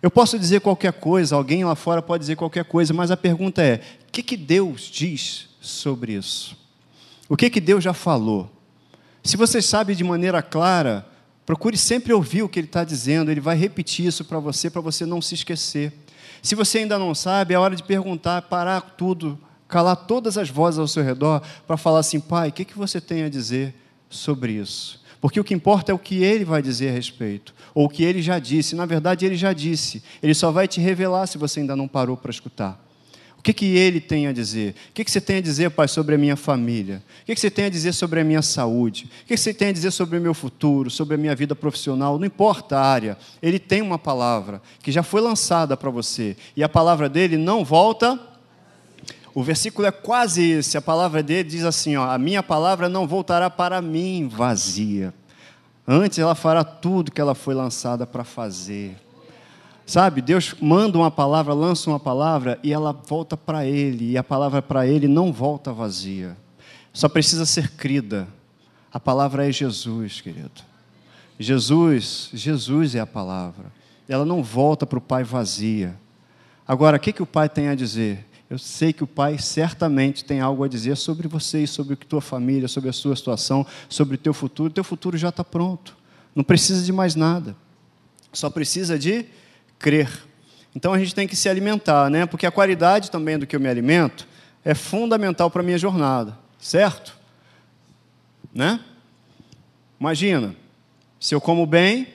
Eu 0.02 0.10
posso 0.10 0.38
dizer 0.38 0.62
qualquer 0.62 0.94
coisa, 0.94 1.36
alguém 1.36 1.62
lá 1.64 1.74
fora 1.74 2.00
pode 2.00 2.22
dizer 2.22 2.36
qualquer 2.36 2.64
coisa, 2.64 2.94
mas 2.94 3.10
a 3.10 3.16
pergunta 3.16 3.62
é: 3.62 3.82
o 4.08 4.10
que 4.10 4.22
que 4.22 4.36
Deus 4.38 4.82
diz 4.82 5.49
sobre 5.60 6.12
isso? 6.12 6.56
O 7.28 7.36
que 7.36 7.50
que 7.50 7.60
Deus 7.60 7.84
já 7.84 7.92
falou? 7.92 8.50
Se 9.22 9.36
você 9.36 9.60
sabe 9.60 9.94
de 9.94 10.02
maneira 10.02 10.42
clara, 10.42 11.06
procure 11.44 11.76
sempre 11.76 12.12
ouvir 12.12 12.42
o 12.42 12.48
que 12.48 12.58
Ele 12.58 12.66
está 12.66 12.82
dizendo. 12.82 13.30
Ele 13.30 13.40
vai 13.40 13.56
repetir 13.56 14.06
isso 14.06 14.24
para 14.24 14.38
você, 14.38 14.70
para 14.70 14.80
você 14.80 15.04
não 15.04 15.20
se 15.20 15.34
esquecer. 15.34 15.92
Se 16.42 16.54
você 16.54 16.78
ainda 16.78 16.98
não 16.98 17.14
sabe, 17.14 17.54
é 17.54 17.58
hora 17.58 17.76
de 17.76 17.82
perguntar, 17.82 18.42
parar 18.42 18.80
tudo, 18.80 19.38
calar 19.68 19.96
todas 19.96 20.38
as 20.38 20.48
vozes 20.48 20.78
ao 20.78 20.88
seu 20.88 21.04
redor 21.04 21.42
para 21.66 21.76
falar 21.76 22.00
assim: 22.00 22.18
Pai, 22.18 22.48
o 22.48 22.52
que, 22.52 22.64
que 22.64 22.78
você 22.78 23.00
tem 23.00 23.22
a 23.24 23.28
dizer 23.28 23.74
sobre 24.08 24.52
isso? 24.52 25.00
Porque 25.20 25.38
o 25.38 25.44
que 25.44 25.52
importa 25.52 25.92
é 25.92 25.94
o 25.94 25.98
que 25.98 26.22
ele 26.22 26.46
vai 26.46 26.62
dizer 26.62 26.88
a 26.88 26.92
respeito, 26.92 27.54
ou 27.74 27.84
o 27.84 27.88
que 27.90 28.02
ele 28.02 28.22
já 28.22 28.38
disse. 28.38 28.74
Na 28.74 28.86
verdade, 28.86 29.26
ele 29.26 29.36
já 29.36 29.52
disse. 29.52 30.02
Ele 30.22 30.32
só 30.32 30.50
vai 30.50 30.66
te 30.66 30.80
revelar 30.80 31.26
se 31.26 31.36
você 31.36 31.60
ainda 31.60 31.76
não 31.76 31.86
parou 31.86 32.16
para 32.16 32.30
escutar. 32.30 32.82
O 33.40 33.42
que, 33.42 33.54
que 33.54 33.74
ele 33.74 34.02
tem 34.02 34.26
a 34.26 34.32
dizer? 34.32 34.74
O 34.90 34.92
que, 34.92 35.02
que 35.02 35.10
você 35.10 35.18
tem 35.18 35.38
a 35.38 35.40
dizer, 35.40 35.70
Pai, 35.70 35.88
sobre 35.88 36.14
a 36.14 36.18
minha 36.18 36.36
família? 36.36 37.02
O 37.22 37.24
que, 37.24 37.34
que 37.34 37.40
você 37.40 37.50
tem 37.50 37.64
a 37.64 37.68
dizer 37.70 37.94
sobre 37.94 38.20
a 38.20 38.24
minha 38.24 38.42
saúde? 38.42 39.04
O 39.04 39.28
que, 39.28 39.34
que 39.34 39.40
você 39.40 39.54
tem 39.54 39.68
a 39.68 39.72
dizer 39.72 39.90
sobre 39.92 40.18
o 40.18 40.20
meu 40.20 40.34
futuro, 40.34 40.90
sobre 40.90 41.14
a 41.14 41.16
minha 41.18 41.34
vida 41.34 41.56
profissional? 41.56 42.18
Não 42.18 42.26
importa 42.26 42.76
a 42.76 42.84
área, 42.84 43.16
ele 43.40 43.58
tem 43.58 43.80
uma 43.80 43.98
palavra 43.98 44.60
que 44.82 44.92
já 44.92 45.02
foi 45.02 45.22
lançada 45.22 45.74
para 45.74 45.88
você. 45.88 46.36
E 46.54 46.62
a 46.62 46.68
palavra 46.68 47.08
dele 47.08 47.38
não 47.38 47.64
volta. 47.64 48.20
O 49.34 49.42
versículo 49.42 49.88
é 49.88 49.90
quase 49.90 50.42
esse. 50.42 50.76
A 50.76 50.82
palavra 50.82 51.22
dele 51.22 51.48
diz 51.48 51.64
assim: 51.64 51.96
ó, 51.96 52.10
A 52.10 52.18
minha 52.18 52.42
palavra 52.42 52.90
não 52.90 53.06
voltará 53.06 53.48
para 53.48 53.80
mim 53.80 54.28
vazia. 54.28 55.14
Antes 55.88 56.18
ela 56.18 56.34
fará 56.34 56.62
tudo 56.62 57.10
que 57.10 57.22
ela 57.22 57.34
foi 57.34 57.54
lançada 57.54 58.06
para 58.06 58.22
fazer. 58.22 58.98
Sabe, 59.90 60.22
Deus 60.22 60.54
manda 60.60 60.96
uma 60.96 61.10
palavra, 61.10 61.52
lança 61.52 61.90
uma 61.90 61.98
palavra 61.98 62.60
e 62.62 62.72
ela 62.72 62.92
volta 62.92 63.36
para 63.36 63.66
Ele, 63.66 64.12
e 64.12 64.16
a 64.16 64.22
palavra 64.22 64.62
para 64.62 64.86
Ele 64.86 65.08
não 65.08 65.32
volta 65.32 65.72
vazia. 65.72 66.36
Só 66.92 67.08
precisa 67.08 67.44
ser 67.44 67.72
crida. 67.72 68.28
A 68.92 69.00
palavra 69.00 69.48
é 69.48 69.50
Jesus, 69.50 70.20
querido. 70.20 70.62
Jesus, 71.40 72.30
Jesus 72.32 72.94
é 72.94 73.00
a 73.00 73.06
palavra. 73.06 73.72
Ela 74.08 74.24
não 74.24 74.44
volta 74.44 74.86
para 74.86 74.98
o 74.98 75.02
Pai 75.02 75.24
vazia. 75.24 75.96
Agora, 76.68 76.96
o 76.96 77.00
que, 77.00 77.12
que 77.12 77.24
o 77.24 77.26
Pai 77.26 77.48
tem 77.48 77.66
a 77.66 77.74
dizer? 77.74 78.24
Eu 78.48 78.60
sei 78.60 78.92
que 78.92 79.02
o 79.02 79.08
Pai 79.08 79.38
certamente 79.38 80.24
tem 80.24 80.40
algo 80.40 80.62
a 80.62 80.68
dizer 80.68 80.96
sobre 80.96 81.26
você, 81.26 81.66
sobre 81.66 81.94
a 81.94 81.96
tua 81.96 82.20
família, 82.20 82.68
sobre 82.68 82.90
a 82.90 82.92
sua 82.92 83.16
situação, 83.16 83.66
sobre 83.88 84.14
o 84.14 84.18
teu 84.18 84.32
futuro. 84.32 84.70
O 84.70 84.72
teu 84.72 84.84
futuro 84.84 85.18
já 85.18 85.30
está 85.30 85.42
pronto. 85.42 85.96
Não 86.32 86.44
precisa 86.44 86.84
de 86.84 86.92
mais 86.92 87.16
nada. 87.16 87.56
Só 88.32 88.48
precisa 88.48 88.96
de 88.96 89.26
crer. 89.80 90.08
Então 90.76 90.92
a 90.92 90.98
gente 90.98 91.14
tem 91.14 91.26
que 91.26 91.34
se 91.34 91.48
alimentar, 91.48 92.08
né? 92.08 92.26
Porque 92.26 92.46
a 92.46 92.50
qualidade 92.52 93.10
também 93.10 93.36
do 93.36 93.46
que 93.46 93.56
eu 93.56 93.60
me 93.60 93.68
alimento 93.68 94.28
é 94.64 94.74
fundamental 94.74 95.50
para 95.50 95.62
a 95.62 95.64
minha 95.64 95.78
jornada, 95.78 96.38
certo? 96.58 97.18
Né? 98.54 98.78
Imagina, 99.98 100.54
se 101.18 101.34
eu 101.34 101.40
como 101.40 101.66
bem, 101.66 102.06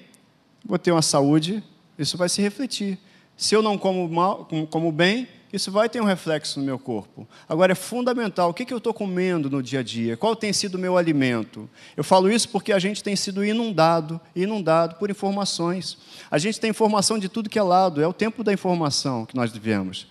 vou 0.63 0.78
ter 0.80 0.91
uma 0.91 1.01
saúde, 1.01 1.63
isso 1.99 2.17
vai 2.17 2.30
se 2.30 2.41
refletir. 2.41 2.97
Se 3.36 3.54
eu 3.56 3.62
não 3.62 3.78
como, 3.78 4.08
mal, 4.08 4.47
como 4.69 4.91
bem, 4.91 5.28
isso 5.56 5.72
vai 5.72 5.88
ter 5.88 6.02
um 6.02 6.06
reflexo 6.06 6.60
no 6.60 6.65
meu 6.65 6.78
corpo. 6.78 7.28
Agora, 7.48 7.72
é 7.72 7.76
fundamental, 7.76 8.50
o 8.50 8.54
que 8.54 8.72
eu 8.72 8.78
estou 8.78 8.94
comendo 8.94 9.50
no 9.50 9.63
dia 9.63 9.80
a 9.80 9.84
dia? 9.84 10.18
Qual 10.18 10.36
tem 10.36 10.52
sido 10.52 10.76
o 10.76 10.80
meu 10.80 10.98
alimento? 10.98 11.70
Eu 11.96 12.04
falo 12.04 12.30
isso 12.30 12.50
porque 12.50 12.74
a 12.74 12.80
gente 12.80 13.04
tem 13.04 13.15
sido 13.15 13.44
inundado, 13.44 14.20
inundado 14.36 14.96
por 14.96 15.10
informações. 15.10 15.98
A 16.30 16.38
gente 16.38 16.60
tem 16.60 16.70
informação 16.70 17.18
de 17.18 17.30
tudo 17.30 17.50
que 17.50 17.58
é 17.58 17.63
lado, 17.63 18.02
é 18.02 18.08
o 18.08 18.13
tempo 18.13 18.44
da 18.44 18.52
informação 18.52 19.26
que 19.26 19.36
nós 19.36 19.52
vivemos. 19.52 20.08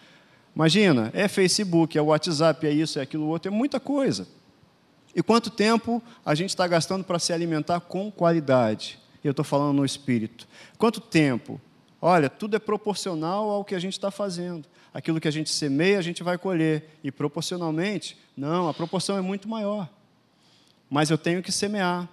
Imagina, 0.54 1.10
é 1.12 1.28
Facebook, 1.28 1.98
é 1.98 2.00
WhatsApp, 2.00 2.66
é 2.66 2.70
isso, 2.70 2.98
é 2.98 3.02
aquilo 3.02 3.26
outro, 3.26 3.48
é 3.48 3.54
muita 3.54 3.78
coisa. 3.78 4.26
E 5.14 5.22
quanto 5.22 5.50
tempo 5.50 6.02
a 6.24 6.34
gente 6.34 6.50
está 6.50 6.66
gastando 6.66 7.04
para 7.04 7.18
se 7.18 7.32
alimentar 7.32 7.80
com 7.80 8.10
qualidade? 8.10 8.98
Eu 9.22 9.30
estou 9.30 9.44
falando 9.44 9.76
no 9.76 9.84
espírito. 9.84 10.46
Quanto 10.78 11.00
tempo? 11.00 11.60
Olha, 12.00 12.28
tudo 12.28 12.56
é 12.56 12.58
proporcional 12.58 13.48
ao 13.50 13.64
que 13.64 13.74
a 13.74 13.78
gente 13.78 13.94
está 13.94 14.10
fazendo 14.10 14.68
aquilo 14.94 15.20
que 15.20 15.26
a 15.26 15.32
gente 15.32 15.50
semeia, 15.50 15.98
a 15.98 16.02
gente 16.02 16.22
vai 16.22 16.38
colher. 16.38 16.88
E 17.02 17.10
proporcionalmente, 17.10 18.16
não, 18.36 18.68
a 18.68 18.72
proporção 18.72 19.18
é 19.18 19.20
muito 19.20 19.48
maior. 19.48 19.90
Mas 20.88 21.10
eu 21.10 21.18
tenho 21.18 21.42
que 21.42 21.50
semear. 21.50 22.08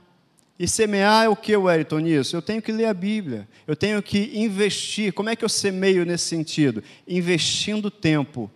E 0.57 0.67
semear 0.67 1.25
é 1.25 1.29
o 1.29 1.35
que, 1.35 1.55
Wellington, 1.55 1.99
nisso? 1.99 2.35
Eu 2.35 2.41
tenho 2.41 2.61
que 2.61 2.71
ler 2.71 2.85
a 2.85 2.93
Bíblia. 2.93 3.47
Eu 3.67 3.75
tenho 3.75 4.01
que 4.01 4.31
investir. 4.33 5.13
Como 5.13 5.29
é 5.29 5.35
que 5.35 5.45
eu 5.45 5.49
semeio 5.49 6.05
nesse 6.05 6.25
sentido? 6.25 6.83
Investindo 7.07 7.91
tempo 7.91 8.49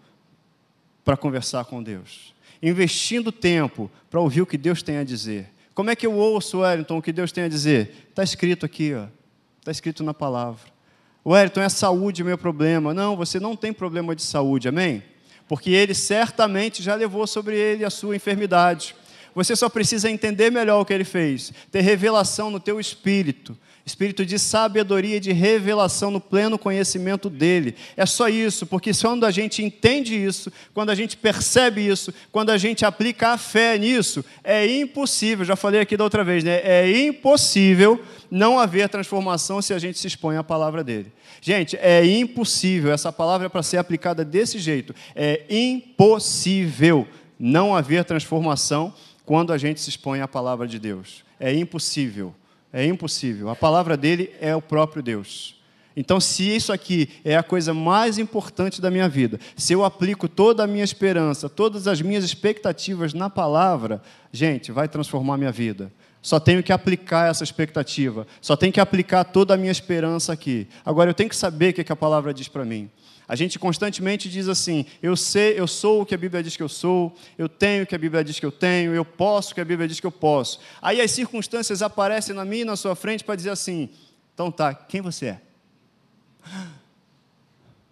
para 1.04 1.16
conversar 1.16 1.66
com 1.66 1.82
Deus. 1.82 2.34
Investindo 2.62 3.32
tempo 3.32 3.92
para 4.10 4.20
ouvir 4.20 4.42
o 4.42 4.46
que 4.46 4.58
Deus 4.58 4.82
tem 4.82 4.98
a 4.98 5.04
dizer. 5.04 5.50
Como 5.74 5.90
é 5.90 5.96
que 5.96 6.06
eu 6.06 6.14
ouço, 6.14 6.60
Wellington, 6.60 6.98
o 6.98 7.02
que 7.02 7.12
Deus 7.12 7.32
tem 7.32 7.44
a 7.44 7.48
dizer? 7.48 8.08
Está 8.10 8.24
escrito 8.24 8.66
aqui, 8.66 8.94
está 9.60 9.72
escrito 9.72 10.04
na 10.04 10.14
palavra. 10.14 10.75
Wellington, 11.26 11.62
é 11.62 11.70
saúde 11.70 12.22
o 12.22 12.26
meu 12.26 12.38
problema. 12.38 12.94
Não, 12.94 13.16
você 13.16 13.40
não 13.40 13.56
tem 13.56 13.74
problema 13.74 14.16
de 14.16 14.22
saúde, 14.22 14.68
amém? 14.68 15.04
Porque 15.48 15.72
ele 15.72 15.94
certamente 15.94 16.84
já 16.84 16.94
levou 16.94 17.26
sobre 17.26 17.58
ele 17.58 17.84
a 17.84 17.90
sua 17.90 18.16
enfermidade. 18.16 18.96
Você 19.34 19.56
só 19.56 19.68
precisa 19.68 20.10
entender 20.10 20.52
melhor 20.52 20.80
o 20.80 20.86
que 20.86 20.94
ele 20.94 21.04
fez, 21.04 21.52
ter 21.72 21.82
revelação 21.82 22.50
no 22.50 22.60
teu 22.60 22.80
espírito, 22.80 23.58
espírito 23.86 24.26
de 24.26 24.40
sabedoria 24.40 25.18
e 25.18 25.20
de 25.20 25.32
revelação 25.32 26.10
no 26.10 26.20
pleno 26.20 26.58
conhecimento 26.58 27.30
dele. 27.30 27.76
É 27.96 28.06
só 28.06 28.28
isso, 28.28 28.66
porque 28.66 28.92
quando 29.00 29.26
a 29.26 29.32
gente 29.32 29.64
entende 29.64 30.16
isso, 30.16 30.52
quando 30.74 30.90
a 30.90 30.96
gente 30.96 31.16
percebe 31.16 31.88
isso, 31.88 32.12
quando 32.32 32.50
a 32.50 32.58
gente 32.58 32.84
aplica 32.84 33.30
a 33.30 33.38
fé 33.38 33.78
nisso, 33.78 34.26
é 34.44 34.66
impossível, 34.66 35.46
já 35.46 35.56
falei 35.56 35.80
aqui 35.80 35.96
da 35.96 36.04
outra 36.04 36.24
vez, 36.24 36.44
né? 36.44 36.62
É 36.64 37.06
impossível 37.06 38.04
não 38.32 38.60
haver 38.60 38.90
transformação 38.90 39.62
se 39.62 39.74
a 39.74 39.78
gente 39.78 40.00
se 40.00 40.08
expõe 40.08 40.36
à 40.36 40.44
palavra 40.44 40.84
dele. 40.84 41.12
Gente, 41.40 41.78
é 41.78 42.04
impossível, 42.04 42.92
essa 42.92 43.12
palavra 43.12 43.46
é 43.46 43.50
para 43.50 43.62
ser 43.62 43.78
aplicada 43.78 44.26
desse 44.26 44.58
jeito. 44.58 44.96
É 45.16 45.44
impossível 45.48 47.08
não 47.40 47.76
haver 47.76 48.04
transformação 48.04 48.92
quando 49.26 49.54
a 49.54 49.58
gente 49.58 49.80
se 49.80 49.90
expõe 49.90 50.22
à 50.22 50.28
palavra 50.28 50.68
de 50.68 50.80
Deus. 50.80 51.24
É 51.40 51.54
impossível. 51.54 52.34
É 52.78 52.86
impossível. 52.86 53.50
A 53.50 53.56
palavra 53.56 53.96
dele 53.96 54.36
é 54.42 54.54
o 54.54 54.62
próprio 54.62 55.02
Deus. 55.02 55.56
Então, 55.96 56.20
se 56.20 56.44
isso 56.44 56.74
aqui 56.74 57.08
é 57.24 57.38
a 57.38 57.42
coisa 57.42 57.74
mais 57.74 58.18
importante 58.18 58.82
da 58.82 58.92
minha 58.92 59.08
vida, 59.08 59.40
se 59.56 59.72
eu 59.72 59.86
aplico 59.86 60.28
toda 60.28 60.62
a 60.62 60.68
minha 60.68 60.84
esperança, 60.84 61.48
todas 61.48 61.88
as 61.88 62.02
minhas 62.02 62.26
expectativas 62.26 63.14
na 63.14 63.30
palavra, 63.30 64.02
gente, 64.30 64.74
vai 64.74 64.90
transformar 64.90 65.38
minha 65.38 65.54
vida. 65.54 65.90
Só 66.22 66.38
tenho 66.38 66.62
que 66.62 66.74
aplicar 66.74 67.30
essa 67.30 67.46
expectativa, 67.46 68.28
só 68.42 68.58
tenho 68.58 68.74
que 68.74 68.82
aplicar 68.82 69.24
toda 69.24 69.54
a 69.54 69.58
minha 69.58 69.72
esperança 69.72 70.34
aqui. 70.34 70.68
Agora, 70.84 71.10
eu 71.10 71.14
tenho 71.14 71.30
que 71.30 71.36
saber 71.38 71.70
o 71.70 71.74
que 71.82 71.94
a 71.94 71.96
palavra 71.96 72.34
diz 72.34 72.50
para 72.50 72.66
mim. 72.66 72.90
A 73.28 73.36
gente 73.36 73.58
constantemente 73.58 74.30
diz 74.30 74.48
assim: 74.48 74.86
eu 75.02 75.16
sei, 75.16 75.60
eu 75.60 75.68
sou 75.68 76.02
o 76.02 76.06
que 76.06 76.14
a 76.14 76.18
Bíblia 76.18 76.44
diz 76.44 76.56
que 76.56 76.64
eu 76.64 76.70
sou, 76.70 77.16
eu 77.38 77.50
tenho 77.50 77.84
o 77.84 77.88
que 77.88 77.96
a 77.96 77.98
Bíblia 77.98 78.24
diz 78.24 78.40
que 78.40 78.46
eu 78.46 78.52
tenho, 78.52 78.94
eu 78.94 79.04
posso 79.04 79.52
o 79.52 79.56
que 79.56 79.62
a 79.62 79.66
Bíblia 79.66 79.88
diz 79.88 80.00
que 80.00 80.06
eu 80.06 80.12
posso. 80.12 80.60
Aí 80.82 81.02
as 81.02 81.12
circunstâncias 81.12 81.82
aparecem 81.82 82.36
na 82.36 82.46
minha 82.46 82.62
e 82.62 82.66
na 82.66 82.76
sua 82.76 82.96
frente 82.96 83.24
para 83.24 83.36
dizer 83.36 83.50
assim: 83.50 83.90
então 84.34 84.52
tá, 84.52 84.74
quem 84.74 85.02
você 85.02 85.28
é? 85.28 85.42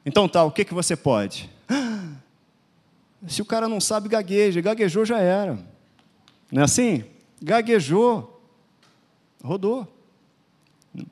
Então 0.05 0.27
tá, 0.27 0.43
o 0.43 0.51
que, 0.51 0.65
que 0.65 0.73
você 0.73 0.97
pode? 0.97 1.49
Se 3.25 3.41
o 3.41 3.45
cara 3.45 3.69
não 3.69 3.79
sabe, 3.79 4.09
gagueja. 4.09 4.59
Gaguejou 4.59 5.05
já 5.05 5.17
era. 5.17 5.57
Não 6.51 6.61
é 6.61 6.65
assim? 6.65 7.05
Gaguejou. 7.41 8.41
Rodou. 9.41 9.87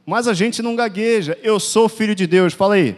Mas 0.05 0.27
a 0.27 0.33
gente 0.33 0.61
não 0.61 0.75
gagueja. 0.75 1.39
Eu 1.41 1.57
sou 1.57 1.87
filho 1.87 2.13
de 2.13 2.27
Deus. 2.27 2.53
Fala 2.53 2.75
aí. 2.75 2.97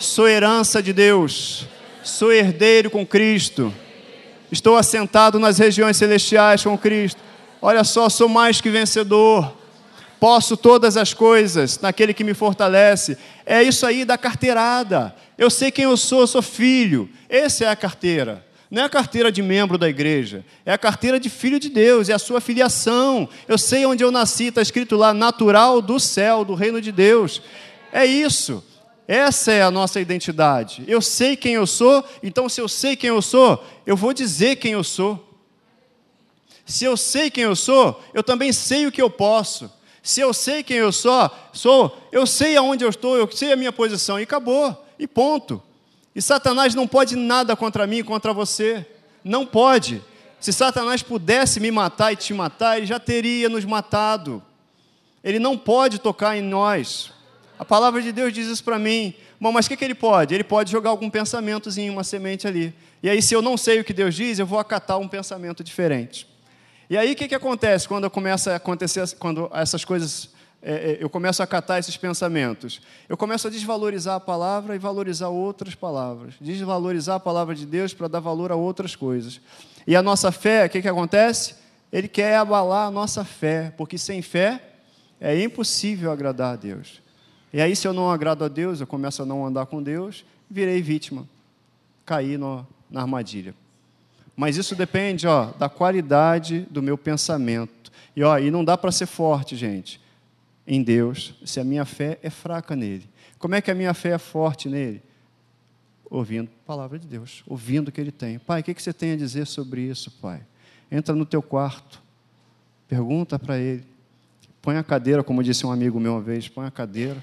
Sou 0.00 0.26
herança 0.26 0.82
de 0.82 0.94
Deus. 0.94 1.66
Sou 2.02 2.32
herdeiro 2.32 2.88
com 2.88 3.04
Cristo. 3.04 3.70
Estou 4.50 4.78
assentado 4.78 5.38
nas 5.38 5.58
regiões 5.58 5.94
celestiais 5.98 6.64
com 6.64 6.76
Cristo. 6.78 7.20
Olha 7.60 7.84
só, 7.84 8.08
sou 8.08 8.26
mais 8.26 8.62
que 8.62 8.70
vencedor. 8.70 9.54
Posso 10.18 10.56
todas 10.56 10.96
as 10.96 11.12
coisas 11.12 11.78
naquele 11.80 12.14
que 12.14 12.24
me 12.24 12.32
fortalece. 12.32 13.18
É 13.44 13.62
isso 13.62 13.84
aí 13.84 14.06
da 14.06 14.16
carteirada. 14.16 15.14
Eu 15.36 15.50
sei 15.50 15.70
quem 15.70 15.84
eu 15.84 15.98
sou, 15.98 16.22
eu 16.22 16.26
sou 16.26 16.40
filho. 16.40 17.06
Essa 17.28 17.66
é 17.66 17.68
a 17.68 17.76
carteira. 17.76 18.42
Não 18.70 18.80
é 18.80 18.86
a 18.86 18.88
carteira 18.88 19.30
de 19.30 19.42
membro 19.42 19.76
da 19.76 19.88
igreja, 19.88 20.44
é 20.64 20.72
a 20.72 20.78
carteira 20.78 21.18
de 21.18 21.28
filho 21.28 21.58
de 21.58 21.68
Deus, 21.68 22.08
é 22.08 22.14
a 22.14 22.20
sua 22.20 22.40
filiação. 22.40 23.28
Eu 23.48 23.58
sei 23.58 23.84
onde 23.84 24.02
eu 24.02 24.10
nasci, 24.12 24.44
está 24.44 24.62
escrito 24.62 24.96
lá, 24.96 25.12
natural 25.12 25.82
do 25.82 26.00
céu, 26.00 26.42
do 26.42 26.54
reino 26.54 26.80
de 26.80 26.90
Deus. 26.90 27.42
É 27.92 28.06
isso. 28.06 28.64
Essa 29.10 29.50
é 29.50 29.60
a 29.60 29.72
nossa 29.72 30.00
identidade. 30.00 30.84
Eu 30.86 31.02
sei 31.02 31.34
quem 31.34 31.54
eu 31.54 31.66
sou, 31.66 32.04
então 32.22 32.48
se 32.48 32.60
eu 32.60 32.68
sei 32.68 32.94
quem 32.94 33.08
eu 33.08 33.20
sou, 33.20 33.60
eu 33.84 33.96
vou 33.96 34.12
dizer 34.12 34.54
quem 34.54 34.70
eu 34.70 34.84
sou. 34.84 35.36
Se 36.64 36.84
eu 36.84 36.96
sei 36.96 37.28
quem 37.28 37.42
eu 37.42 37.56
sou, 37.56 38.00
eu 38.14 38.22
também 38.22 38.52
sei 38.52 38.86
o 38.86 38.92
que 38.92 39.02
eu 39.02 39.10
posso. 39.10 39.68
Se 40.00 40.20
eu 40.20 40.32
sei 40.32 40.62
quem 40.62 40.76
eu 40.76 40.92
sou, 40.92 41.28
sou, 41.52 42.08
eu 42.12 42.24
sei 42.24 42.56
aonde 42.56 42.84
eu 42.84 42.88
estou, 42.88 43.16
eu 43.16 43.28
sei 43.32 43.50
a 43.50 43.56
minha 43.56 43.72
posição 43.72 44.20
e 44.20 44.22
acabou, 44.22 44.80
e 44.96 45.08
ponto. 45.08 45.60
E 46.14 46.22
Satanás 46.22 46.76
não 46.76 46.86
pode 46.86 47.16
nada 47.16 47.56
contra 47.56 47.88
mim, 47.88 48.04
contra 48.04 48.32
você. 48.32 48.86
Não 49.24 49.44
pode. 49.44 50.00
Se 50.38 50.52
Satanás 50.52 51.02
pudesse 51.02 51.58
me 51.58 51.72
matar 51.72 52.12
e 52.12 52.16
te 52.16 52.32
matar, 52.32 52.76
ele 52.76 52.86
já 52.86 53.00
teria 53.00 53.48
nos 53.48 53.64
matado. 53.64 54.40
Ele 55.24 55.40
não 55.40 55.58
pode 55.58 55.98
tocar 55.98 56.36
em 56.36 56.42
nós. 56.42 57.18
A 57.60 57.64
palavra 57.66 58.00
de 58.00 58.10
Deus 58.10 58.32
diz 58.32 58.46
isso 58.46 58.64
para 58.64 58.78
mim. 58.78 59.12
Bom, 59.38 59.52
mas 59.52 59.66
o 59.66 59.68
que, 59.68 59.76
que 59.76 59.84
ele 59.84 59.94
pode? 59.94 60.34
Ele 60.34 60.42
pode 60.42 60.72
jogar 60.72 60.88
algum 60.88 61.10
pensamentozinho, 61.10 61.92
uma 61.92 62.02
semente 62.02 62.48
ali. 62.48 62.72
E 63.02 63.10
aí, 63.10 63.20
se 63.20 63.34
eu 63.34 63.42
não 63.42 63.54
sei 63.54 63.80
o 63.80 63.84
que 63.84 63.92
Deus 63.92 64.14
diz, 64.14 64.38
eu 64.38 64.46
vou 64.46 64.58
acatar 64.58 64.98
um 64.98 65.06
pensamento 65.06 65.62
diferente. 65.62 66.26
E 66.88 66.96
aí 66.96 67.12
o 67.12 67.14
que, 67.14 67.28
que 67.28 67.34
acontece 67.34 67.86
quando 67.86 68.08
começa 68.08 68.54
a 68.54 68.56
acontecer, 68.56 69.06
quando 69.18 69.50
essas 69.52 69.84
coisas, 69.84 70.30
é, 70.62 70.72
é, 70.72 70.98
eu 71.00 71.10
começo 71.10 71.42
a 71.42 71.46
catar 71.46 71.78
esses 71.78 71.98
pensamentos? 71.98 72.80
Eu 73.06 73.16
começo 73.18 73.46
a 73.46 73.50
desvalorizar 73.50 74.14
a 74.14 74.20
palavra 74.20 74.74
e 74.74 74.78
valorizar 74.78 75.28
outras 75.28 75.74
palavras. 75.74 76.36
Desvalorizar 76.40 77.16
a 77.16 77.20
palavra 77.20 77.54
de 77.54 77.66
Deus 77.66 77.92
para 77.92 78.08
dar 78.08 78.20
valor 78.20 78.50
a 78.50 78.56
outras 78.56 78.96
coisas. 78.96 79.38
E 79.86 79.94
a 79.94 80.00
nossa 80.00 80.32
fé, 80.32 80.64
o 80.64 80.70
que, 80.70 80.80
que 80.80 80.88
acontece? 80.88 81.56
Ele 81.92 82.08
quer 82.08 82.36
abalar 82.36 82.88
a 82.88 82.90
nossa 82.90 83.22
fé, 83.22 83.70
porque 83.76 83.98
sem 83.98 84.22
fé 84.22 84.62
é 85.20 85.38
impossível 85.42 86.10
agradar 86.10 86.54
a 86.54 86.56
Deus. 86.56 87.02
E 87.52 87.60
aí, 87.60 87.74
se 87.74 87.86
eu 87.86 87.92
não 87.92 88.10
agrado 88.10 88.44
a 88.44 88.48
Deus, 88.48 88.80
eu 88.80 88.86
começo 88.86 89.22
a 89.22 89.26
não 89.26 89.44
andar 89.44 89.66
com 89.66 89.82
Deus, 89.82 90.24
virei 90.48 90.80
vítima, 90.80 91.26
caí 92.06 92.38
no, 92.38 92.66
na 92.90 93.00
armadilha. 93.00 93.54
Mas 94.36 94.56
isso 94.56 94.74
depende 94.74 95.26
ó, 95.26 95.46
da 95.58 95.68
qualidade 95.68 96.60
do 96.70 96.82
meu 96.82 96.96
pensamento. 96.96 97.92
E, 98.14 98.22
ó, 98.22 98.38
e 98.38 98.50
não 98.50 98.64
dá 98.64 98.78
para 98.78 98.92
ser 98.92 99.06
forte, 99.06 99.56
gente, 99.56 100.00
em 100.66 100.82
Deus, 100.82 101.34
se 101.44 101.60
a 101.60 101.64
minha 101.64 101.84
fé 101.84 102.18
é 102.22 102.30
fraca 102.30 102.76
nele. 102.76 103.08
Como 103.38 103.54
é 103.54 103.60
que 103.60 103.70
a 103.70 103.74
minha 103.74 103.94
fé 103.94 104.10
é 104.10 104.18
forte 104.18 104.68
nele? 104.68 105.02
Ouvindo 106.08 106.48
a 106.64 106.66
palavra 106.66 106.98
de 106.98 107.06
Deus, 107.06 107.42
ouvindo 107.46 107.88
o 107.88 107.92
que 107.92 108.00
ele 108.00 108.12
tem. 108.12 108.38
Pai, 108.38 108.60
o 108.60 108.64
que 108.64 108.80
você 108.80 108.92
tem 108.92 109.12
a 109.12 109.16
dizer 109.16 109.46
sobre 109.46 109.82
isso, 109.82 110.10
pai? 110.22 110.40
Entra 110.90 111.14
no 111.14 111.24
teu 111.24 111.42
quarto, 111.42 112.02
pergunta 112.88 113.38
para 113.38 113.58
ele. 113.58 113.84
Põe 114.60 114.76
a 114.76 114.82
cadeira, 114.82 115.22
como 115.22 115.42
disse 115.42 115.64
um 115.64 115.72
amigo 115.72 115.98
meu 115.98 116.12
uma 116.12 116.20
vez, 116.20 116.48
põe 116.48 116.66
a 116.66 116.70
cadeira, 116.70 117.22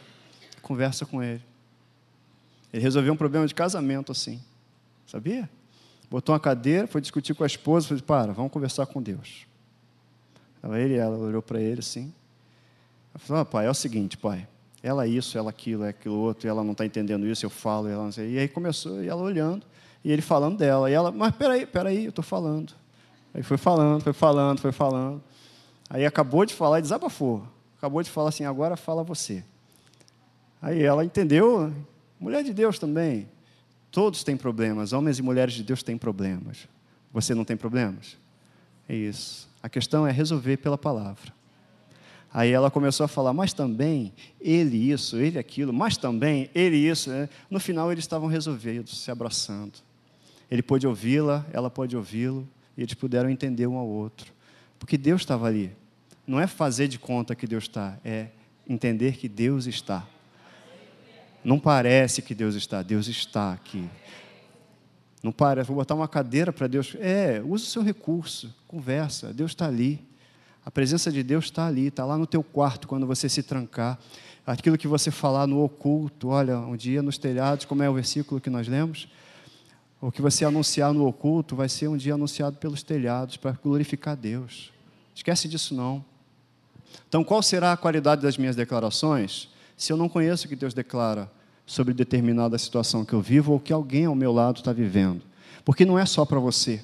conversa 0.62 1.06
com 1.06 1.22
ele. 1.24 1.44
Ele 2.74 2.82
resolveu 2.82 3.14
um 3.14 3.18
problema 3.18 3.48
de 3.48 3.56
casamento 3.56 4.12
assim. 4.12 4.42
Sabia? 5.06 5.50
botou 6.10 6.34
uma 6.34 6.40
cadeira, 6.40 6.88
foi 6.88 7.02
discutir 7.02 7.34
com 7.34 7.44
a 7.44 7.48
esposa, 7.48 7.88
falou: 7.88 8.04
para, 8.04 8.34
vamos 8.34 8.52
conversar 8.52 8.86
com 8.86 9.02
Deus. 9.02 9.46
Ele, 10.64 10.96
ela 10.96 11.18
olhou 11.18 11.42
para 11.42 11.62
ele 11.62 11.80
assim. 11.80 12.14
Ela 13.14 13.20
falou: 13.20 13.42
ah, 13.42 13.46
pai, 13.46 13.68
é 13.68 13.70
o 13.70 13.74
seguinte, 13.74 14.18
pai, 14.18 14.48
ela 14.82 15.06
é 15.06 15.08
isso, 15.08 15.38
ela 15.38 15.50
aquilo, 15.50 15.84
é 15.84 15.90
aquilo 15.90 16.18
outro, 16.18 16.48
ela 16.48 16.64
não 16.64 16.72
está 16.72 16.86
entendendo 16.86 17.26
isso, 17.26 17.46
eu 17.46 17.50
falo, 17.50 17.88
ela 17.88 18.04
não 18.04 18.12
sei. 18.12 18.34
E 18.34 18.40
aí 18.40 18.48
começou, 18.48 19.04
e 19.04 19.08
ela 19.08 19.22
olhando, 19.22 19.66
e 20.04 20.12
ele 20.12 20.22
falando 20.22 20.58
dela. 20.58 20.90
E 20.90 20.94
ela, 20.94 21.12
mas 21.12 21.36
peraí, 21.36 21.66
peraí, 21.66 22.06
eu 22.06 22.10
estou 22.10 22.24
falando. 22.24 22.74
Aí 23.34 23.44
foi 23.44 23.58
falando, 23.58 24.02
foi 24.02 24.14
falando, 24.14 24.60
foi 24.60 24.72
falando. 24.72 25.22
Aí 25.90 26.06
acabou 26.06 26.46
de 26.46 26.54
falar 26.54 26.80
e 26.80 26.82
desabafou. 26.82 27.44
Acabou 27.78 28.02
de 28.02 28.10
falar 28.10 28.30
assim, 28.30 28.44
agora 28.44 28.76
fala 28.76 29.04
você. 29.04 29.44
Aí 30.62 30.82
ela 30.82 31.06
entendeu, 31.06 31.74
mulher 32.20 32.44
de 32.44 32.54
Deus 32.54 32.80
também. 32.80 33.28
Todos 33.92 34.24
têm 34.24 34.36
problemas, 34.36 34.94
homens 34.94 35.20
e 35.20 35.22
mulheres 35.22 35.54
de 35.54 35.64
Deus 35.64 35.84
têm 35.84 35.98
problemas. 35.98 36.68
Você 37.12 37.34
não 37.34 37.46
tem 37.46 37.56
problemas? 37.56 38.18
É 38.88 38.96
isso. 38.96 39.48
A 39.62 39.70
questão 39.70 40.06
é 40.06 40.12
resolver 40.12 40.58
pela 40.58 40.78
palavra. 40.78 41.34
Aí 42.34 42.52
ela 42.52 42.70
começou 42.70 43.04
a 43.04 43.08
falar, 43.08 43.34
mas 43.34 43.54
também 43.54 44.14
ele 44.40 44.92
isso, 44.92 45.18
ele 45.18 45.40
aquilo, 45.40 45.74
mas 45.74 45.98
também 45.98 46.50
ele 46.54 46.78
isso. 46.78 47.10
Né? 47.10 47.30
No 47.50 47.60
final 47.60 47.92
eles 47.92 48.04
estavam 48.04 48.28
resolvidos, 48.28 49.02
se 49.02 49.10
abraçando. 49.10 49.74
Ele 50.50 50.62
pôde 50.62 50.86
ouvi-la, 50.86 51.46
ela 51.52 51.70
pôde 51.70 51.98
ouvi-lo, 51.98 52.48
e 52.78 52.84
eles 52.84 52.94
puderam 52.94 53.30
entender 53.30 53.68
um 53.68 53.78
ao 53.78 53.88
outro. 53.88 54.32
Porque 54.78 54.98
Deus 54.98 55.22
estava 55.22 55.48
ali. 55.48 55.72
Não 56.26 56.40
é 56.40 56.46
fazer 56.46 56.88
de 56.88 57.00
conta 57.00 57.36
que 57.36 57.48
Deus 57.48 57.64
está, 57.64 57.98
é 58.04 58.28
entender 58.68 59.18
que 59.18 59.28
Deus 59.28 59.66
está. 59.66 60.06
Não 61.44 61.60
parece 61.60 62.22
que 62.22 62.36
Deus 62.36 62.56
está, 62.56 62.82
Deus 62.82 63.08
está 63.08 63.54
aqui. 63.54 63.90
Não 65.24 65.32
parece, 65.32 65.68
vou 65.68 65.78
botar 65.78 65.96
uma 65.96 66.08
cadeira 66.08 66.54
para 66.54 66.68
Deus. 66.68 66.96
É, 67.00 67.42
use 67.44 67.66
o 67.66 67.68
seu 67.68 67.82
recurso, 67.82 68.54
conversa, 68.68 69.34
Deus 69.34 69.52
está 69.52 69.68
ali. 69.68 70.06
A 70.66 70.72
presença 70.72 71.12
de 71.12 71.24
Deus 71.24 71.46
está 71.46 71.66
ali, 71.66 71.88
está 71.88 72.04
lá 72.06 72.18
no 72.18 72.28
teu 72.28 72.44
quarto 72.44 72.88
quando 72.88 73.08
você 73.08 73.30
se 73.30 73.42
trancar. 73.42 73.98
Aquilo 74.46 74.78
que 74.78 74.88
você 74.88 75.12
falar 75.12 75.48
no 75.48 75.64
oculto, 75.64 76.30
olha, 76.30 76.58
um 76.60 76.76
dia 76.76 77.02
nos 77.02 77.18
telhados, 77.18 77.66
como 77.66 77.84
é 77.84 77.90
o 77.90 77.94
versículo 77.94 78.40
que 78.40 78.50
nós 78.50 78.68
lemos? 78.68 79.08
O 80.00 80.12
que 80.12 80.22
você 80.22 80.46
anunciar 80.46 80.94
no 80.94 81.08
oculto 81.08 81.56
vai 81.56 81.68
ser 81.68 81.88
um 81.88 81.98
dia 81.98 82.14
anunciado 82.14 82.58
pelos 82.58 82.84
telhados 82.84 83.36
para 83.36 83.52
glorificar 83.52 84.16
Deus. 84.16 84.72
Esquece 85.16 85.48
disso 85.48 85.74
não. 85.74 86.06
Então, 87.10 87.24
qual 87.24 87.42
será 87.42 87.74
a 87.74 87.78
qualidade 87.78 88.22
das 88.22 88.38
minhas 88.38 88.56
declarações? 88.56 89.50
Se 89.78 89.94
eu 89.94 89.98
não 89.98 90.10
conheço 90.10 90.46
o 90.46 90.50
que 90.50 90.56
Deus 90.56 90.74
declara 90.74 91.32
sobre 91.66 91.94
determinada 91.94 92.58
situação 92.58 93.06
que 93.06 93.14
eu 93.14 93.22
vivo 93.22 93.52
ou 93.54 93.60
que 93.60 93.72
alguém 93.72 94.06
ao 94.06 94.16
meu 94.16 94.32
lado 94.32 94.58
está 94.58 94.74
vivendo. 94.74 95.22
Porque 95.64 95.86
não 95.86 96.00
é 96.00 96.06
só 96.06 96.26
para 96.26 96.40
você. 96.40 96.82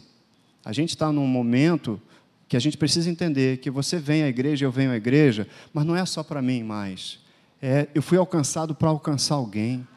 A 0.63 0.71
gente 0.71 0.89
está 0.89 1.11
num 1.11 1.25
momento 1.25 1.99
que 2.47 2.57
a 2.57 2.59
gente 2.59 2.77
precisa 2.77 3.09
entender 3.09 3.57
que 3.57 3.71
você 3.71 3.97
vem 3.97 4.23
à 4.23 4.27
igreja, 4.27 4.65
eu 4.65 4.71
venho 4.71 4.91
à 4.91 4.95
igreja, 4.95 5.47
mas 5.73 5.85
não 5.85 5.95
é 5.95 6.05
só 6.05 6.21
para 6.21 6.41
mim 6.41 6.63
mais. 6.63 7.17
É, 7.61 7.87
eu 7.95 8.01
fui 8.03 8.17
alcançado 8.17 8.75
para 8.75 8.89
alcançar 8.89 9.35
alguém. 9.35 9.87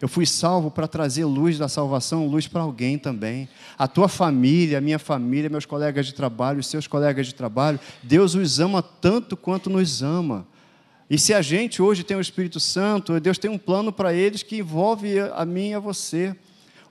Eu 0.00 0.08
fui 0.08 0.24
salvo 0.24 0.70
para 0.70 0.86
trazer 0.86 1.24
luz 1.24 1.58
da 1.58 1.68
salvação, 1.68 2.26
luz 2.26 2.46
para 2.46 2.62
alguém 2.62 2.98
também. 2.98 3.48
A 3.76 3.88
tua 3.88 4.08
família, 4.08 4.78
a 4.78 4.80
minha 4.80 4.98
família, 4.98 5.50
meus 5.50 5.66
colegas 5.66 6.06
de 6.06 6.14
trabalho, 6.14 6.60
os 6.60 6.68
seus 6.68 6.86
colegas 6.86 7.26
de 7.26 7.34
trabalho, 7.34 7.80
Deus 8.02 8.34
os 8.34 8.60
ama 8.60 8.82
tanto 8.82 9.36
quanto 9.36 9.68
nos 9.68 10.02
ama. 10.02 10.46
E 11.08 11.18
se 11.18 11.32
a 11.32 11.40
gente 11.40 11.80
hoje 11.80 12.02
tem 12.02 12.16
o 12.16 12.20
Espírito 12.20 12.58
Santo, 12.58 13.18
Deus 13.20 13.38
tem 13.38 13.50
um 13.50 13.58
plano 13.58 13.92
para 13.92 14.12
eles 14.12 14.42
que 14.42 14.58
envolve 14.58 15.20
a 15.20 15.44
mim 15.44 15.70
e 15.70 15.74
a 15.74 15.78
você. 15.78 16.34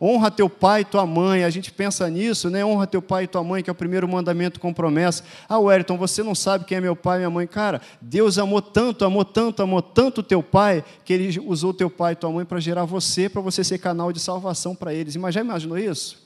Honra 0.01 0.31
teu 0.31 0.49
pai 0.49 0.81
e 0.81 0.85
tua 0.85 1.05
mãe. 1.05 1.43
A 1.43 1.49
gente 1.49 1.71
pensa 1.71 2.09
nisso, 2.09 2.49
né? 2.49 2.65
Honra 2.65 2.87
teu 2.87 3.01
pai 3.01 3.23
e 3.23 3.27
tua 3.27 3.43
mãe, 3.43 3.61
que 3.61 3.69
é 3.69 3.73
o 3.73 3.75
primeiro 3.75 4.07
mandamento 4.07 4.59
com 4.59 4.73
promessa. 4.73 5.23
Ah, 5.49 5.59
Wellington, 5.59 5.97
você 5.97 6.23
não 6.23 6.35
sabe 6.35 6.63
quem 6.65 6.77
é 6.77 6.81
meu 6.81 6.95
pai 6.95 7.17
e 7.17 7.19
minha 7.19 7.29
mãe. 7.29 7.47
Cara, 7.47 7.81
Deus 8.01 8.37
amou 8.37 8.61
tanto, 8.61 9.03
amou 9.03 9.25
tanto, 9.25 9.61
amou 9.61 9.81
tanto 9.81 10.23
teu 10.23 10.41
pai, 10.41 10.83
que 11.03 11.13
ele 11.13 11.39
usou 11.39 11.73
teu 11.73 11.89
pai 11.89 12.13
e 12.13 12.15
tua 12.15 12.31
mãe 12.31 12.45
para 12.45 12.59
gerar 12.59 12.85
você, 12.85 13.27
para 13.27 13.41
você 13.41 13.63
ser 13.63 13.79
canal 13.79 14.13
de 14.13 14.19
salvação 14.19 14.75
para 14.75 14.93
eles. 14.93 15.15
Mas 15.17 15.35
já 15.35 15.41
imaginou 15.41 15.77
isso? 15.77 16.23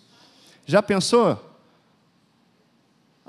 Já 0.66 0.82
pensou? 0.84 1.49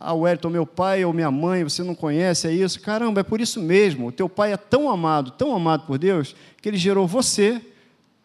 Ah, 0.03 0.15
Wellington, 0.15 0.49
meu 0.49 0.65
pai 0.65 1.05
ou 1.05 1.13
minha 1.13 1.31
mãe, 1.31 1.63
você 1.63 1.83
não 1.83 1.95
conhece, 1.95 2.49
é 2.49 2.53
isso? 2.53 2.81
Caramba, 2.81 3.21
é 3.21 3.23
por 3.23 3.39
isso 3.39 3.61
mesmo. 3.61 4.07
O 4.07 4.13
teu 4.13 4.31
pai 4.31 4.55
é 4.55 4.57
tão 4.57 4.89
amado, 4.89 5.31
tão 5.33 5.55
amado 5.55 5.85
por 5.87 5.99
Deus, 5.99 6.35
que 6.63 6.71
ele 6.71 6.79
gerou 6.79 7.07
você 7.07 7.61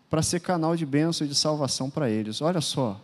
para 0.10 0.22
ser 0.22 0.40
canal 0.40 0.78
de 0.78 0.86
bênção 0.86 1.28
e 1.28 1.30
de 1.30 1.36
salvação 1.36 1.90
para 1.90 2.10
eles. 2.10 2.42
Olha 2.42 2.62
só. 2.62 2.98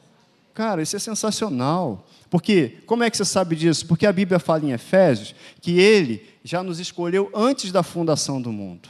Cara, 0.54 0.82
isso 0.82 0.96
é 0.96 1.00
sensacional. 1.00 2.08
Porque, 2.30 2.78
como 2.86 3.04
é 3.04 3.10
que 3.10 3.18
você 3.18 3.26
sabe 3.26 3.58
disso? 3.58 3.86
Porque 3.86 4.06
a 4.06 4.14
Bíblia 4.14 4.40
fala 4.40 4.64
em 4.64 4.72
Efésios 4.72 5.36
que 5.60 5.78
ele 5.78 6.26
já 6.42 6.64
nos 6.64 6.80
escolheu 6.80 7.30
antes 7.34 7.74
da 7.74 7.84
fundação 7.84 8.42
do 8.42 8.54
mundo. 8.54 8.88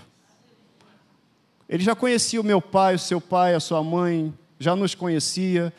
Ele 1.68 1.84
já 1.84 1.96
conhecia 1.96 2.40
o 2.40 2.44
meu 2.44 2.62
pai, 2.62 2.94
o 2.94 3.00
seu 3.00 3.20
pai, 3.20 3.56
a 3.56 3.60
sua 3.60 3.84
mãe, 3.84 4.32
já 4.60 4.76
nos 4.76 4.94
conhecia. 4.94 5.74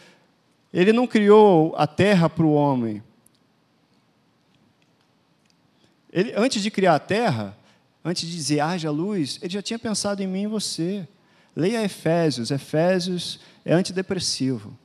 Ele 0.74 0.92
não 0.92 1.07
criou 1.07 1.72
a 1.76 1.86
terra 1.86 2.28
para 2.28 2.44
o 2.44 2.53
homem. 2.53 3.00
Ele, 6.12 6.32
antes 6.36 6.62
de 6.62 6.70
criar 6.70 6.94
a 6.94 6.98
terra, 6.98 7.56
antes 8.04 8.28
de 8.28 8.34
dizer 8.34 8.60
haja 8.60 8.90
luz, 8.90 9.38
ele 9.40 9.52
já 9.52 9.62
tinha 9.62 9.78
pensado 9.78 10.22
em 10.22 10.26
mim 10.26 10.42
e 10.42 10.46
você. 10.46 11.08
Leia 11.56 11.82
Efésios. 11.82 12.50
Efésios 12.50 13.40
é 13.64 13.72
antidepressivo. 13.72 14.76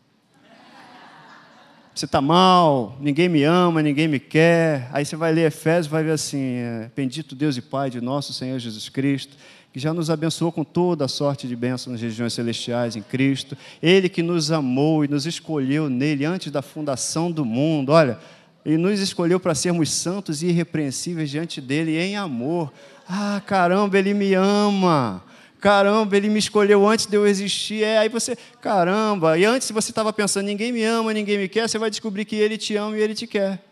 Você 1.93 2.05
está 2.05 2.21
mal, 2.21 2.95
ninguém 3.01 3.28
me 3.28 3.43
ama, 3.43 3.82
ninguém 3.82 4.07
me 4.07 4.19
quer. 4.19 4.88
Aí 4.93 5.03
você 5.03 5.15
vai 5.15 5.34
ler 5.34 5.47
Efésios 5.47 5.88
vai 5.88 6.03
ver 6.03 6.11
assim: 6.11 6.38
é, 6.38 6.91
Bendito 6.95 7.34
Deus 7.34 7.57
e 7.57 7.61
Pai 7.61 7.89
de 7.89 7.99
nosso 7.99 8.34
Senhor 8.34 8.59
Jesus 8.59 8.88
Cristo, 8.88 9.36
que 9.73 9.80
já 9.80 9.91
nos 9.95 10.11
abençoou 10.11 10.51
com 10.51 10.63
toda 10.63 11.05
a 11.05 11.07
sorte 11.07 11.47
de 11.47 11.55
bênção 11.55 11.91
nas 11.91 11.99
regiões 11.99 12.34
celestiais 12.34 12.95
em 12.95 13.01
Cristo. 13.01 13.57
Ele 13.82 14.09
que 14.09 14.21
nos 14.21 14.51
amou 14.51 15.03
e 15.03 15.07
nos 15.07 15.25
escolheu 15.25 15.89
nele 15.89 16.23
antes 16.23 16.51
da 16.51 16.61
fundação 16.61 17.32
do 17.32 17.43
mundo. 17.43 17.91
Olha, 17.91 18.19
ele 18.68 18.78
nos 18.78 18.99
escolheu 18.99 19.39
para 19.39 19.55
sermos 19.55 19.89
santos 19.89 20.43
e 20.43 20.47
irrepreensíveis 20.47 21.30
diante 21.30 21.61
dele 21.61 21.97
em 21.97 22.18
amor. 22.18 22.70
Ah, 23.07 23.41
caramba, 23.45 23.97
ele 23.97 24.13
me 24.13 24.34
ama. 24.34 25.24
Caramba, 25.61 26.18
ele 26.18 26.28
me 26.28 26.38
escolheu 26.38 26.86
antes 26.86 27.05
de 27.05 27.15
eu 27.15 27.26
existir. 27.26 27.82
É, 27.82 27.99
aí 27.99 28.09
você, 28.09 28.38
caramba. 28.59 29.38
E 29.38 29.45
antes 29.45 29.72
você 29.72 29.89
estava 29.89 30.11
pensando, 30.11 30.47
ninguém 30.47 30.74
me 30.74 30.84
ama, 30.84 31.13
ninguém 31.13 31.38
me 31.38 31.47
quer, 31.47 31.70
você 31.70 31.78
vai 31.78 31.89
descobrir 31.89 32.26
que 32.26 32.36
ele 32.36 32.57
te 32.57 32.76
ama 32.76 32.97
e 32.97 33.01
ele 33.01 33.15
te 33.15 33.26
quer. 33.26 33.63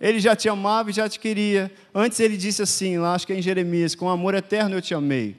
Ele 0.00 0.18
já 0.18 0.34
te 0.34 0.48
amava 0.48 0.88
e 0.88 0.94
já 0.94 1.06
te 1.06 1.20
queria. 1.20 1.70
Antes 1.94 2.18
ele 2.18 2.38
disse 2.38 2.62
assim, 2.62 2.96
lá 2.96 3.12
acho 3.12 3.26
que 3.26 3.32
é 3.34 3.36
em 3.36 3.42
Jeremias: 3.42 3.94
Com 3.94 4.08
amor 4.08 4.34
eterno 4.34 4.74
eu 4.74 4.80
te 4.80 4.94
amei, 4.94 5.36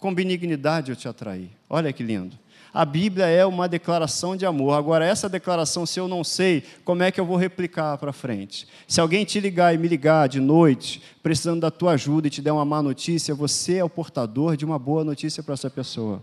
com 0.00 0.12
benignidade 0.12 0.90
eu 0.90 0.96
te 0.96 1.06
atraí. 1.06 1.48
Olha 1.70 1.92
que 1.92 2.02
lindo. 2.02 2.36
A 2.76 2.84
Bíblia 2.84 3.24
é 3.24 3.46
uma 3.46 3.66
declaração 3.66 4.36
de 4.36 4.44
amor. 4.44 4.74
Agora, 4.74 5.02
essa 5.02 5.30
declaração, 5.30 5.86
se 5.86 5.98
eu 5.98 6.06
não 6.06 6.22
sei, 6.22 6.62
como 6.84 7.02
é 7.02 7.10
que 7.10 7.18
eu 7.18 7.24
vou 7.24 7.38
replicar 7.38 7.96
para 7.96 8.12
frente? 8.12 8.68
Se 8.86 9.00
alguém 9.00 9.24
te 9.24 9.40
ligar 9.40 9.74
e 9.74 9.78
me 9.78 9.88
ligar 9.88 10.28
de 10.28 10.40
noite, 10.40 11.00
precisando 11.22 11.62
da 11.62 11.70
tua 11.70 11.92
ajuda 11.92 12.26
e 12.26 12.30
te 12.30 12.42
der 12.42 12.52
uma 12.52 12.66
má 12.66 12.82
notícia, 12.82 13.34
você 13.34 13.76
é 13.78 13.84
o 13.84 13.88
portador 13.88 14.58
de 14.58 14.64
uma 14.66 14.78
boa 14.78 15.02
notícia 15.02 15.42
para 15.42 15.54
essa 15.54 15.70
pessoa. 15.70 16.22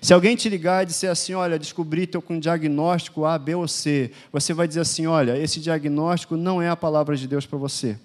Se 0.00 0.14
alguém 0.14 0.36
te 0.36 0.48
ligar 0.48 0.84
e 0.84 0.86
disser 0.86 1.10
assim, 1.10 1.34
olha, 1.34 1.58
descobri 1.58 2.06
teu 2.06 2.22
com 2.22 2.38
diagnóstico 2.38 3.24
A, 3.24 3.36
B 3.36 3.56
ou 3.56 3.66
C, 3.66 4.12
você 4.32 4.54
vai 4.54 4.68
dizer 4.68 4.82
assim, 4.82 5.08
olha, 5.08 5.36
esse 5.36 5.58
diagnóstico 5.58 6.36
não 6.36 6.62
é 6.62 6.68
a 6.70 6.76
palavra 6.76 7.16
de 7.16 7.26
Deus 7.26 7.46
para 7.46 7.58
você. 7.58 7.98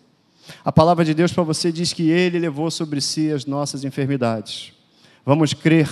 A 0.64 0.72
palavra 0.72 1.06
de 1.06 1.14
Deus 1.14 1.32
para 1.32 1.44
você 1.44 1.72
diz 1.72 1.94
que 1.94 2.10
Ele 2.10 2.40
levou 2.40 2.72
sobre 2.72 3.00
si 3.00 3.30
as 3.30 3.46
nossas 3.46 3.84
enfermidades. 3.84 4.74
Vamos 5.24 5.54
crer, 5.54 5.88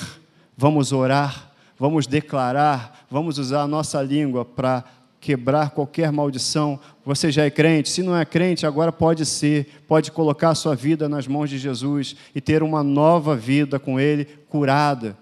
vamos 0.57 0.91
orar, 0.91 1.52
vamos 1.77 2.07
declarar, 2.07 3.05
vamos 3.09 3.37
usar 3.37 3.61
a 3.61 3.67
nossa 3.67 4.01
língua 4.01 4.45
para 4.45 4.83
quebrar 5.23 5.69
qualquer 5.69 6.11
maldição. 6.11 6.79
Você 7.05 7.31
já 7.31 7.45
é 7.45 7.49
crente? 7.49 7.89
Se 7.89 8.03
não 8.03 8.15
é 8.15 8.25
crente, 8.25 8.65
agora 8.65 8.91
pode 8.91 9.25
ser, 9.25 9.83
pode 9.87 10.11
colocar 10.11 10.49
a 10.49 10.55
sua 10.55 10.75
vida 10.75 11.07
nas 11.07 11.27
mãos 11.27 11.49
de 11.49 11.57
Jesus 11.57 12.15
e 12.35 12.41
ter 12.41 12.61
uma 12.61 12.83
nova 12.83 13.35
vida 13.35 13.79
com 13.79 13.99
Ele, 13.99 14.25
curada. 14.49 15.17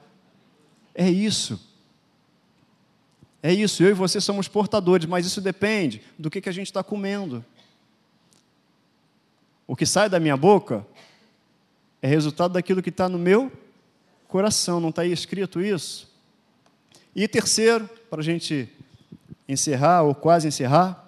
É 0.95 1.09
isso. 1.09 1.71
É 3.43 3.51
isso, 3.51 3.81
eu 3.83 3.89
e 3.89 3.93
você 3.93 4.21
somos 4.21 4.47
portadores, 4.47 5.07
mas 5.07 5.25
isso 5.25 5.41
depende 5.41 6.01
do 6.17 6.29
que, 6.29 6.41
que 6.41 6.49
a 6.49 6.51
gente 6.51 6.67
está 6.67 6.83
comendo. 6.83 7.43
O 9.65 9.75
que 9.75 9.85
sai 9.85 10.09
da 10.09 10.19
minha 10.19 10.37
boca 10.37 10.85
é 12.01 12.07
resultado 12.07 12.53
daquilo 12.53 12.81
que 12.81 12.89
está 12.89 13.07
no 13.07 13.17
meu 13.17 13.51
coração, 14.27 14.79
não 14.79 14.89
está 14.89 15.03
aí 15.03 15.11
escrito 15.11 15.61
isso? 15.61 16.10
E 17.15 17.27
terceiro, 17.27 17.89
para 18.09 18.21
a 18.21 18.23
gente 18.23 18.69
encerrar, 19.47 20.03
ou 20.03 20.15
quase 20.15 20.47
encerrar, 20.47 21.01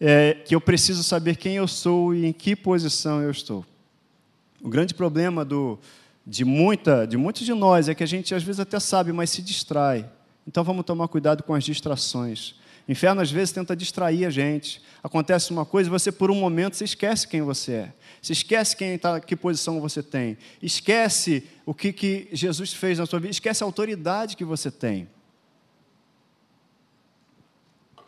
é 0.00 0.34
que 0.34 0.54
eu 0.54 0.60
preciso 0.60 1.04
saber 1.04 1.36
quem 1.36 1.56
eu 1.56 1.68
sou 1.68 2.14
e 2.14 2.26
em 2.26 2.32
que 2.32 2.56
posição 2.56 3.22
eu 3.22 3.30
estou. 3.30 3.64
O 4.62 4.68
grande 4.68 4.92
problema 4.92 5.44
do, 5.44 5.78
de, 6.26 6.44
muita, 6.44 7.06
de 7.06 7.16
muitos 7.16 7.42
de 7.42 7.54
nós 7.54 7.88
é 7.88 7.94
que 7.94 8.02
a 8.02 8.06
gente 8.06 8.34
às 8.34 8.42
vezes 8.42 8.60
até 8.60 8.80
sabe, 8.80 9.12
mas 9.12 9.30
se 9.30 9.40
distrai. 9.40 10.10
Então 10.46 10.64
vamos 10.64 10.84
tomar 10.84 11.06
cuidado 11.06 11.42
com 11.42 11.54
as 11.54 11.62
distrações. 11.62 12.54
O 12.88 12.92
inferno 12.92 13.20
às 13.20 13.30
vezes 13.30 13.52
tenta 13.52 13.76
distrair 13.76 14.24
a 14.24 14.30
gente. 14.30 14.82
Acontece 15.02 15.52
uma 15.52 15.64
coisa, 15.64 15.88
você 15.88 16.10
por 16.10 16.30
um 16.30 16.34
momento 16.34 16.74
você 16.74 16.84
esquece 16.84 17.28
quem 17.28 17.42
você 17.42 17.72
é. 17.72 17.92
Você 18.20 18.32
esquece 18.32 18.76
quem 18.76 18.98
tá, 18.98 19.20
que 19.20 19.36
posição 19.36 19.80
você 19.80 20.02
tem. 20.02 20.36
Esquece 20.60 21.44
o 21.64 21.72
que, 21.72 21.92
que 21.92 22.28
Jesus 22.32 22.72
fez 22.72 22.98
na 22.98 23.06
sua 23.06 23.20
vida. 23.20 23.30
Esquece 23.30 23.62
a 23.62 23.66
autoridade 23.66 24.36
que 24.36 24.44
você 24.44 24.70
tem. 24.70 25.08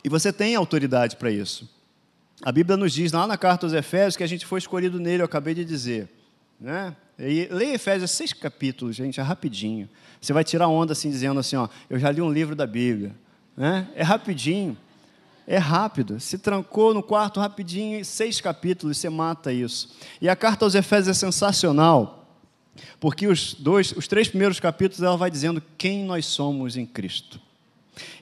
E 0.03 0.09
você 0.09 0.33
tem 0.33 0.55
autoridade 0.55 1.15
para 1.15 1.31
isso. 1.31 1.69
A 2.41 2.51
Bíblia 2.51 2.75
nos 2.75 2.91
diz 2.91 3.11
lá 3.11 3.25
na 3.25 3.37
carta 3.37 3.65
aos 3.65 3.73
Efésios 3.73 4.17
que 4.17 4.23
a 4.23 4.27
gente 4.27 4.45
foi 4.45 4.59
escolhido 4.59 4.99
nele, 4.99 5.21
eu 5.21 5.25
acabei 5.25 5.53
de 5.53 5.63
dizer. 5.63 6.09
Né? 6.59 6.95
E 7.17 7.47
leia 7.51 7.75
Efésios 7.75 8.11
seis 8.11 8.33
capítulos, 8.33 8.95
gente, 8.95 9.19
é 9.19 9.23
rapidinho. 9.23 9.89
Você 10.19 10.33
vai 10.33 10.43
tirar 10.43 10.67
onda 10.67 10.93
assim, 10.93 11.09
dizendo 11.09 11.39
assim, 11.39 11.55
ó, 11.55 11.69
eu 11.89 11.97
já 11.97 12.11
li 12.11 12.21
um 12.21 12.31
livro 12.31 12.55
da 12.55 12.67
Bíblia. 12.67 13.15
Né? 13.55 13.87
É 13.95 14.03
rapidinho, 14.03 14.77
é 15.47 15.57
rápido. 15.57 16.19
Se 16.19 16.37
trancou 16.37 16.93
no 16.93 17.03
quarto 17.03 17.39
rapidinho, 17.39 18.03
seis 18.03 18.41
capítulos, 18.41 18.97
você 18.97 19.09
mata 19.09 19.53
isso. 19.53 19.95
E 20.19 20.27
a 20.27 20.35
carta 20.35 20.65
aos 20.65 20.75
Efésios 20.75 21.15
é 21.15 21.19
sensacional, 21.19 22.27
porque 22.99 23.27
os 23.27 23.53
dois, 23.53 23.91
os 23.91 24.07
três 24.07 24.27
primeiros 24.27 24.59
capítulos 24.59 25.03
ela 25.03 25.15
vai 25.15 25.29
dizendo 25.29 25.61
quem 25.77 26.03
nós 26.03 26.25
somos 26.25 26.75
em 26.75 26.85
Cristo. 26.85 27.39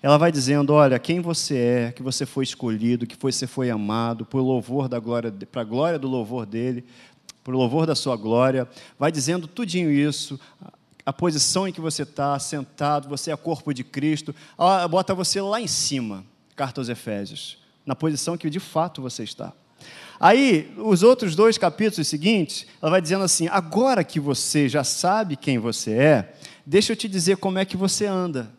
Ela 0.01 0.17
vai 0.17 0.31
dizendo, 0.31 0.73
olha, 0.73 0.99
quem 0.99 1.19
você 1.19 1.57
é, 1.57 1.91
que 1.91 2.03
você 2.03 2.25
foi 2.25 2.43
escolhido, 2.43 3.07
que 3.07 3.17
você 3.19 3.47
foi 3.47 3.69
amado, 3.69 4.25
por 4.25 4.41
louvor 4.41 4.87
da 4.87 4.99
glória, 4.99 5.33
para 5.51 5.61
a 5.61 5.65
glória 5.65 5.99
do 5.99 6.07
louvor 6.07 6.45
dele, 6.45 6.83
por 7.43 7.53
louvor 7.55 7.85
da 7.85 7.95
sua 7.95 8.15
glória. 8.15 8.67
Vai 8.99 9.11
dizendo 9.11 9.47
tudinho 9.47 9.91
isso, 9.91 10.39
a 11.05 11.13
posição 11.13 11.67
em 11.67 11.73
que 11.73 11.81
você 11.81 12.03
está 12.03 12.37
sentado, 12.37 13.09
você 13.09 13.31
é 13.31 13.35
corpo 13.35 13.73
de 13.73 13.83
Cristo, 13.83 14.35
bota 14.89 15.13
você 15.13 15.41
lá 15.41 15.59
em 15.59 15.67
cima, 15.67 16.23
carta 16.55 16.81
aos 16.81 16.89
Efésios, 16.89 17.57
na 17.85 17.95
posição 17.95 18.37
que 18.37 18.49
de 18.49 18.59
fato 18.59 19.01
você 19.01 19.23
está. 19.23 19.53
Aí, 20.19 20.71
os 20.77 21.01
outros 21.01 21.35
dois 21.35 21.57
capítulos 21.57 22.07
seguintes, 22.07 22.67
ela 22.79 22.91
vai 22.91 23.01
dizendo 23.01 23.23
assim: 23.23 23.47
agora 23.47 24.03
que 24.03 24.19
você 24.19 24.69
já 24.69 24.83
sabe 24.83 25.35
quem 25.35 25.57
você 25.57 25.93
é, 25.93 26.33
deixa 26.63 26.91
eu 26.91 26.95
te 26.95 27.09
dizer 27.09 27.37
como 27.37 27.57
é 27.57 27.65
que 27.65 27.75
você 27.75 28.05
anda. 28.05 28.51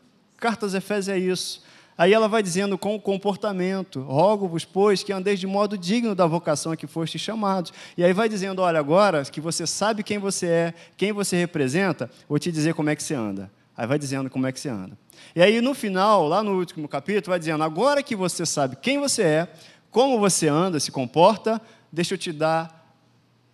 Cartas 0.42 0.74
Efésios 0.74 1.08
é 1.08 1.16
isso. 1.16 1.62
Aí 1.96 2.12
ela 2.12 2.26
vai 2.26 2.42
dizendo 2.42 2.76
com 2.76 2.96
o 2.96 3.00
comportamento: 3.00 4.00
rogo-vos, 4.00 4.64
pois, 4.64 5.04
que 5.04 5.12
andeis 5.12 5.38
de 5.38 5.46
modo 5.46 5.78
digno 5.78 6.16
da 6.16 6.26
vocação 6.26 6.72
a 6.72 6.76
que 6.76 6.88
foste 6.88 7.16
chamados. 7.16 7.72
E 7.96 8.02
aí 8.02 8.12
vai 8.12 8.28
dizendo: 8.28 8.60
olha, 8.60 8.80
agora 8.80 9.22
que 9.24 9.40
você 9.40 9.68
sabe 9.68 10.02
quem 10.02 10.18
você 10.18 10.46
é, 10.46 10.74
quem 10.96 11.12
você 11.12 11.36
representa, 11.36 12.10
vou 12.28 12.40
te 12.40 12.50
dizer 12.50 12.74
como 12.74 12.90
é 12.90 12.96
que 12.96 13.04
você 13.04 13.14
anda. 13.14 13.48
Aí 13.76 13.86
vai 13.86 14.00
dizendo 14.00 14.28
como 14.28 14.44
é 14.44 14.50
que 14.50 14.58
você 14.58 14.68
anda. 14.68 14.98
E 15.36 15.40
aí 15.40 15.60
no 15.60 15.74
final, 15.74 16.26
lá 16.26 16.42
no 16.42 16.58
último 16.58 16.88
capítulo, 16.88 17.30
vai 17.30 17.38
dizendo: 17.38 17.62
agora 17.62 18.02
que 18.02 18.16
você 18.16 18.44
sabe 18.44 18.74
quem 18.74 18.98
você 18.98 19.22
é, 19.22 19.48
como 19.92 20.18
você 20.18 20.48
anda, 20.48 20.80
se 20.80 20.90
comporta, 20.90 21.62
deixa 21.92 22.14
eu 22.14 22.18
te 22.18 22.32
dar 22.32 22.84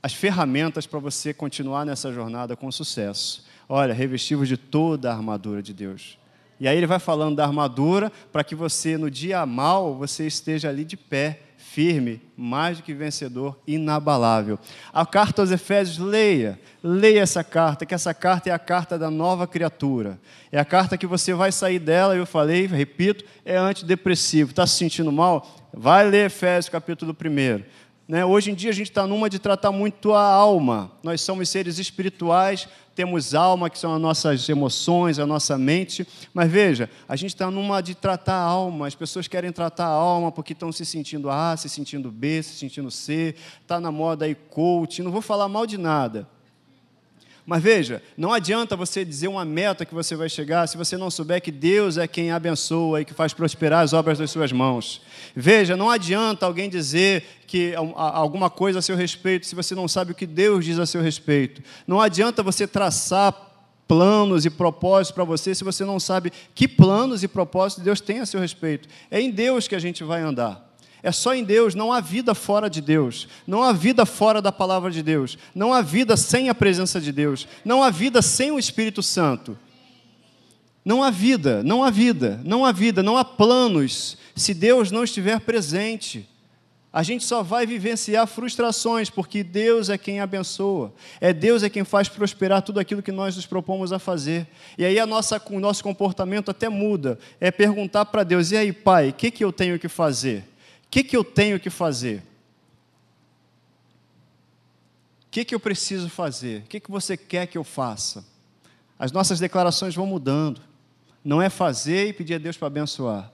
as 0.03 0.14
ferramentas 0.14 0.86
para 0.86 0.99
você 0.99 1.34
continuar 1.34 1.84
nessa 1.84 2.11
jornada 2.11 2.57
com 2.57 2.72
sucesso. 2.72 3.45
Olha, 3.68 3.93
revestivos 3.93 4.49
de 4.49 4.57
toda 4.57 5.11
a 5.11 5.14
armadura 5.14 5.62
de 5.62 5.74
Deus 5.74 6.16
e 6.61 6.66
aí 6.66 6.76
ele 6.76 6.86
vai 6.86 6.98
falando 6.98 7.36
da 7.36 7.44
armadura 7.44 8.11
para 8.32 8.42
que 8.42 8.54
você, 8.54 8.96
no 8.96 9.11
dia 9.11 9.44
mal, 9.46 9.94
você 9.94 10.26
esteja 10.26 10.68
ali 10.68 10.84
de 10.84 10.96
pé 10.96 11.40
firme, 11.56 12.20
mais 12.36 12.78
do 12.78 12.82
que 12.82 12.92
vencedor, 12.94 13.56
inabalável. 13.66 14.59
A 14.92 15.06
carta 15.06 15.42
aos 15.42 15.50
Efésios, 15.50 15.98
leia, 15.98 16.59
leia 16.82 17.20
essa 17.20 17.44
carta, 17.44 17.86
que 17.86 17.94
essa 17.94 18.12
carta 18.12 18.48
é 18.48 18.52
a 18.52 18.59
carta 18.59 18.98
da 18.98 19.11
nova 19.11 19.46
criatura. 19.46 20.18
É 20.50 20.59
a 20.59 20.64
carta 20.64 20.96
que 20.96 21.06
você 21.06 21.32
vai 21.34 21.52
sair 21.52 21.78
dela, 21.78 22.16
eu 22.16 22.26
falei, 22.26 22.66
repito, 22.66 23.24
é 23.44 23.56
antidepressivo. 23.56 24.50
Está 24.50 24.66
se 24.66 24.76
sentindo 24.76 25.12
mal? 25.12 25.46
Vai 25.72 26.09
ler 26.09 26.26
Efésios 26.26 26.68
capítulo 26.68 27.14
1. 27.14 27.62
Né? 28.09 28.24
Hoje 28.24 28.50
em 28.50 28.54
dia 28.54 28.70
a 28.70 28.74
gente 28.74 28.88
está 28.88 29.06
numa 29.06 29.28
de 29.28 29.38
tratar 29.38 29.70
muito 29.70 30.14
a 30.14 30.22
alma. 30.22 30.90
Nós 31.02 31.20
somos 31.20 31.48
seres 31.50 31.78
espirituais, 31.78 32.66
temos 32.99 33.32
alma, 33.32 33.70
que 33.70 33.78
são 33.78 33.94
as 33.94 34.01
nossas 34.01 34.49
emoções, 34.49 35.20
a 35.20 35.24
nossa 35.24 35.57
mente. 35.57 36.05
Mas 36.34 36.51
veja, 36.51 36.90
a 37.09 37.14
gente 37.14 37.30
está 37.30 37.49
numa 37.49 37.80
de 37.80 37.94
tratar 37.94 38.34
a 38.34 38.42
alma. 38.42 38.88
As 38.88 38.94
pessoas 38.96 39.28
querem 39.28 39.53
tratar 39.53 39.84
a 39.84 39.90
alma 39.90 40.32
porque 40.32 40.53
estão 40.53 40.72
se 40.72 40.84
sentindo 40.84 41.30
A, 41.30 41.57
se 41.57 41.68
sentindo 41.68 42.11
B, 42.11 42.42
se 42.42 42.57
sentindo 42.57 42.90
C. 42.90 43.36
Está 43.62 43.78
na 43.78 43.92
moda 43.92 44.24
aí 44.24 44.34
coach. 44.34 45.01
Não 45.01 45.12
vou 45.12 45.22
falar 45.22 45.46
mal 45.46 45.64
de 45.64 45.78
nada. 45.78 46.28
Mas 47.49 47.62
veja, 47.62 48.03
não 48.14 48.30
adianta 48.30 48.76
você 48.76 49.03
dizer 49.07 49.26
uma 49.26 49.42
meta 49.42 49.86
que 49.86 49.94
você 49.94 50.14
vai 50.14 50.28
chegar 50.28 50.66
se 50.66 50.76
você 50.76 50.99
não 50.99 51.11
souber 51.11 51.40
que 51.40 51.51
Deus 51.51 51.96
é 51.96 52.07
quem 52.07 52.30
abençoa 52.30 53.01
e 53.01 53.07
que 53.07 53.14
faz 53.14 53.32
prosperar 53.32 53.82
as 53.82 53.94
obras 53.94 54.18
das 54.18 54.30
suas 54.30 54.53
mãos. 54.53 55.01
Veja, 55.34 55.74
não 55.74 55.88
adianta 55.88 56.44
alguém 56.44 56.68
dizer 56.68 57.24
que 57.46 57.72
alguma 57.74 58.51
coisa 58.51 58.80
a 58.80 58.82
seu 58.82 58.94
respeito 58.94 59.46
se 59.46 59.55
você 59.55 59.74
não 59.74 59.88
sabe 59.88 60.12
o 60.12 60.14
que 60.14 60.26
Deus 60.26 60.62
diz 60.62 60.78
a 60.78 60.84
seu 60.84 61.01
respeito. 61.01 61.62
Não 61.86 62.03
adianta 62.03 62.42
você 62.42 62.66
traçar 62.66 63.32
planos 63.88 64.44
e 64.44 64.51
propósitos 64.51 65.14
para 65.14 65.24
você 65.24 65.55
se 65.55 65.64
você 65.64 65.86
não 65.86 65.99
sabe 65.99 66.30
que 66.55 66.68
planos 66.68 67.22
e 67.22 67.28
propósitos 67.28 67.82
Deus 67.82 67.99
tem 67.99 68.20
a 68.20 68.26
seu 68.26 68.40
respeito. 68.40 68.90
É 69.11 69.22
em 69.22 69.30
Deus 69.30 69.66
que 69.66 69.74
a 69.74 69.78
gente 69.78 70.05
vai 70.05 70.20
andar. 70.20 70.68
É 71.03 71.12
só 71.12 71.34
em 71.34 71.44
Deus, 71.44 71.74
não 71.74 71.92
há 71.92 72.01
vida 72.01 72.34
fora 72.34 72.68
de 72.68 72.80
Deus, 72.80 73.28
não 73.46 73.62
há 73.62 73.72
vida 73.72 74.05
fora 74.05 74.42
da 74.42 74.51
palavra 74.51 74.90
de 74.90 75.03
Deus, 75.03 75.38
não 75.55 75.72
há 75.72 75.80
vida 75.80 76.16
sem 76.16 76.49
a 76.49 76.55
presença 76.55 77.01
de 77.01 77.12
Deus, 77.12 77.46
não 77.64 77.82
há 77.82 77.90
vida 77.90 78.20
sem 78.20 78.51
o 78.51 78.59
Espírito 78.59 79.03
Santo. 79.03 79.57
Não 80.84 81.03
há 81.03 81.11
vida, 81.11 81.62
não 81.62 81.84
há 81.84 81.90
vida, 81.90 82.40
não 82.44 82.64
há 82.64 82.72
vida, 82.72 83.03
não 83.03 83.16
há 83.16 83.24
planos 83.24 84.16
se 84.34 84.55
Deus 84.55 84.90
não 84.90 85.05
estiver 85.05 85.38
presente. 85.40 86.26
A 86.90 87.03
gente 87.03 87.24
só 87.24 87.42
vai 87.42 87.66
vivenciar 87.66 88.26
frustrações, 88.26 89.11
porque 89.11 89.44
Deus 89.44 89.90
é 89.90 89.99
quem 89.99 90.20
abençoa, 90.20 90.92
é 91.20 91.32
Deus 91.34 91.62
é 91.62 91.68
quem 91.68 91.84
faz 91.84 92.09
prosperar 92.09 92.62
tudo 92.62 92.80
aquilo 92.80 93.03
que 93.03 93.12
nós 93.12 93.36
nos 93.36 93.44
propomos 93.44 93.92
a 93.92 93.99
fazer. 93.99 94.46
E 94.78 94.84
aí 94.84 94.99
a 94.99 95.07
nossa, 95.07 95.40
o 95.51 95.61
nosso 95.61 95.84
comportamento 95.84 96.51
até 96.51 96.68
muda, 96.70 97.18
é 97.38 97.51
perguntar 97.51 98.07
para 98.07 98.24
Deus: 98.24 98.51
e 98.51 98.57
aí, 98.57 98.72
Pai, 98.72 99.11
o 99.11 99.12
que, 99.12 99.30
que 99.30 99.44
eu 99.44 99.53
tenho 99.53 99.78
que 99.78 99.88
fazer? 99.88 100.44
Que, 100.91 101.05
que 101.05 101.16
eu 101.16 101.22
tenho 101.22 101.61
que 101.61 101.70
fazer? 101.70 102.22
O 105.26 105.30
que, 105.30 105.45
que 105.45 105.55
eu 105.55 105.61
preciso 105.61 106.09
fazer? 106.09 106.62
O 106.62 106.66
que, 106.66 106.80
que 106.80 106.91
você 106.91 107.16
quer 107.16 107.47
que 107.47 107.59
eu 107.59 107.64
faça? 107.64 108.24
As 108.99 109.12
nossas 109.12 109.39
declarações 109.39 109.95
vão 109.95 110.07
mudando. 110.07 110.61
Não 111.22 111.43
é 111.43 111.51
fazer 111.51 112.09
e 112.09 112.12
pedir 112.12 112.34
a 112.34 112.39
Deus 112.39 112.57
para 112.57 112.68
abençoar. 112.68 113.30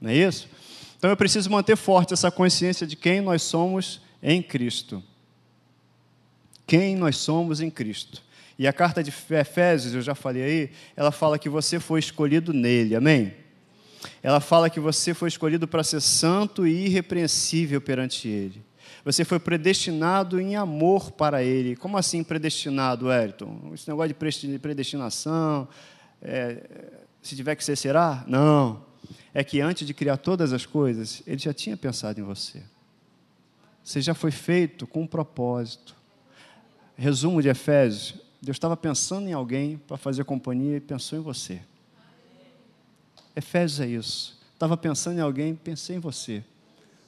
Não 0.00 0.10
é 0.10 0.14
isso? 0.14 0.48
Então 0.96 1.10
eu 1.10 1.16
preciso 1.16 1.50
manter 1.50 1.76
forte 1.76 2.14
essa 2.14 2.30
consciência 2.30 2.86
de 2.86 2.94
quem 2.94 3.20
nós 3.20 3.42
somos 3.42 4.00
em 4.22 4.40
Cristo. 4.40 5.02
Quem 6.66 6.94
nós 6.94 7.16
somos 7.16 7.60
em 7.60 7.70
Cristo. 7.70 8.22
E 8.58 8.66
a 8.66 8.72
carta 8.72 9.02
de 9.02 9.10
Efésios, 9.30 9.94
eu 9.94 10.02
já 10.02 10.14
falei 10.14 10.42
aí, 10.42 10.70
ela 10.96 11.10
fala 11.10 11.38
que 11.38 11.48
você 11.48 11.80
foi 11.80 12.00
escolhido 12.00 12.52
nele. 12.52 12.94
Amém? 12.94 13.34
Ela 14.22 14.40
fala 14.40 14.70
que 14.70 14.80
você 14.80 15.14
foi 15.14 15.28
escolhido 15.28 15.66
para 15.66 15.82
ser 15.82 16.00
santo 16.00 16.66
e 16.66 16.86
irrepreensível 16.86 17.80
perante 17.80 18.28
Ele. 18.28 18.62
Você 19.04 19.24
foi 19.24 19.38
predestinado 19.38 20.40
em 20.40 20.56
amor 20.56 21.12
para 21.12 21.42
Ele. 21.42 21.76
Como 21.76 21.96
assim 21.96 22.22
predestinado, 22.22 23.10
Ayrton? 23.10 23.70
Esse 23.72 23.88
negócio 23.88 24.14
de 24.14 24.58
predestinação, 24.58 25.68
é, 26.20 26.62
se 27.22 27.36
tiver 27.36 27.54
que 27.54 27.64
ser, 27.64 27.76
será? 27.76 28.24
Não. 28.26 28.84
É 29.32 29.44
que 29.44 29.60
antes 29.60 29.86
de 29.86 29.94
criar 29.94 30.16
todas 30.16 30.52
as 30.52 30.66
coisas, 30.66 31.22
Ele 31.26 31.38
já 31.38 31.52
tinha 31.52 31.76
pensado 31.76 32.20
em 32.20 32.22
você. 32.22 32.62
Você 33.82 34.02
já 34.02 34.14
foi 34.14 34.30
feito 34.30 34.86
com 34.86 35.02
um 35.02 35.06
propósito. 35.06 35.96
Resumo 36.96 37.40
de 37.40 37.48
Efésios: 37.48 38.14
Deus 38.42 38.56
estava 38.56 38.76
pensando 38.76 39.28
em 39.28 39.32
alguém 39.32 39.78
para 39.78 39.96
fazer 39.96 40.24
companhia 40.24 40.76
e 40.76 40.80
pensou 40.80 41.18
em 41.18 41.22
você. 41.22 41.60
Efésios 43.38 43.80
é 43.80 43.86
isso. 43.86 44.36
Estava 44.52 44.76
pensando 44.76 45.18
em 45.18 45.20
alguém, 45.20 45.54
pensei 45.54 45.94
em 45.94 46.00
você. 46.00 46.42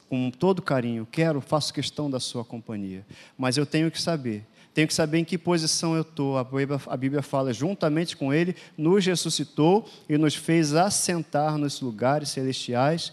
Com 0.08 0.30
todo 0.30 0.62
carinho, 0.62 1.06
quero, 1.10 1.40
faço 1.40 1.74
questão 1.74 2.08
da 2.08 2.20
sua 2.20 2.44
companhia. 2.44 3.04
Mas 3.36 3.56
eu 3.56 3.66
tenho 3.66 3.90
que 3.90 4.00
saber, 4.00 4.44
tenho 4.72 4.86
que 4.86 4.94
saber 4.94 5.18
em 5.18 5.24
que 5.24 5.36
posição 5.36 5.96
eu 5.96 6.02
estou. 6.02 6.38
A 6.38 6.96
Bíblia, 6.96 7.20
fala, 7.20 7.52
juntamente 7.52 8.16
com 8.16 8.32
Ele, 8.32 8.54
nos 8.78 9.04
ressuscitou 9.04 9.88
e 10.08 10.16
nos 10.16 10.36
fez 10.36 10.72
assentar 10.72 11.58
nos 11.58 11.80
lugares 11.80 12.28
celestiais 12.28 13.12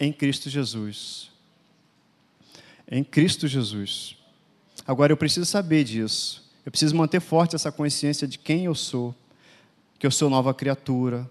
em 0.00 0.12
Cristo 0.12 0.50
Jesus. 0.50 1.30
Em 2.90 3.04
Cristo 3.04 3.46
Jesus. 3.46 4.16
Agora 4.84 5.12
eu 5.12 5.16
preciso 5.16 5.46
saber 5.46 5.84
disso. 5.84 6.50
Eu 6.66 6.72
preciso 6.72 6.96
manter 6.96 7.20
forte 7.20 7.54
essa 7.54 7.70
consciência 7.70 8.26
de 8.26 8.38
quem 8.38 8.64
eu 8.64 8.74
sou, 8.74 9.14
que 10.00 10.06
eu 10.06 10.10
sou 10.10 10.28
nova 10.28 10.52
criatura, 10.52 11.30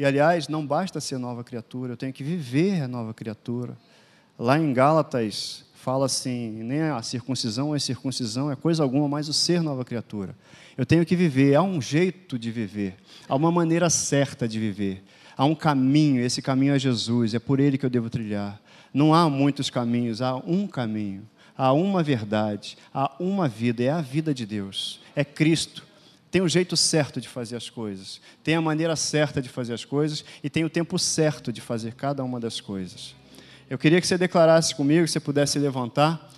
e 0.00 0.04
aliás, 0.06 0.48
não 0.48 0.66
basta 0.66 0.98
ser 0.98 1.18
nova 1.18 1.44
criatura, 1.44 1.92
eu 1.92 1.96
tenho 1.96 2.10
que 2.10 2.24
viver 2.24 2.80
a 2.80 2.88
nova 2.88 3.12
criatura. 3.12 3.76
Lá 4.38 4.58
em 4.58 4.72
Gálatas 4.72 5.66
fala 5.74 6.06
assim, 6.06 6.62
nem 6.62 6.80
a 6.80 7.02
circuncisão 7.02 7.74
a 7.74 7.78
circuncisão 7.78 8.50
é 8.50 8.56
coisa 8.56 8.82
alguma, 8.82 9.06
mas 9.06 9.28
o 9.28 9.34
ser 9.34 9.60
nova 9.60 9.84
criatura. 9.84 10.34
Eu 10.74 10.86
tenho 10.86 11.04
que 11.04 11.14
viver, 11.14 11.54
há 11.54 11.60
um 11.60 11.82
jeito 11.82 12.38
de 12.38 12.50
viver, 12.50 12.96
há 13.28 13.36
uma 13.36 13.52
maneira 13.52 13.90
certa 13.90 14.48
de 14.48 14.58
viver, 14.58 15.04
há 15.36 15.44
um 15.44 15.54
caminho, 15.54 16.22
esse 16.24 16.40
caminho 16.40 16.72
é 16.72 16.78
Jesus, 16.78 17.34
é 17.34 17.38
por 17.38 17.60
ele 17.60 17.76
que 17.76 17.84
eu 17.84 17.90
devo 17.90 18.08
trilhar. 18.08 18.58
Não 18.94 19.12
há 19.12 19.28
muitos 19.28 19.68
caminhos, 19.68 20.22
há 20.22 20.34
um 20.34 20.66
caminho, 20.66 21.28
há 21.54 21.74
uma 21.74 22.02
verdade, 22.02 22.78
há 22.94 23.14
uma 23.20 23.46
vida, 23.46 23.82
é 23.82 23.90
a 23.90 24.00
vida 24.00 24.32
de 24.32 24.46
Deus, 24.46 24.98
é 25.14 25.26
Cristo. 25.26 25.89
Tem 26.30 26.40
o 26.40 26.48
jeito 26.48 26.76
certo 26.76 27.20
de 27.20 27.28
fazer 27.28 27.56
as 27.56 27.68
coisas, 27.68 28.20
tem 28.44 28.54
a 28.54 28.60
maneira 28.60 28.94
certa 28.94 29.42
de 29.42 29.48
fazer 29.48 29.74
as 29.74 29.84
coisas 29.84 30.24
e 30.44 30.48
tem 30.48 30.64
o 30.64 30.70
tempo 30.70 30.98
certo 30.98 31.52
de 31.52 31.60
fazer 31.60 31.94
cada 31.94 32.22
uma 32.22 32.38
das 32.38 32.60
coisas. 32.60 33.16
Eu 33.68 33.76
queria 33.76 34.00
que 34.00 34.06
você 34.06 34.16
declarasse 34.16 34.74
comigo, 34.74 35.04
que 35.04 35.10
você 35.10 35.20
pudesse 35.20 35.58
levantar. 35.58 36.30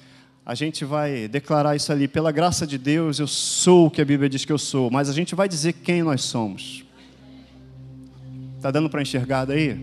A 0.44 0.54
gente 0.54 0.84
vai 0.84 1.28
declarar 1.28 1.76
isso 1.76 1.92
ali. 1.92 2.08
Pela 2.08 2.32
graça 2.32 2.66
de 2.66 2.76
Deus, 2.76 3.18
eu 3.18 3.26
sou 3.26 3.86
o 3.86 3.90
que 3.90 4.00
a 4.00 4.04
Bíblia 4.04 4.28
diz 4.28 4.44
que 4.44 4.52
eu 4.52 4.58
sou, 4.58 4.90
mas 4.90 5.08
a 5.08 5.12
gente 5.12 5.34
vai 5.34 5.48
dizer 5.48 5.74
quem 5.74 6.02
nós 6.02 6.22
somos. 6.22 6.84
Está 8.56 8.70
dando 8.70 8.88
para 8.88 9.02
enxergar 9.02 9.44
daí? 9.44 9.78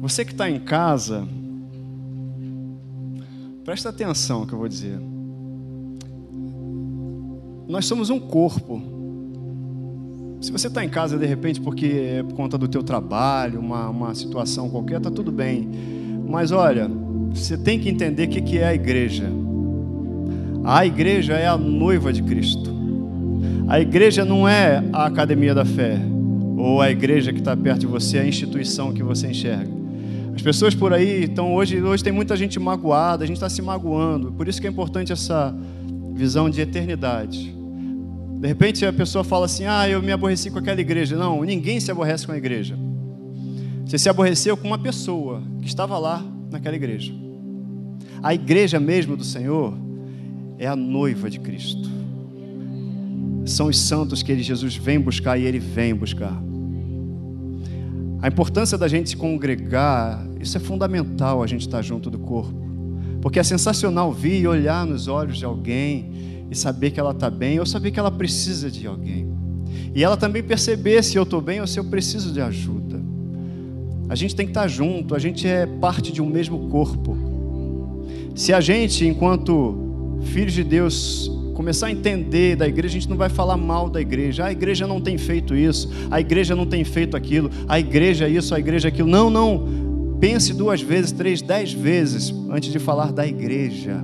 Você 0.00 0.24
que 0.24 0.32
está 0.32 0.50
em 0.50 0.60
casa, 0.60 1.26
presta 3.64 3.88
atenção 3.88 4.40
no 4.40 4.46
que 4.46 4.52
eu 4.52 4.58
vou 4.58 4.68
dizer. 4.68 5.13
Nós 7.66 7.86
somos 7.86 8.10
um 8.10 8.20
corpo. 8.20 8.82
Se 10.40 10.52
você 10.52 10.66
está 10.66 10.84
em 10.84 10.88
casa 10.88 11.18
de 11.18 11.24
repente 11.24 11.60
porque 11.60 11.86
é 11.86 12.22
por 12.22 12.34
conta 12.34 12.58
do 12.58 12.68
teu 12.68 12.82
trabalho, 12.82 13.58
uma, 13.58 13.88
uma 13.88 14.14
situação 14.14 14.68
qualquer, 14.68 14.98
está 14.98 15.10
tudo 15.10 15.32
bem. 15.32 15.68
Mas 16.28 16.52
olha, 16.52 16.90
você 17.32 17.56
tem 17.56 17.78
que 17.80 17.88
entender 17.88 18.24
o 18.24 18.28
que, 18.28 18.42
que 18.42 18.58
é 18.58 18.66
a 18.66 18.74
igreja. 18.74 19.24
A 20.62 20.84
igreja 20.84 21.34
é 21.34 21.46
a 21.46 21.56
noiva 21.56 22.12
de 22.12 22.22
Cristo. 22.22 22.72
A 23.66 23.80
igreja 23.80 24.24
não 24.24 24.46
é 24.46 24.84
a 24.92 25.06
academia 25.06 25.54
da 25.54 25.64
fé, 25.64 25.98
ou 26.58 26.82
a 26.82 26.90
igreja 26.90 27.32
que 27.32 27.38
está 27.38 27.56
perto 27.56 27.80
de 27.80 27.86
você, 27.86 28.18
a 28.18 28.26
instituição 28.26 28.92
que 28.92 29.02
você 29.02 29.28
enxerga. 29.28 29.72
As 30.34 30.42
pessoas 30.42 30.74
por 30.74 30.92
aí 30.92 31.24
estão 31.24 31.54
hoje, 31.54 31.80
hoje 31.80 32.04
tem 32.04 32.12
muita 32.12 32.36
gente 32.36 32.60
magoada, 32.60 33.24
a 33.24 33.26
gente 33.26 33.36
está 33.36 33.48
se 33.48 33.62
magoando. 33.62 34.32
Por 34.32 34.48
isso 34.48 34.60
que 34.60 34.66
é 34.66 34.70
importante 34.70 35.12
essa 35.12 35.56
visão 36.14 36.48
de 36.48 36.60
eternidade. 36.60 37.54
De 38.40 38.46
repente 38.46 38.86
a 38.86 38.92
pessoa 38.92 39.24
fala 39.24 39.46
assim: 39.46 39.64
Ah, 39.64 39.88
eu 39.88 40.00
me 40.02 40.12
aborreci 40.12 40.50
com 40.50 40.58
aquela 40.58 40.80
igreja. 40.80 41.16
Não, 41.16 41.42
ninguém 41.42 41.80
se 41.80 41.90
aborrece 41.90 42.26
com 42.26 42.32
a 42.32 42.36
igreja. 42.36 42.78
Você 43.84 43.98
se 43.98 44.08
aborreceu 44.08 44.56
com 44.56 44.66
uma 44.66 44.78
pessoa 44.78 45.42
que 45.60 45.66
estava 45.66 45.98
lá 45.98 46.24
naquela 46.50 46.76
igreja. 46.76 47.12
A 48.22 48.32
igreja 48.32 48.80
mesmo 48.80 49.16
do 49.16 49.24
Senhor 49.24 49.74
é 50.58 50.66
a 50.66 50.76
noiva 50.76 51.28
de 51.28 51.38
Cristo. 51.40 51.90
São 53.44 53.66
os 53.66 53.78
santos 53.78 54.22
que 54.22 54.32
ele, 54.32 54.42
Jesus 54.42 54.76
vem 54.76 54.98
buscar 54.98 55.36
e 55.36 55.44
ele 55.44 55.58
vem 55.58 55.94
buscar. 55.94 56.42
A 58.22 58.28
importância 58.28 58.78
da 58.78 58.88
gente 58.88 59.10
se 59.10 59.16
congregar, 59.16 60.26
isso 60.40 60.56
é 60.56 60.60
fundamental 60.60 61.42
a 61.42 61.46
gente 61.46 61.60
estar 61.60 61.82
junto 61.82 62.08
do 62.08 62.18
corpo. 62.18 62.63
Porque 63.24 63.38
é 63.38 63.42
sensacional 63.42 64.12
vir 64.12 64.42
e 64.42 64.46
olhar 64.46 64.84
nos 64.84 65.08
olhos 65.08 65.38
de 65.38 65.46
alguém 65.46 66.44
e 66.50 66.54
saber 66.54 66.90
que 66.90 67.00
ela 67.00 67.12
está 67.12 67.30
bem, 67.30 67.58
ou 67.58 67.64
saber 67.64 67.90
que 67.90 67.98
ela 67.98 68.10
precisa 68.10 68.70
de 68.70 68.86
alguém. 68.86 69.26
E 69.94 70.04
ela 70.04 70.14
também 70.14 70.42
perceber 70.42 71.02
se 71.02 71.16
eu 71.16 71.22
estou 71.22 71.40
bem 71.40 71.58
ou 71.58 71.66
se 71.66 71.80
eu 71.80 71.84
preciso 71.86 72.30
de 72.34 72.42
ajuda. 72.42 73.00
A 74.10 74.14
gente 74.14 74.36
tem 74.36 74.44
que 74.44 74.50
estar 74.50 74.68
junto, 74.68 75.14
a 75.14 75.18
gente 75.18 75.48
é 75.48 75.64
parte 75.64 76.12
de 76.12 76.20
um 76.20 76.26
mesmo 76.26 76.68
corpo. 76.68 77.16
Se 78.34 78.52
a 78.52 78.60
gente, 78.60 79.06
enquanto 79.06 80.18
filhos 80.24 80.52
de 80.52 80.62
Deus, 80.62 81.32
começar 81.54 81.86
a 81.86 81.90
entender 81.90 82.56
da 82.56 82.68
igreja, 82.68 82.92
a 82.92 83.00
gente 83.00 83.08
não 83.08 83.16
vai 83.16 83.30
falar 83.30 83.56
mal 83.56 83.88
da 83.88 84.02
igreja. 84.02 84.44
A 84.44 84.52
igreja 84.52 84.86
não 84.86 85.00
tem 85.00 85.16
feito 85.16 85.54
isso, 85.54 85.88
a 86.10 86.20
igreja 86.20 86.54
não 86.54 86.66
tem 86.66 86.84
feito 86.84 87.16
aquilo, 87.16 87.50
a 87.66 87.80
igreja 87.80 88.28
isso, 88.28 88.54
a 88.54 88.58
igreja 88.58 88.88
aquilo. 88.88 89.08
Não, 89.08 89.30
não. 89.30 89.93
Pense 90.20 90.54
duas 90.54 90.80
vezes, 90.80 91.12
três, 91.12 91.42
dez 91.42 91.72
vezes 91.72 92.32
antes 92.50 92.72
de 92.72 92.78
falar 92.78 93.12
da 93.12 93.26
igreja. 93.26 94.02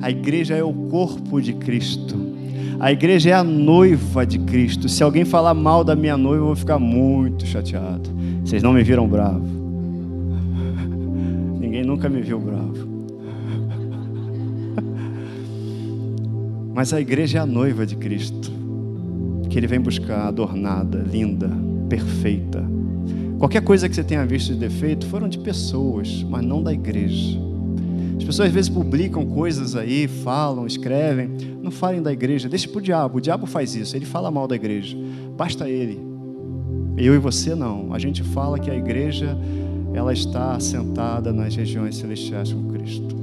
A 0.00 0.10
igreja 0.10 0.54
é 0.54 0.62
o 0.62 0.72
corpo 0.72 1.40
de 1.40 1.52
Cristo. 1.52 2.16
A 2.78 2.92
igreja 2.92 3.30
é 3.30 3.32
a 3.32 3.42
noiva 3.42 4.26
de 4.26 4.38
Cristo. 4.40 4.88
Se 4.88 5.02
alguém 5.02 5.24
falar 5.24 5.54
mal 5.54 5.82
da 5.82 5.96
minha 5.96 6.16
noiva, 6.16 6.42
eu 6.42 6.46
vou 6.46 6.56
ficar 6.56 6.78
muito 6.78 7.46
chateado. 7.46 8.10
Vocês 8.44 8.62
não 8.62 8.72
me 8.72 8.82
viram 8.82 9.08
bravo. 9.08 9.46
Ninguém 11.58 11.84
nunca 11.84 12.08
me 12.08 12.20
viu 12.20 12.38
bravo. 12.38 12.76
Mas 16.74 16.92
a 16.92 17.00
igreja 17.00 17.38
é 17.38 17.40
a 17.40 17.46
noiva 17.46 17.86
de 17.86 17.96
Cristo, 17.96 18.52
que 19.48 19.58
ele 19.58 19.66
vem 19.66 19.80
buscar 19.80 20.28
adornada, 20.28 20.98
linda, 20.98 21.50
perfeita. 21.88 22.75
Qualquer 23.38 23.62
coisa 23.62 23.86
que 23.88 23.94
você 23.94 24.02
tenha 24.02 24.24
visto 24.24 24.54
de 24.54 24.58
defeito 24.58 25.06
foram 25.06 25.28
de 25.28 25.38
pessoas, 25.38 26.22
mas 26.22 26.42
não 26.42 26.62
da 26.62 26.72
igreja. 26.72 27.38
As 28.16 28.24
pessoas 28.24 28.48
às 28.48 28.54
vezes 28.54 28.70
publicam 28.70 29.26
coisas 29.26 29.76
aí, 29.76 30.08
falam, 30.08 30.66
escrevem. 30.66 31.28
Não 31.62 31.70
falem 31.70 32.00
da 32.00 32.10
igreja, 32.12 32.48
deixe 32.48 32.66
para 32.66 32.78
o 32.78 32.82
diabo. 32.82 33.18
O 33.18 33.20
diabo 33.20 33.46
faz 33.46 33.74
isso, 33.74 33.94
ele 33.94 34.06
fala 34.06 34.30
mal 34.30 34.48
da 34.48 34.56
igreja. 34.56 34.96
Basta 35.36 35.68
ele. 35.68 36.00
Eu 36.96 37.14
e 37.14 37.18
você 37.18 37.54
não. 37.54 37.92
A 37.92 37.98
gente 37.98 38.22
fala 38.22 38.58
que 38.58 38.70
a 38.70 38.74
igreja 38.74 39.36
ela 39.92 40.14
está 40.14 40.54
assentada 40.54 41.30
nas 41.30 41.54
regiões 41.54 41.96
celestiais 41.96 42.52
com 42.52 42.68
Cristo. 42.68 43.14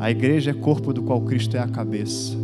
A 0.00 0.10
igreja 0.10 0.50
é 0.50 0.54
corpo 0.54 0.92
do 0.92 1.02
qual 1.02 1.20
Cristo 1.20 1.56
é 1.56 1.60
a 1.60 1.68
cabeça. 1.68 2.36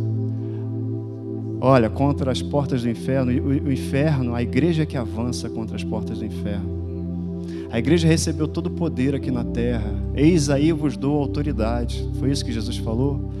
Olha, 1.59 1.89
contra 1.89 2.31
as 2.31 2.41
portas 2.41 2.83
do 2.83 2.89
inferno, 2.89 3.29
o 3.31 3.71
inferno, 3.71 4.33
a 4.33 4.41
igreja 4.41 4.85
que 4.85 4.95
avança 4.95 5.49
contra 5.49 5.75
as 5.75 5.83
portas 5.83 6.19
do 6.19 6.25
inferno. 6.25 6.88
A 7.71 7.77
igreja 7.77 8.07
recebeu 8.07 8.47
todo 8.47 8.67
o 8.67 8.71
poder 8.71 9.13
aqui 9.13 9.29
na 9.29 9.43
terra. 9.43 9.93
Eis 10.15 10.49
aí 10.49 10.71
vos 10.71 10.97
dou 10.97 11.21
autoridade. 11.21 12.09
Foi 12.19 12.31
isso 12.31 12.43
que 12.43 12.51
Jesus 12.51 12.77
falou. 12.77 13.31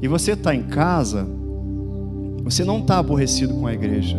E 0.00 0.08
você 0.08 0.32
está 0.32 0.54
em 0.54 0.62
casa, 0.62 1.26
você 2.42 2.64
não 2.64 2.78
está 2.78 2.98
aborrecido 2.98 3.54
com 3.54 3.66
a 3.66 3.74
igreja. 3.74 4.16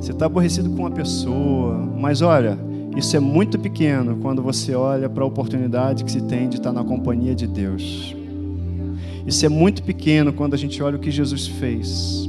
Você 0.00 0.12
está 0.12 0.26
aborrecido 0.26 0.70
com 0.70 0.76
uma 0.76 0.90
pessoa, 0.90 1.74
mas 1.74 2.22
olha, 2.22 2.58
isso 2.96 3.16
é 3.16 3.20
muito 3.20 3.58
pequeno 3.58 4.16
quando 4.16 4.42
você 4.42 4.74
olha 4.74 5.08
para 5.10 5.22
a 5.22 5.26
oportunidade 5.26 6.04
que 6.04 6.10
se 6.10 6.22
tem 6.22 6.48
de 6.48 6.56
estar 6.56 6.72
na 6.72 6.82
companhia 6.82 7.34
de 7.34 7.46
Deus. 7.46 8.16
Isso 9.26 9.44
é 9.44 9.48
muito 9.48 9.82
pequeno 9.82 10.32
quando 10.32 10.54
a 10.54 10.56
gente 10.56 10.82
olha 10.82 10.96
o 10.96 10.98
que 10.98 11.10
Jesus 11.10 11.46
fez. 11.46 12.28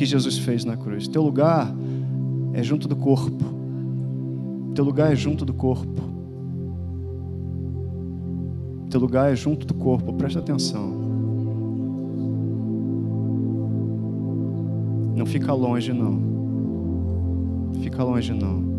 Que 0.00 0.06
Jesus 0.06 0.38
fez 0.38 0.64
na 0.64 0.78
cruz. 0.78 1.06
Teu 1.06 1.20
lugar 1.20 1.70
é 2.54 2.62
junto 2.62 2.88
do 2.88 2.96
corpo. 2.96 3.44
Teu 4.74 4.82
lugar 4.82 5.12
é 5.12 5.14
junto 5.14 5.44
do 5.44 5.52
corpo. 5.52 6.00
Teu 8.88 8.98
lugar 8.98 9.30
é 9.30 9.36
junto 9.36 9.66
do 9.66 9.74
corpo. 9.74 10.14
Presta 10.14 10.38
atenção. 10.38 10.90
Não 15.14 15.26
fica 15.26 15.52
longe 15.52 15.92
não. 15.92 16.18
Fica 17.82 18.02
longe 18.02 18.32
não. 18.32 18.70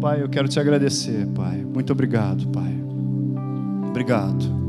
Pai, 0.00 0.20
eu 0.24 0.28
quero 0.28 0.48
te 0.48 0.58
agradecer, 0.58 1.28
Pai. 1.28 1.64
Muito 1.64 1.92
obrigado, 1.92 2.48
Pai. 2.48 2.74
Obrigado 3.90 4.63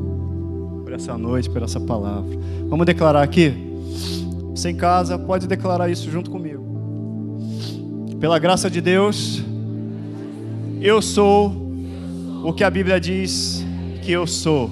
essa 0.95 1.17
noite, 1.17 1.49
por 1.49 1.61
essa 1.61 1.79
palavra. 1.79 2.37
Vamos 2.67 2.85
declarar 2.85 3.21
aqui? 3.21 3.53
Você 4.51 4.69
em 4.69 4.75
casa 4.75 5.17
pode 5.17 5.47
declarar 5.47 5.89
isso 5.89 6.09
junto 6.09 6.31
comigo. 6.31 6.63
Pela 8.19 8.39
graça 8.39 8.69
de 8.69 8.81
Deus, 8.81 9.43
eu 10.81 11.01
sou 11.01 11.53
o 12.43 12.53
que 12.53 12.63
a 12.63 12.69
Bíblia 12.69 12.99
diz 12.99 13.65
que 14.01 14.11
eu 14.11 14.25
sou. 14.25 14.69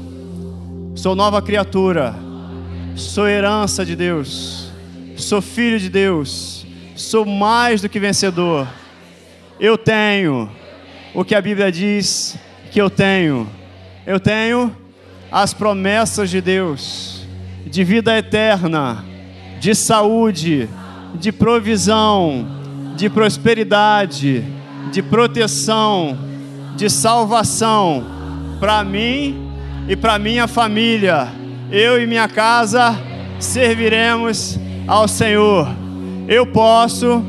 Sou 0.96 1.16
nova 1.16 1.42
criatura. 1.42 2.16
Sou 2.96 3.28
herança 3.28 3.86
de 3.86 3.96
Deus. 3.96 4.72
Sou 5.18 5.42
filho 5.42 5.80
de 5.80 5.90
Deus. 5.90 6.66
Sou 6.96 7.26
mais 7.26 7.82
do 7.82 7.90
que 7.90 8.00
vencedor 8.00 8.68
eu 9.60 9.78
tenho 9.78 10.52
o 11.14 11.24
que 11.24 11.34
a 11.34 11.42
Bíblia 11.42 11.72
diz 11.72 12.38
que 12.70 12.82
eu 12.82 12.90
tenho. 12.90 13.48
Eu 14.06 14.20
tenho 14.20 14.76
as 15.34 15.52
promessas 15.52 16.30
de 16.30 16.40
Deus, 16.40 17.26
de 17.66 17.84
vida 17.84 18.16
eterna, 18.16 19.04
de 19.60 19.74
saúde, 19.74 20.70
de 21.16 21.32
provisão, 21.32 22.46
de 22.96 23.10
prosperidade, 23.10 24.44
de 24.92 25.02
proteção, 25.02 26.16
de 26.76 26.88
salvação 26.88 28.06
para 28.60 28.84
mim 28.84 29.52
e 29.90 29.96
para 29.96 30.20
minha 30.20 30.48
família. 30.48 31.30
Eu 31.72 32.00
e 32.00 32.06
minha 32.06 32.28
casa 32.28 32.96
serviremos 33.40 34.60
ao 34.88 35.08
Senhor. 35.08 35.68
Eu 36.28 36.46
posso 36.46 37.24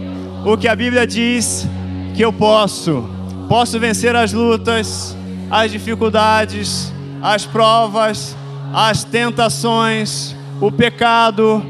o 0.44 0.58
que 0.58 0.68
a 0.68 0.76
Bíblia 0.76 1.06
diz 1.06 1.66
que 2.14 2.22
eu 2.22 2.34
posso. 2.34 3.08
Posso 3.48 3.80
vencer 3.80 4.14
as 4.14 4.30
lutas, 4.30 5.16
as 5.50 5.70
dificuldades, 5.72 6.93
as 7.24 7.46
provas, 7.46 8.36
as 8.70 9.02
tentações, 9.02 10.36
o 10.60 10.70
pecado, 10.70 11.64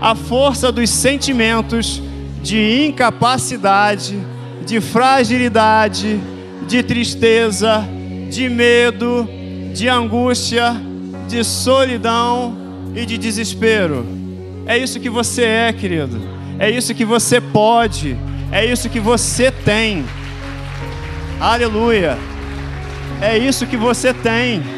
a 0.00 0.12
força 0.16 0.72
dos 0.72 0.90
sentimentos 0.90 2.02
de 2.42 2.84
incapacidade, 2.84 4.18
de 4.66 4.80
fragilidade, 4.80 6.20
de 6.66 6.82
tristeza, 6.82 7.84
de 8.28 8.48
medo, 8.48 9.28
de 9.72 9.88
angústia, 9.88 10.74
de 11.28 11.44
solidão 11.44 12.56
e 12.92 13.06
de 13.06 13.16
desespero. 13.16 14.04
É 14.66 14.76
isso 14.76 14.98
que 14.98 15.08
você 15.08 15.44
é, 15.44 15.72
querido. 15.72 16.20
É 16.58 16.68
isso 16.68 16.92
que 16.92 17.04
você 17.04 17.40
pode. 17.40 18.18
É 18.50 18.66
isso 18.66 18.88
que 18.88 18.98
você 18.98 19.52
tem. 19.52 20.04
Aleluia. 21.38 22.18
É 23.22 23.38
isso 23.38 23.64
que 23.64 23.76
você 23.76 24.12
tem. 24.12 24.77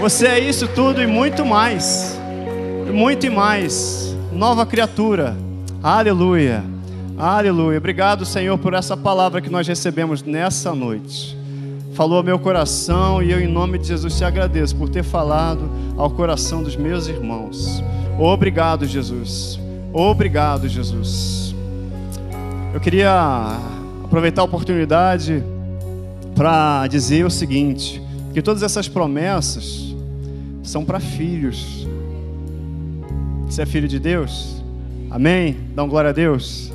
Você 0.00 0.28
é 0.28 0.38
isso 0.38 0.68
tudo 0.68 1.02
e 1.02 1.08
muito 1.08 1.44
mais. 1.44 2.16
Muito 2.94 3.26
e 3.26 3.30
mais. 3.30 4.16
Nova 4.32 4.64
criatura. 4.64 5.36
Aleluia. 5.82 6.62
Aleluia. 7.18 7.78
Obrigado, 7.78 8.24
Senhor, 8.24 8.56
por 8.58 8.74
essa 8.74 8.96
palavra 8.96 9.40
que 9.40 9.50
nós 9.50 9.66
recebemos 9.66 10.22
nessa 10.22 10.72
noite. 10.72 11.36
Falou 11.94 12.18
ao 12.18 12.22
meu 12.22 12.38
coração 12.38 13.20
e 13.20 13.32
eu, 13.32 13.40
em 13.40 13.48
nome 13.48 13.76
de 13.76 13.88
Jesus, 13.88 14.16
te 14.16 14.22
agradeço 14.22 14.76
por 14.76 14.88
ter 14.88 15.02
falado 15.02 15.68
ao 15.96 16.08
coração 16.08 16.62
dos 16.62 16.76
meus 16.76 17.08
irmãos. 17.08 17.82
Obrigado, 18.16 18.86
Jesus. 18.86 19.58
Obrigado, 19.92 20.68
Jesus. 20.68 21.56
Eu 22.72 22.78
queria 22.78 23.58
aproveitar 24.04 24.42
a 24.42 24.44
oportunidade 24.44 25.42
para 26.36 26.86
dizer 26.86 27.26
o 27.26 27.30
seguinte: 27.30 28.00
que 28.32 28.40
todas 28.40 28.62
essas 28.62 28.86
promessas 28.86 29.87
são 30.68 30.84
para 30.84 31.00
filhos. 31.00 31.86
Você 33.46 33.62
é 33.62 33.66
filho 33.66 33.88
de 33.88 33.98
Deus? 33.98 34.62
Amém? 35.10 35.56
Dá 35.74 35.82
um 35.82 35.88
glória 35.88 36.10
a 36.10 36.12
Deus. 36.12 36.70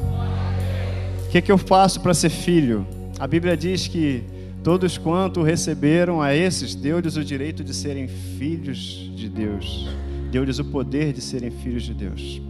O 1.25 1.29
que, 1.29 1.37
é 1.37 1.41
que 1.41 1.51
eu 1.51 1.59
faço 1.59 2.01
para 2.01 2.13
ser 2.13 2.29
filho? 2.29 2.87
A 3.19 3.27
Bíblia 3.27 3.55
diz 3.55 3.87
que 3.87 4.23
todos 4.63 4.97
quanto 4.97 5.43
receberam 5.43 6.21
a 6.21 6.35
esses, 6.35 6.73
deu-lhes 6.73 7.15
o 7.17 7.23
direito 7.23 7.63
de 7.63 7.73
serem 7.73 8.07
filhos 8.07 9.11
de 9.15 9.29
Deus, 9.29 9.87
deu-lhes 10.31 10.57
o 10.57 10.65
poder 10.65 11.13
de 11.13 11.21
serem 11.21 11.51
filhos 11.51 11.83
de 11.83 11.93
Deus. 11.93 12.41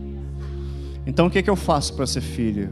Então 1.05 1.27
o 1.27 1.29
que, 1.29 1.39
é 1.39 1.41
que 1.41 1.49
eu 1.49 1.57
faço 1.57 1.93
para 1.93 2.07
ser 2.07 2.21
filho? 2.21 2.69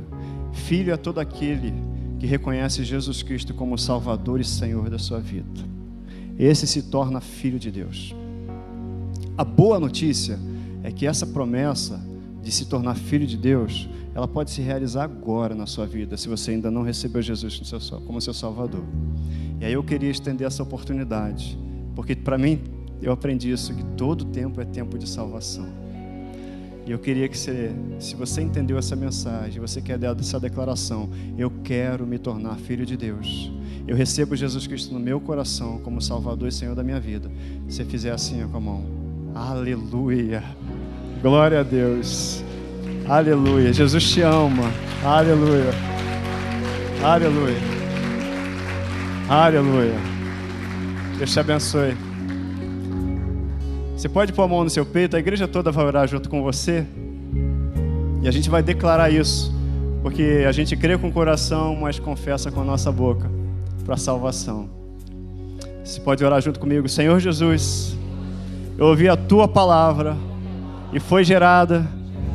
Filho 0.53 0.93
é 0.93 0.97
todo 0.97 1.19
aquele 1.19 1.73
que 2.19 2.25
reconhece 2.25 2.85
Jesus 2.85 3.21
Cristo 3.21 3.53
como 3.53 3.77
Salvador 3.77 4.39
e 4.39 4.45
Senhor 4.45 4.89
da 4.89 4.97
sua 4.97 5.19
vida. 5.19 5.61
Esse 6.39 6.65
se 6.65 6.83
torna 6.83 7.19
filho 7.19 7.59
de 7.59 7.69
Deus. 7.69 8.15
A 9.37 9.43
boa 9.43 9.79
notícia 9.79 10.37
é 10.83 10.91
que 10.91 11.07
essa 11.07 11.25
promessa 11.25 11.99
de 12.41 12.51
se 12.51 12.65
tornar 12.65 12.95
filho 12.95 13.25
de 13.25 13.37
Deus, 13.37 13.87
ela 14.13 14.27
pode 14.27 14.51
se 14.51 14.61
realizar 14.61 15.03
agora 15.03 15.55
na 15.55 15.65
sua 15.65 15.85
vida, 15.85 16.17
se 16.17 16.27
você 16.27 16.51
ainda 16.51 16.69
não 16.69 16.81
recebeu 16.81 17.21
Jesus 17.21 17.61
como 18.05 18.19
seu 18.19 18.33
Salvador. 18.33 18.83
E 19.59 19.65
aí 19.65 19.73
eu 19.73 19.83
queria 19.83 20.09
estender 20.09 20.45
essa 20.45 20.63
oportunidade, 20.63 21.57
porque 21.95 22.15
para 22.15 22.37
mim 22.37 22.59
eu 23.01 23.11
aprendi 23.11 23.51
isso 23.51 23.73
que 23.73 23.83
todo 23.95 24.25
tempo 24.25 24.59
é 24.59 24.65
tempo 24.65 24.97
de 24.97 25.07
salvação. 25.07 25.67
E 26.85 26.91
eu 26.91 26.97
queria 26.97 27.27
que 27.29 27.37
você, 27.37 27.71
se 27.99 28.15
você 28.15 28.41
entendeu 28.41 28.77
essa 28.77 28.95
mensagem, 28.95 29.61
você 29.61 29.79
quer 29.79 29.99
dar 29.99 30.17
essa 30.19 30.39
declaração, 30.39 31.09
eu 31.37 31.51
quero 31.63 32.07
me 32.07 32.17
tornar 32.17 32.55
filho 32.57 32.85
de 32.85 32.97
Deus. 32.97 33.51
Eu 33.87 33.95
recebo 33.95 34.35
Jesus 34.35 34.65
Cristo 34.65 34.93
no 34.93 34.99
meu 34.99 35.19
coração 35.19 35.79
como 35.79 36.01
Salvador 36.01 36.47
e 36.47 36.51
Senhor 36.51 36.75
da 36.75 36.83
minha 36.83 36.99
vida. 36.99 37.31
Se 37.67 37.77
você 37.77 37.85
fizer 37.85 38.11
assim 38.11 38.43
ó, 38.43 38.47
com 38.47 38.57
a 38.57 38.59
mão, 38.59 39.00
aleluia, 39.35 40.43
glória 41.21 41.59
a 41.59 41.63
Deus, 41.63 42.43
aleluia. 43.07 43.73
Jesus 43.73 44.03
te 44.11 44.21
ama, 44.21 44.71
aleluia, 45.03 45.71
aleluia, 47.03 47.57
aleluia. 49.29 49.95
Deus 51.17 51.31
te 51.31 51.39
abençoe. 51.39 51.95
Você 53.95 54.09
pode 54.09 54.33
pôr 54.33 54.43
a 54.43 54.47
mão 54.47 54.63
no 54.63 54.69
seu 54.69 54.85
peito, 54.85 55.15
a 55.15 55.19
igreja 55.19 55.47
toda 55.47 55.71
vai 55.71 55.85
orar 55.85 56.07
junto 56.07 56.29
com 56.29 56.41
você. 56.41 56.85
E 58.23 58.27
a 58.27 58.31
gente 58.31 58.49
vai 58.49 58.63
declarar 58.63 59.11
isso, 59.11 59.53
porque 60.01 60.43
a 60.47 60.51
gente 60.51 60.75
crê 60.75 60.97
com 60.97 61.09
o 61.09 61.11
coração, 61.11 61.75
mas 61.75 61.99
confessa 61.99 62.51
com 62.51 62.61
a 62.61 62.63
nossa 62.63 62.91
boca 62.91 63.29
para 63.85 63.97
salvação. 63.97 64.69
Você 65.83 65.99
pode 65.99 66.23
orar 66.23 66.41
junto 66.41 66.59
comigo, 66.59 66.87
Senhor 66.87 67.19
Jesus. 67.19 68.00
Eu 68.81 68.87
ouvi 68.87 69.07
a 69.07 69.15
tua 69.15 69.47
palavra 69.47 70.17
e 70.91 70.99
foi 70.99 71.23
gerada 71.23 71.87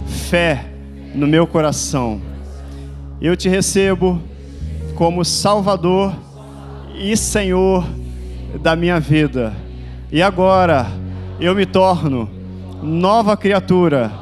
fé 0.07 0.65
no 1.13 1.27
meu 1.27 1.45
coração. 1.45 2.23
Eu 3.21 3.37
te 3.37 3.49
recebo 3.49 4.23
como 4.95 5.25
Salvador 5.25 6.15
e 6.95 7.17
Senhor 7.17 7.85
da 8.63 8.77
minha 8.77 9.01
vida. 9.01 9.53
E 10.13 10.23
agora, 10.23 10.87
eu 11.41 11.53
me 11.53 11.67
torno 11.67 12.31
nova 12.81 13.37
criatura, 13.37 14.13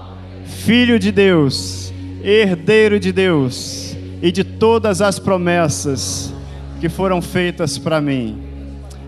filho 0.46 0.98
de 0.98 1.12
Deus, 1.12 1.92
herdeiro 2.22 2.98
de 2.98 3.12
Deus 3.12 3.94
e 4.22 4.32
de 4.32 4.42
todas 4.42 5.02
as 5.02 5.18
promessas 5.18 6.32
que 6.80 6.88
foram 6.88 7.20
feitas 7.20 7.76
para 7.76 8.00
mim. 8.00 8.42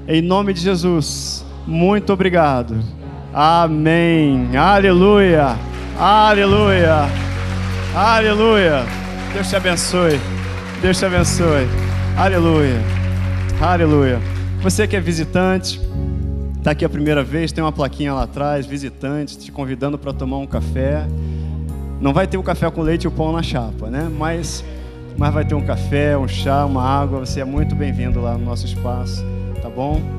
Em 0.06 0.20
nome 0.20 0.52
de 0.52 0.60
Jesus, 0.60 1.46
muito 1.66 2.12
obrigado. 2.12 2.95
Amém. 3.38 4.56
Aleluia. 4.56 5.58
Aleluia. 5.98 7.06
Aleluia. 7.94 8.86
Deus 9.34 9.50
te 9.50 9.56
abençoe. 9.56 10.18
Deus 10.80 10.98
te 10.98 11.04
abençoe. 11.04 11.68
Aleluia. 12.16 12.80
Aleluia. 13.60 14.18
Você 14.62 14.88
que 14.88 14.96
é 14.96 15.00
visitante, 15.00 15.78
está 16.56 16.70
aqui 16.70 16.82
a 16.82 16.88
primeira 16.88 17.22
vez, 17.22 17.52
tem 17.52 17.62
uma 17.62 17.72
plaquinha 17.72 18.14
lá 18.14 18.22
atrás, 18.22 18.64
visitante, 18.64 19.36
te 19.36 19.52
convidando 19.52 19.98
para 19.98 20.14
tomar 20.14 20.38
um 20.38 20.46
café. 20.46 21.06
Não 22.00 22.14
vai 22.14 22.26
ter 22.26 22.38
o 22.38 22.40
um 22.40 22.42
café 22.42 22.70
com 22.70 22.80
leite 22.80 23.04
e 23.04 23.08
o 23.08 23.10
pão 23.10 23.32
na 23.32 23.42
chapa, 23.42 23.90
né? 23.90 24.10
Mas, 24.18 24.64
mas 25.14 25.34
vai 25.34 25.44
ter 25.44 25.54
um 25.54 25.66
café, 25.66 26.16
um 26.16 26.26
chá, 26.26 26.64
uma 26.64 26.82
água. 26.82 27.20
Você 27.20 27.40
é 27.40 27.44
muito 27.44 27.74
bem-vindo 27.74 28.18
lá 28.18 28.32
no 28.32 28.46
nosso 28.46 28.64
espaço, 28.64 29.22
tá 29.60 29.68
bom? 29.68 30.15